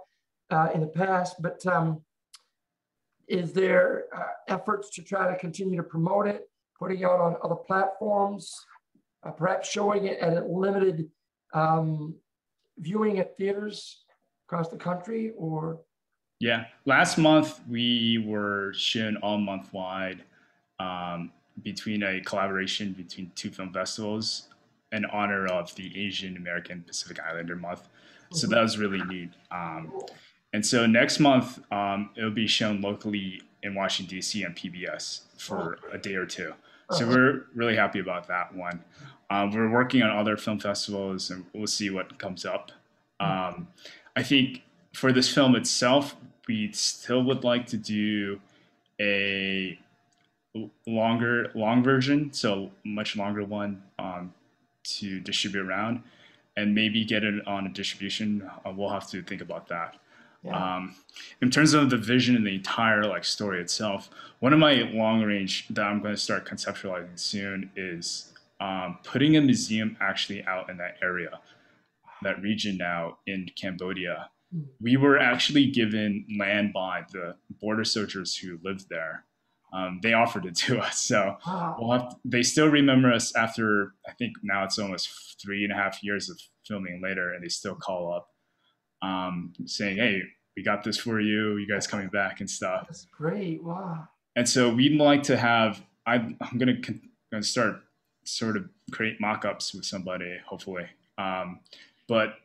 uh, 0.51 0.69
in 0.73 0.81
the 0.81 0.87
past. 0.87 1.41
But 1.41 1.65
um, 1.65 2.01
is 3.27 3.53
there 3.53 4.05
uh, 4.15 4.23
efforts 4.47 4.89
to 4.91 5.03
try 5.03 5.31
to 5.31 5.37
continue 5.37 5.77
to 5.77 5.83
promote 5.83 6.27
it, 6.27 6.49
putting 6.77 6.99
it 6.99 7.05
out 7.05 7.19
on 7.19 7.35
other 7.43 7.55
platforms, 7.55 8.53
uh, 9.25 9.31
perhaps 9.31 9.69
showing 9.69 10.05
it 10.05 10.19
at 10.19 10.37
a 10.37 10.45
limited 10.45 11.09
um, 11.53 12.15
viewing 12.77 13.19
at 13.19 13.37
theaters 13.37 14.03
across 14.47 14.69
the 14.69 14.77
country, 14.77 15.31
or? 15.37 15.79
Yeah, 16.39 16.65
last 16.85 17.17
month 17.17 17.59
we 17.67 18.23
were 18.25 18.73
shown 18.73 19.17
all 19.17 19.37
month 19.37 19.73
wide 19.73 20.23
um, 20.79 21.31
between 21.63 22.03
a 22.03 22.21
collaboration 22.21 22.93
between 22.93 23.31
two 23.35 23.49
film 23.49 23.73
festivals 23.73 24.49
in 24.91 25.05
honor 25.05 25.47
of 25.47 25.73
the 25.75 25.91
Asian 25.99 26.37
American 26.37 26.83
Pacific 26.87 27.19
Islander 27.19 27.55
Month. 27.55 27.87
So 28.31 28.47
that 28.47 28.61
was 28.61 28.77
really 28.77 29.01
neat. 29.03 29.29
Um, 29.51 29.91
and 30.53 30.65
so 30.65 30.85
next 30.85 31.19
month, 31.19 31.59
um, 31.71 32.09
it'll 32.15 32.31
be 32.31 32.47
shown 32.47 32.81
locally 32.81 33.41
in 33.63 33.75
Washington, 33.75 34.17
D.C. 34.17 34.45
on 34.45 34.53
PBS 34.53 35.21
for 35.37 35.79
a 35.91 35.97
day 35.97 36.15
or 36.15 36.25
two. 36.25 36.53
So 36.91 37.05
uh-huh. 37.05 37.15
we're 37.15 37.45
really 37.53 37.75
happy 37.75 37.99
about 37.99 38.27
that 38.27 38.53
one. 38.55 38.83
Um, 39.29 39.51
we're 39.51 39.69
working 39.69 40.03
on 40.03 40.09
other 40.09 40.37
film 40.37 40.59
festivals 40.59 41.29
and 41.31 41.45
we'll 41.53 41.67
see 41.67 41.89
what 41.89 42.17
comes 42.17 42.45
up. 42.45 42.71
Um, 43.19 43.67
I 44.15 44.23
think 44.23 44.63
for 44.93 45.11
this 45.11 45.33
film 45.33 45.55
itself, 45.55 46.15
we 46.47 46.71
still 46.71 47.23
would 47.23 47.43
like 47.43 47.65
to 47.67 47.77
do 47.77 48.39
a 49.01 49.77
longer, 50.85 51.51
long 51.55 51.83
version, 51.83 52.31
so 52.31 52.71
much 52.85 53.17
longer 53.17 53.43
one 53.43 53.83
um, 53.99 54.33
to 54.95 55.19
distribute 55.19 55.67
around 55.67 56.03
and 56.55 56.73
maybe 56.73 57.05
get 57.05 57.23
it 57.23 57.47
on 57.47 57.67
a 57.67 57.69
distribution. 57.69 58.49
Uh, 58.65 58.71
we'll 58.75 58.89
have 58.89 59.09
to 59.09 59.21
think 59.21 59.41
about 59.41 59.67
that. 59.67 59.95
Yeah. 60.43 60.75
Um, 60.75 60.95
in 61.41 61.49
terms 61.49 61.73
of 61.73 61.89
the 61.89 61.97
vision 61.97 62.35
and 62.35 62.45
the 62.45 62.55
entire 62.55 63.03
like 63.03 63.25
story 63.25 63.61
itself, 63.61 64.09
one 64.39 64.53
of 64.53 64.59
my 64.59 64.73
long 64.93 65.21
range 65.21 65.67
that 65.69 65.83
I'm 65.83 66.01
going 66.01 66.15
to 66.15 66.21
start 66.21 66.47
conceptualizing 66.47 67.19
soon 67.19 67.71
is 67.75 68.33
um, 68.59 68.99
putting 69.03 69.35
a 69.35 69.41
museum 69.41 69.97
actually 69.99 70.43
out 70.45 70.69
in 70.69 70.77
that 70.77 70.97
area, 71.01 71.39
that 72.23 72.41
region 72.41 72.77
now 72.77 73.17
in 73.27 73.49
Cambodia. 73.59 74.29
We 74.79 74.95
were 74.95 75.19
actually 75.19 75.67
given 75.67 76.25
land 76.39 76.71
by 76.73 77.03
the 77.11 77.35
border 77.59 77.83
soldiers 77.83 78.35
who 78.35 78.59
lived 78.63 78.89
there. 78.89 79.25
Um, 79.73 79.99
they 80.01 80.13
offered 80.13 80.45
it 80.45 80.55
to 80.55 80.79
us, 80.87 80.99
so 80.99 81.37
Wow. 81.45 81.75
we'll 81.79 81.91
have 81.91 82.15
they 82.23 82.41
still 82.43 82.67
remember 82.69 83.11
us 83.11 83.35
after 83.35 83.93
I 84.07 84.13
think 84.13 84.33
now 84.43 84.63
it's 84.63 84.79
almost 84.79 85.35
three 85.41 85.63
and 85.63 85.73
a 85.73 85.75
half 85.75 86.01
years 86.03 86.29
of 86.29 86.39
filming 86.65 87.01
later, 87.01 87.33
and 87.33 87.43
they 87.43 87.49
still 87.49 87.75
call 87.75 88.13
up 88.13 88.29
um, 89.01 89.53
saying, 89.65 89.97
"Hey, 89.97 90.21
we 90.55 90.63
got 90.63 90.83
this 90.83 90.97
for 90.97 91.19
you. 91.19 91.57
You 91.57 91.67
guys 91.67 91.85
coming 91.87 92.07
back 92.09 92.39
and 92.39 92.49
stuff." 92.49 92.87
That's 92.87 93.05
great. 93.05 93.61
Wow. 93.63 94.07
And 94.35 94.47
so 94.47 94.73
we'd 94.73 94.99
like 94.99 95.23
to 95.23 95.37
have. 95.37 95.81
I'm, 96.05 96.37
I'm 96.39 96.57
gonna, 96.57 96.77
gonna 97.31 97.43
start 97.43 97.81
sort 98.23 98.55
of 98.55 98.69
create 98.91 99.19
mock-ups 99.19 99.73
with 99.73 99.83
somebody, 99.85 100.37
hopefully. 100.45 100.85
Um, 101.17 101.59
but 102.07 102.35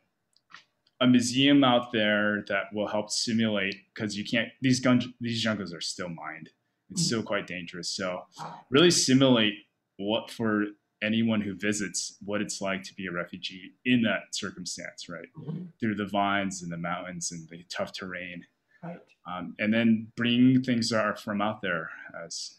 a 1.00 1.06
museum 1.06 1.62
out 1.64 1.92
there 1.92 2.44
that 2.48 2.64
will 2.72 2.88
help 2.88 3.10
simulate 3.10 3.76
because 3.94 4.16
you 4.16 4.24
can't 4.24 4.48
these 4.60 4.80
guns 4.80 5.06
these 5.20 5.40
jungles 5.40 5.72
are 5.72 5.80
still 5.80 6.08
mined. 6.08 6.50
It's 6.92 7.06
still 7.06 7.22
quite 7.22 7.46
dangerous. 7.46 7.88
So 7.90 8.22
really 8.70 8.90
simulate 8.90 9.54
what 9.96 10.30
for 10.30 10.64
anyone 11.02 11.40
who 11.40 11.54
visits 11.54 12.16
what 12.24 12.40
it's 12.40 12.60
like 12.60 12.82
to 12.84 12.94
be 12.94 13.06
a 13.06 13.12
refugee 13.12 13.72
in 13.84 14.02
that 14.02 14.20
circumstance, 14.32 15.08
right? 15.08 15.26
Mhm. 15.36 15.72
Through 15.80 15.96
the 15.96 16.06
vines 16.06 16.62
and 16.62 16.70
the 16.70 16.76
mountains 16.76 17.32
and 17.32 17.48
the 17.48 17.64
tough 17.64 17.92
terrain 17.92 18.44
Right. 18.82 19.00
um, 19.26 19.54
and 19.58 19.72
then 19.72 20.12
bring 20.16 20.62
things 20.62 20.90
that 20.90 21.04
are 21.04 21.16
from 21.16 21.40
out 21.40 21.60
there 21.62 21.90
as 22.24 22.58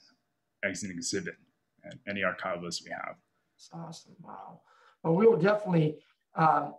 as 0.63 0.84
an 0.84 0.91
exhibit 0.91 1.36
and 1.84 1.99
any 2.07 2.21
archivists 2.21 2.84
we 2.84 2.91
have. 2.91 3.17
That's 3.55 3.69
awesome. 3.73 4.15
Wow. 4.21 4.61
Well, 5.03 5.15
we 5.15 5.27
will 5.27 5.38
definitely 5.38 5.99
um, 6.36 6.75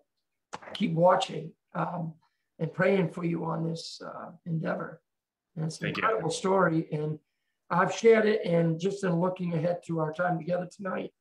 keep 0.73 0.93
watching 0.93 1.53
um, 1.75 2.15
and 2.59 2.73
praying 2.73 3.11
for 3.11 3.25
you 3.25 3.45
on 3.45 3.63
this 3.69 4.01
uh, 4.01 4.33
endeavor. 4.47 5.03
And 5.57 5.67
it's 5.67 5.77
an 5.79 5.83
Thank 5.87 5.99
you. 5.99 6.03
incredible 6.03 6.31
story. 6.31 6.89
And 6.91 7.19
I've 7.71 7.95
shared 7.95 8.27
it. 8.27 8.45
And 8.45 8.79
just 8.79 9.05
in 9.05 9.21
looking 9.21 9.55
ahead 9.55 9.79
to 9.87 10.01
our 10.01 10.13
time 10.13 10.39
together 10.39 10.69
tonight, 10.75 11.13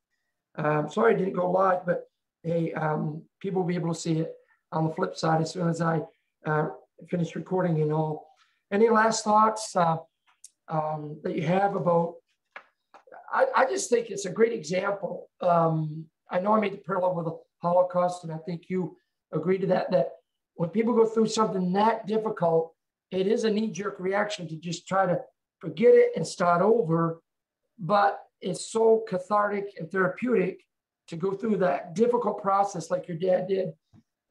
um, 0.56 0.90
sorry 0.90 1.16
I 1.16 1.18
didn't 1.18 1.34
go 1.34 1.50
live, 1.50 1.86
but 1.86 2.04
hey, 2.44 2.74
um, 2.74 3.24
people 3.40 3.62
will 3.62 3.68
be 3.68 3.76
able 3.76 3.94
to 3.94 4.00
see 4.00 4.20
it 4.20 4.34
on 4.72 4.88
the 4.88 4.94
flip 4.94 5.16
side 5.16 5.42
as 5.42 5.52
soon 5.52 5.68
as 5.68 5.82
I 5.82 6.02
uh, 6.46 6.70
finish 7.10 7.36
recording 7.36 7.82
and 7.82 7.92
all. 7.92 8.28
Any 8.72 8.90
last 8.90 9.24
thoughts 9.24 9.76
uh, 9.76 9.98
um, 10.68 11.20
that 11.24 11.36
you 11.36 11.44
have 11.44 11.76
about 11.76 12.16
I, 13.34 13.48
I 13.56 13.66
just 13.66 13.90
think 13.90 14.10
it's 14.10 14.26
a 14.26 14.32
great 14.32 14.54
example. 14.54 15.30
Um, 15.42 16.06
I 16.30 16.40
know 16.40 16.54
I 16.54 16.60
made 16.60 16.74
the 16.74 16.78
parallel 16.78 17.16
with 17.16 17.26
the 17.26 17.38
Holocaust, 17.62 18.24
and 18.24 18.32
I 18.32 18.38
think 18.38 18.66
you 18.70 18.96
agree 19.34 19.58
to 19.58 19.68
that. 19.68 19.92
That 19.92 20.12
when 20.56 20.70
people 20.70 20.94
go 20.94 21.06
through 21.06 21.28
something 21.28 21.74
that 21.74 22.06
difficult, 22.06 22.74
it 23.12 23.26
is 23.28 23.44
a 23.44 23.50
knee-jerk 23.50 24.00
reaction 24.00 24.48
to 24.48 24.56
just 24.56 24.88
try 24.88 25.08
to 25.08 25.20
forget 25.64 25.94
it 25.96 26.12
and 26.16 26.28
start 26.28 26.62
over. 26.62 27.22
But 27.80 28.20
it's 28.42 28.70
so 28.72 29.04
cathartic 29.08 29.76
and 29.78 29.90
therapeutic 29.90 30.60
to 31.08 31.16
go 31.16 31.32
through 31.32 31.58
that 31.58 31.96
difficult 31.96 32.42
process, 32.42 32.92
like 32.92 33.08
your 33.08 33.18
dad 33.18 33.48
did, 33.48 33.70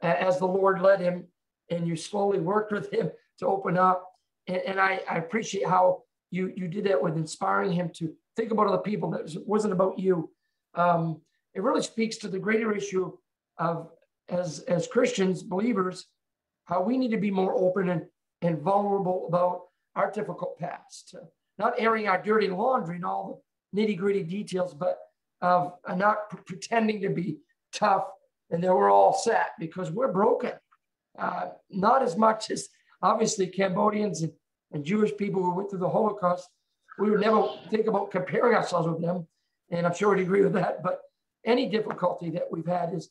as 0.02 0.38
the 0.38 0.46
Lord 0.46 0.80
led 0.82 1.00
him, 1.00 1.24
and 1.70 1.88
you 1.88 1.96
slowly 1.96 2.38
worked 2.38 2.72
with 2.72 2.92
him 2.92 3.10
to 3.38 3.46
open 3.46 3.78
up. 3.78 4.10
And, 4.46 4.62
and 4.66 4.80
I, 4.80 5.00
I 5.08 5.16
appreciate 5.16 5.66
how 5.66 6.02
you 6.32 6.52
you 6.56 6.66
did 6.66 6.84
that 6.84 7.00
with 7.00 7.16
inspiring 7.16 7.72
him 7.72 7.90
to 7.94 8.12
think 8.36 8.50
about 8.50 8.66
other 8.66 8.78
people 8.78 9.10
that 9.10 9.22
was- 9.22 9.38
wasn't 9.38 9.72
about 9.72 9.98
you 9.98 10.30
um, 10.74 11.20
it 11.54 11.62
really 11.62 11.82
speaks 11.82 12.16
to 12.16 12.28
the 12.28 12.38
greater 12.38 12.72
issue 12.74 13.12
of 13.58 13.90
as 14.28 14.60
as 14.60 14.86
christians 14.86 15.42
believers 15.42 16.06
how 16.64 16.82
we 16.82 16.96
need 16.96 17.10
to 17.10 17.18
be 17.18 17.30
more 17.30 17.54
open 17.54 17.90
and, 17.90 18.06
and 18.40 18.60
vulnerable 18.60 19.26
about 19.28 19.64
our 19.96 20.10
difficult 20.10 20.58
past 20.58 21.14
not 21.58 21.74
airing 21.78 22.08
our 22.08 22.20
dirty 22.20 22.48
laundry 22.48 22.96
and 22.96 23.04
all 23.04 23.42
the 23.72 23.82
nitty 23.82 23.96
gritty 23.96 24.22
details 24.22 24.74
but 24.74 24.98
of 25.40 25.74
uh, 25.86 25.94
not 25.94 26.30
pretending 26.46 27.00
to 27.00 27.08
be 27.10 27.38
tough 27.72 28.06
and 28.50 28.62
that 28.62 28.74
we're 28.74 28.90
all 28.90 29.12
set 29.12 29.50
because 29.58 29.90
we're 29.90 30.12
broken 30.12 30.52
uh, 31.18 31.46
not 31.70 32.02
as 32.02 32.16
much 32.16 32.50
as 32.50 32.68
obviously 33.02 33.46
cambodians 33.46 34.22
and, 34.22 34.32
and 34.72 34.84
jewish 34.84 35.14
people 35.16 35.42
who 35.42 35.54
went 35.54 35.68
through 35.70 35.78
the 35.78 35.88
holocaust 35.88 36.48
we 36.98 37.10
would 37.10 37.20
never 37.20 37.48
think 37.70 37.86
about 37.86 38.10
comparing 38.10 38.54
ourselves 38.54 38.86
with 38.86 39.00
them. 39.00 39.26
And 39.70 39.86
I'm 39.86 39.94
sure 39.94 40.14
you'd 40.14 40.24
agree 40.24 40.42
with 40.42 40.52
that. 40.52 40.82
But 40.82 41.00
any 41.44 41.66
difficulty 41.66 42.28
that 42.30 42.44
we've 42.50 42.66
had 42.66 42.92
is, 42.92 43.08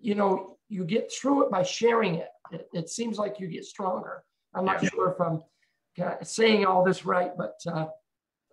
you 0.00 0.14
know, 0.14 0.56
you 0.70 0.82
get 0.84 1.12
through 1.12 1.44
it 1.44 1.50
by 1.50 1.62
sharing 1.62 2.14
it. 2.14 2.28
It, 2.50 2.68
it 2.72 2.88
seems 2.88 3.18
like 3.18 3.38
you 3.38 3.48
get 3.48 3.66
stronger. 3.66 4.24
I'm 4.54 4.64
not 4.64 4.82
Yeah. 4.82 4.88
sure 4.88 5.10
if 5.12 5.20
I'm 5.20 5.36
uh, 5.36 5.40
saying 6.22 6.64
all 6.66 6.84
this 6.84 7.04
right, 7.04 7.32
but 7.36 7.58
uh, 7.66 7.86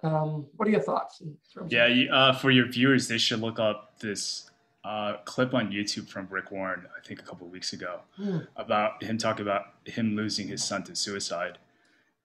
um, 0.03 0.45
what 0.55 0.67
are 0.67 0.71
your 0.71 0.81
thoughts? 0.81 1.21
Yeah, 1.69 1.87
you- 1.87 2.11
uh, 2.11 2.33
for 2.33 2.51
your 2.51 2.67
viewers, 2.67 3.07
they 3.07 3.17
should 3.17 3.39
look 3.41 3.59
up 3.59 3.99
this 3.99 4.49
uh, 4.83 5.17
clip 5.23 5.53
on 5.53 5.71
YouTube 5.71 6.09
from 6.09 6.27
Rick 6.29 6.51
Warren, 6.51 6.85
I 6.97 7.07
think 7.07 7.21
a 7.21 7.23
couple 7.23 7.47
of 7.47 7.53
weeks 7.53 7.71
ago, 7.71 8.01
Hmm. 8.17 8.39
about 8.57 9.01
him 9.01 9.17
talking 9.17 9.43
about 9.43 9.67
him 9.85 10.13
losing 10.15 10.49
his 10.49 10.61
son 10.61 10.83
to 10.83 10.95
suicide. 10.95 11.57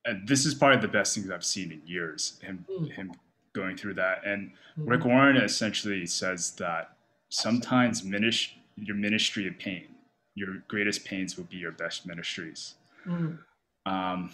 And 0.05 0.27
this 0.27 0.45
is 0.45 0.55
probably 0.57 0.81
the 0.81 0.89
best 0.89 1.14
things 1.14 1.31
I've 1.31 1.45
seen 1.45 1.71
in 1.71 1.83
years. 1.87 2.39
Him, 2.43 2.64
Hmm. 2.69 2.87
him 2.87 3.12
going 3.53 3.77
through 3.77 3.95
that. 3.95 4.25
And 4.25 4.51
Mhm. 4.77 4.91
Rick 4.91 5.05
Warren 5.05 5.37
essentially 5.37 6.05
says 6.07 6.51
that 6.57 6.97
sometimes 7.29 8.03
minis- 8.03 8.53
your 8.77 8.97
ministry 8.97 9.47
of 9.47 9.57
pain, 9.59 9.95
your 10.35 10.55
greatest 10.66 11.05
pains 11.05 11.37
will 11.37 11.45
be 11.45 11.59
your 11.59 11.73
best 11.73 12.07
ministries. 12.07 12.75
Mm, 13.07 13.39
Um, 13.87 14.33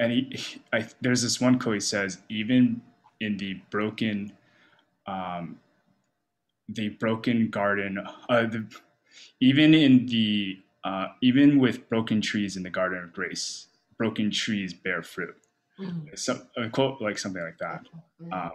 and 0.00 0.10
he, 0.10 0.22
he- 0.34 0.62
I, 0.72 0.88
there's 1.00 1.22
this 1.22 1.40
one 1.40 1.58
quote 1.58 1.74
he 1.74 1.80
says, 1.80 2.18
even 2.28 2.80
in 3.20 3.36
the 3.36 3.54
broken, 3.70 4.32
um, 5.06 5.60
the 6.68 6.88
broken 6.88 7.50
garden, 7.50 7.98
uh, 8.28 8.42
the, 8.46 8.64
even 9.40 9.74
in 9.74 10.06
the, 10.06 10.58
uh, 10.84 11.08
even 11.20 11.58
with 11.58 11.88
broken 11.88 12.20
trees 12.20 12.56
in 12.56 12.62
the 12.62 12.70
garden 12.70 13.04
of 13.04 13.12
grace, 13.12 13.66
broken 13.98 14.30
trees 14.30 14.72
bear 14.72 15.02
fruit. 15.02 15.36
mm. 15.78 16.18
So, 16.18 16.40
a 16.56 16.68
quote 16.70 17.00
like 17.02 17.18
something 17.18 17.42
like 17.42 17.58
that. 17.58 17.82
Yeah. 18.26 18.44
Um, 18.46 18.50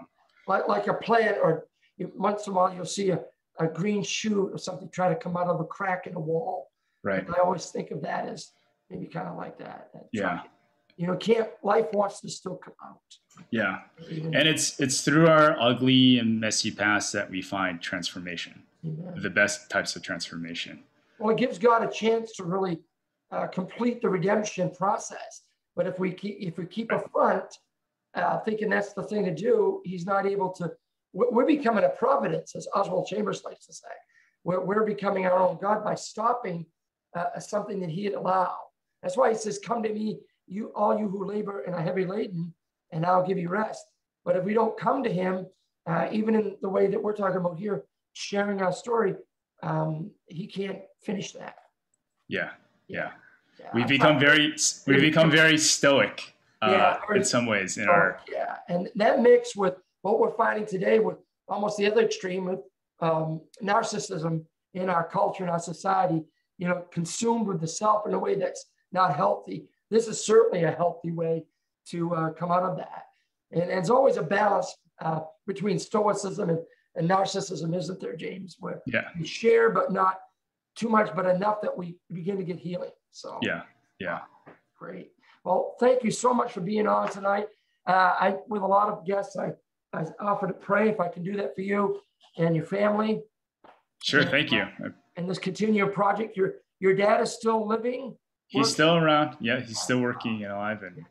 like 0.48 0.68
like 0.68 0.88
a 0.88 0.94
plant, 0.94 1.38
or 1.42 1.66
you, 1.98 2.12
once 2.16 2.46
in 2.48 2.54
a 2.54 2.56
while 2.56 2.74
you'll 2.74 2.86
see 2.86 3.10
a, 3.12 3.20
a 3.60 3.68
green 3.68 4.04
shoot 4.04 4.50
or 4.54 4.58
something 4.58 4.90
try 4.90 5.10
to 5.10 5.16
come 5.16 5.38
out 5.38 5.48
of 5.48 5.60
a 5.60 5.66
crack 5.66 6.08
in 6.08 6.16
a 6.16 6.20
wall. 6.20 6.70
right. 7.04 7.26
I 7.30 7.40
always 7.42 7.68
think 7.70 7.92
of 7.92 8.02
that 8.02 8.28
as 8.28 8.52
maybe 8.90 9.06
kind 9.08 9.28
of 9.28 9.38
like 9.38 9.58
that. 9.60 9.90
that 9.94 10.06
Yeah. 10.12 10.22
try- 10.24 10.44
You 10.98 11.08
know, 11.08 11.18
can't 11.18 11.50
life 11.62 11.88
wants 11.92 12.22
to 12.22 12.30
still 12.30 12.56
come 12.56 12.74
out. 12.84 13.00
Yeah. 13.52 13.80
And 14.10 14.36
it's 14.36 14.80
it's 14.80 15.02
through 15.02 15.28
our 15.28 15.60
ugly 15.60 16.20
and 16.20 16.40
messy 16.40 16.72
past 16.72 17.12
that 17.14 17.30
we 17.30 17.42
find 17.42 17.82
transformation, 17.82 18.64
Amen. 18.86 19.14
the 19.22 19.30
best 19.30 19.70
types 19.70 19.96
of 19.96 20.04
transformation. 20.04 20.84
Well, 21.20 21.36
it 21.36 21.38
gives 21.38 21.58
God 21.58 21.84
a 21.84 21.92
chance 21.92 22.34
to 22.34 22.44
really 22.44 22.80
uh, 23.32 23.48
complete 23.48 24.02
the 24.02 24.10
redemption 24.10 24.72
process. 24.72 25.42
But 25.76 25.88
if 25.88 26.00
we 26.00 26.12
keep 26.14 26.38
if 26.40 26.58
we 26.58 26.66
keep 26.66 26.92
a 26.92 27.00
front, 27.12 27.58
uh, 28.14 28.40
thinking 28.40 28.70
that's 28.70 28.94
the 28.94 29.04
thing 29.04 29.26
to 29.26 29.34
do, 29.34 29.82
He's 29.84 30.06
not 30.06 30.26
able 30.26 30.52
to. 30.54 30.72
We're, 31.14 31.32
we're 31.32 31.46
becoming 31.46 31.84
a 31.84 31.90
providence, 31.90 32.56
as 32.56 32.68
Oswald 32.74 33.08
Chambers 33.08 33.44
likes 33.44 33.66
to 33.68 33.74
say. 33.74 33.88
We're, 34.44 34.64
we're 34.64 34.86
becoming 34.86 35.26
our 35.26 35.38
own 35.38 35.58
God 35.60 35.84
by 35.84 35.96
stopping 35.96 36.66
uh, 37.16 37.40
something 37.40 37.80
that 37.82 37.90
He 37.90 38.06
had 38.06 38.14
allowed. 38.14 38.58
That's 39.02 39.18
why 39.18 39.30
He 39.32 39.36
says, 39.36 39.60
"Come 39.60 39.84
to 39.84 39.94
me, 39.94 40.20
you 40.48 40.72
all 40.76 40.98
you 40.98 41.08
who 41.08 41.26
labor 41.26 41.62
and 41.62 41.76
are 41.76 41.82
heavy 41.82 42.06
laden, 42.06 42.54
and 42.92 43.06
I'll 43.06 43.26
give 43.26 43.38
you 43.38 43.50
rest." 43.50 43.86
But 44.24 44.36
if 44.36 44.44
we 44.44 44.54
don't 44.54 44.78
come 44.78 45.04
to 45.04 45.12
Him, 45.12 45.46
uh, 45.86 46.08
even 46.12 46.36
in 46.36 46.58
the 46.62 46.70
way 46.70 46.88
that 46.88 47.02
we're 47.02 47.14
talking 47.16 47.38
about 47.38 47.58
here, 47.58 47.86
sharing 48.14 48.62
our 48.62 48.72
story, 48.74 49.16
um, 49.64 50.12
He 50.28 50.48
can't 50.48 50.80
finish 51.02 51.34
that. 51.34 51.56
Yeah. 52.28 52.52
Yeah. 52.88 53.12
Yeah, 53.60 53.70
we 53.74 53.86
become 53.86 54.20
very 54.20 54.54
we've 54.86 55.00
become 55.00 55.32
very 55.32 55.58
stoic 55.58 56.34
uh, 56.62 56.72
Yeah, 56.72 57.00
or- 57.08 57.16
in 57.16 57.24
some 57.24 57.46
ways 57.46 57.78
in 57.78 57.88
our 57.88 58.20
yeah, 58.30 58.58
and 58.68 58.90
that 58.96 59.22
mix 59.22 59.56
with 59.56 59.76
what 60.02 60.20
we're 60.20 60.36
finding 60.36 60.66
today 60.66 61.00
with 61.00 61.18
almost 61.48 61.78
the 61.78 61.90
other 61.90 62.02
extreme 62.02 62.44
with 62.46 62.60
um, 63.00 63.40
narcissism 63.64 64.44
in 64.74 64.90
our 64.90 65.08
culture 65.08 65.44
and 65.44 65.52
our 65.52 65.60
society, 65.60 66.26
you 66.58 66.68
know, 66.68 66.84
consumed 66.92 67.48
with 67.48 67.62
the 67.62 67.68
self 67.68 68.06
in 68.06 68.14
a 68.14 68.20
way 68.20 68.36
that's 68.36 68.66
not 68.92 69.16
healthy. 69.16 69.70
This 69.90 70.08
is 70.08 70.24
certainly 70.24 70.64
a 70.64 70.72
healthy 70.72 71.12
way 71.12 71.46
to 71.88 72.14
uh, 72.16 72.30
come 72.32 72.52
out 72.52 72.64
of 72.64 72.78
that. 72.78 73.04
And, 73.52 73.64
and 73.64 73.80
it's 73.80 73.90
always 73.90 74.18
a 74.18 74.24
balance 74.24 74.76
uh, 75.00 75.22
between 75.46 75.78
stoicism 75.80 76.50
and, 76.50 76.60
and 76.96 77.10
narcissism, 77.10 77.76
isn't 77.76 78.00
there, 78.00 78.16
James? 78.16 78.58
Where 78.60 78.82
yeah 78.88 79.10
we 79.20 79.26
share, 79.26 79.70
but 79.70 79.92
not 79.92 80.20
too 80.76 80.90
much, 80.90 81.16
but 81.16 81.26
enough 81.26 81.62
that 81.62 81.78
we 81.78 81.98
begin 82.12 82.38
to 82.38 82.44
get 82.44 82.58
healing. 82.58 82.92
So 83.12 83.40
yeah 83.42 83.62
yeah 84.00 84.20
Great. 84.78 85.12
Well, 85.44 85.76
thank 85.80 86.04
you 86.04 86.12
so 86.12 86.34
much 86.34 86.52
for 86.52 86.62
being 86.62 86.88
on 86.88 87.10
tonight. 87.10 87.48
Uh, 87.88 87.92
I, 88.20 88.36
with 88.50 88.62
a 88.62 88.68
lot 88.68 88.90
of 88.90 89.06
guests, 89.06 89.38
I, 89.38 89.54
I 89.94 90.04
offer 90.20 90.48
to 90.48 90.54
pray 90.54 90.90
if 90.90 91.00
I 91.00 91.08
can 91.08 91.24
do 91.24 91.38
that 91.38 91.56
for 91.56 91.62
you. 91.62 92.02
and 92.38 92.56
your 92.56 92.66
family. 92.66 93.22
Sure, 94.04 94.24
thank 94.24 94.52
you. 94.52 94.66
And 95.16 95.30
this 95.30 95.40
continuing 95.40 95.92
project. 95.92 96.36
Your 96.36 96.56
your 96.80 96.94
dad 96.94 97.22
is 97.22 97.32
still 97.32 97.66
living. 97.66 98.16
He's 98.48 98.60
working? 98.60 98.74
still 98.74 98.96
around. 98.96 99.38
Yeah, 99.40 99.60
he's 99.60 99.80
still 99.80 100.00
working 100.00 100.44
and 100.44 100.54
alive, 100.54 100.84
and 100.84 101.06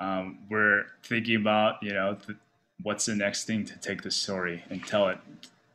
um, 0.00 0.38
we're 0.50 0.84
thinking 1.04 1.36
about 1.36 1.82
you 1.82 1.92
know 1.92 2.16
the, 2.26 2.36
what's 2.82 3.06
the 3.06 3.14
next 3.14 3.44
thing 3.44 3.64
to 3.64 3.78
take 3.78 4.02
the 4.02 4.10
story 4.10 4.64
and 4.70 4.84
tell 4.84 5.08
it 5.08 5.18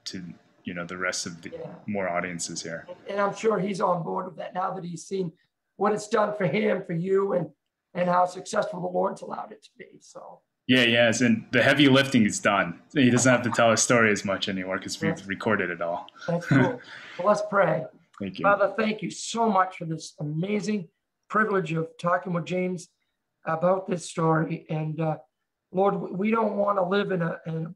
to 0.06 0.24
you 0.64 0.74
know 0.74 0.86
the 0.86 0.98
rest 0.98 1.26
of 1.26 1.42
the 1.42 1.50
yeah. 1.50 1.68
more 1.88 2.10
audiences 2.10 2.62
here. 2.62 2.88
And 3.10 3.20
I'm 3.20 3.36
sure 3.36 3.60
he's 3.60 3.82
on 3.82 4.04
board 4.04 4.26
with 4.26 4.36
that 4.38 4.54
now 4.54 4.72
that 4.72 4.84
he's 4.84 5.06
seen 5.06 5.32
what 5.78 5.94
it's 5.94 6.08
done 6.08 6.36
for 6.38 6.46
him, 6.46 6.84
for 6.86 6.94
you, 6.94 7.34
and 7.34 7.50
and 7.94 8.08
how 8.08 8.26
successful 8.26 8.82
the 8.82 8.88
Lord's 8.88 9.22
allowed 9.22 9.52
it 9.52 9.64
to 9.64 9.70
be. 9.78 9.86
So. 10.00 10.40
Yeah, 10.68 10.84
yes, 10.84 11.22
and 11.22 11.44
the 11.52 11.62
heavy 11.62 11.90
lifting 11.90 12.26
is 12.26 12.40
done. 12.40 12.80
He 12.94 13.10
doesn't 13.10 13.30
have 13.30 13.42
to 13.42 13.50
tell 13.50 13.72
his 13.72 13.82
story 13.82 14.12
as 14.12 14.24
much 14.24 14.48
anymore 14.48 14.78
because 14.78 15.02
we've 15.02 15.28
recorded 15.28 15.70
it 15.70 15.82
all. 15.82 16.08
That's 16.28 16.46
cool. 16.46 16.80
well, 17.18 17.28
let's 17.28 17.42
pray. 17.50 17.86
Thank 18.20 18.40
you. 18.40 18.44
Father, 18.44 18.74
thank 18.78 19.02
you 19.02 19.10
so 19.10 19.50
much 19.50 19.78
for 19.78 19.86
this 19.86 20.14
amazing 20.20 20.88
privilege 21.30 21.72
of 21.72 21.88
talking 21.98 22.34
with 22.34 22.46
James 22.46 22.90
about 23.46 23.88
this 23.88 24.10
story. 24.10 24.66
And 24.70 25.00
uh, 25.00 25.18
Lord, 25.72 25.96
we 26.12 26.32
don't 26.32 26.58
want 26.58 26.78
to 26.78 26.84
live 26.84 27.12
in, 27.12 27.22
a, 27.22 27.40
in 27.48 27.74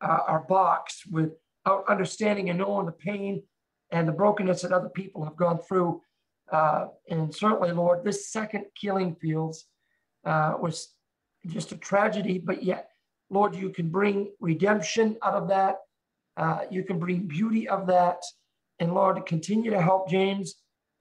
uh, 0.00 0.18
our 0.26 0.40
box 0.40 1.04
without 1.10 1.84
understanding 1.88 2.50
and 2.50 2.58
knowing 2.58 2.86
the 2.86 2.92
pain 2.92 3.42
and 3.90 4.06
the 4.06 4.12
brokenness 4.12 4.62
that 4.62 4.72
other 4.72 4.88
people 4.88 5.24
have 5.24 5.36
gone 5.36 5.58
through. 5.58 6.02
Uh, 6.50 6.86
and 7.08 7.34
certainly, 7.34 7.72
Lord, 7.72 8.04
this 8.04 8.30
second 8.30 8.66
killing 8.78 9.14
fields 9.14 9.66
uh, 10.24 10.54
was 10.60 10.94
just 11.46 11.72
a 11.72 11.76
tragedy, 11.76 12.38
but 12.38 12.62
yet, 12.62 12.90
Lord, 13.30 13.54
you 13.54 13.70
can 13.70 13.88
bring 13.88 14.32
redemption 14.40 15.16
out 15.22 15.34
of 15.34 15.48
that. 15.48 15.76
Uh, 16.36 16.60
you 16.70 16.84
can 16.84 16.98
bring 16.98 17.26
beauty 17.26 17.68
of 17.68 17.86
that. 17.86 18.22
And 18.80 18.94
Lord, 18.94 19.24
continue 19.26 19.70
to 19.70 19.82
help 19.82 20.08
James 20.08 20.54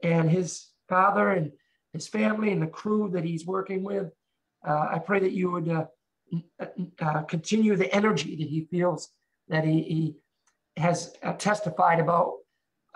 and 0.03 0.29
his 0.29 0.67
father 0.89 1.29
and 1.29 1.51
his 1.93 2.07
family 2.07 2.51
and 2.51 2.61
the 2.61 2.67
crew 2.67 3.09
that 3.13 3.23
he's 3.23 3.45
working 3.45 3.83
with. 3.83 4.11
Uh, 4.67 4.87
I 4.91 4.99
pray 4.99 5.19
that 5.19 5.31
you 5.31 5.51
would 5.51 5.69
uh, 5.69 5.85
uh, 6.99 7.21
continue 7.23 7.75
the 7.75 7.93
energy 7.93 8.35
that 8.35 8.47
he 8.47 8.67
feels 8.69 9.09
that 9.47 9.63
he, 9.63 9.81
he 9.83 10.15
has 10.81 11.13
uh, 11.23 11.33
testified 11.33 11.99
about. 11.99 12.33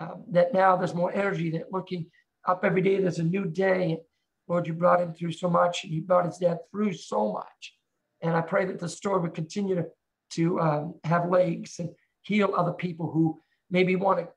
Um, 0.00 0.24
that 0.30 0.52
now 0.52 0.76
there's 0.76 0.94
more 0.94 1.12
energy. 1.12 1.50
That 1.50 1.72
looking 1.72 2.06
up 2.46 2.64
every 2.64 2.82
day, 2.82 3.00
there's 3.00 3.18
a 3.18 3.24
new 3.24 3.44
day. 3.44 4.00
Lord, 4.48 4.66
you 4.66 4.72
brought 4.72 5.00
him 5.00 5.14
through 5.14 5.32
so 5.32 5.48
much, 5.48 5.84
and 5.84 5.92
you 5.92 6.02
brought 6.02 6.26
his 6.26 6.38
dad 6.38 6.58
through 6.70 6.94
so 6.94 7.32
much. 7.32 7.74
And 8.20 8.36
I 8.36 8.40
pray 8.40 8.64
that 8.66 8.80
the 8.80 8.88
story 8.88 9.20
would 9.20 9.34
continue 9.34 9.76
to, 9.76 9.86
to 10.32 10.60
um, 10.60 10.94
have 11.04 11.30
legs 11.30 11.78
and 11.78 11.90
heal 12.22 12.52
other 12.56 12.72
people 12.72 13.10
who 13.10 13.40
maybe 13.70 13.96
want 13.96 14.18
to 14.18 14.28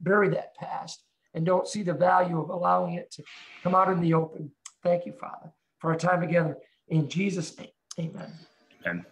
bury 0.00 0.28
that 0.30 0.54
past 0.56 1.02
and 1.34 1.44
don't 1.46 1.68
see 1.68 1.82
the 1.82 1.94
value 1.94 2.40
of 2.40 2.50
allowing 2.50 2.94
it 2.94 3.10
to 3.12 3.22
come 3.62 3.74
out 3.74 3.90
in 3.90 4.00
the 4.00 4.14
open. 4.14 4.50
Thank 4.82 5.06
you, 5.06 5.12
Father, 5.12 5.52
for 5.78 5.90
our 5.90 5.96
time 5.96 6.20
together. 6.20 6.56
In 6.88 7.08
Jesus' 7.08 7.56
name, 7.58 7.68
amen. 7.98 8.32
Amen. 8.86 9.06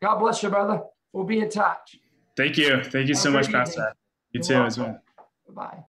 God 0.00 0.18
bless 0.18 0.42
you, 0.42 0.48
brother. 0.48 0.82
We'll 1.12 1.24
be 1.24 1.40
in 1.40 1.50
touch. 1.50 1.96
Thank 2.36 2.58
you. 2.58 2.82
Thank 2.84 3.08
you 3.08 3.14
Have 3.14 3.22
so 3.22 3.30
much, 3.30 3.50
Pastor. 3.50 3.94
You 4.32 4.42
too 4.42 4.54
welcome. 4.54 4.66
as 4.66 4.78
well. 4.78 5.02
Bye. 5.50 5.84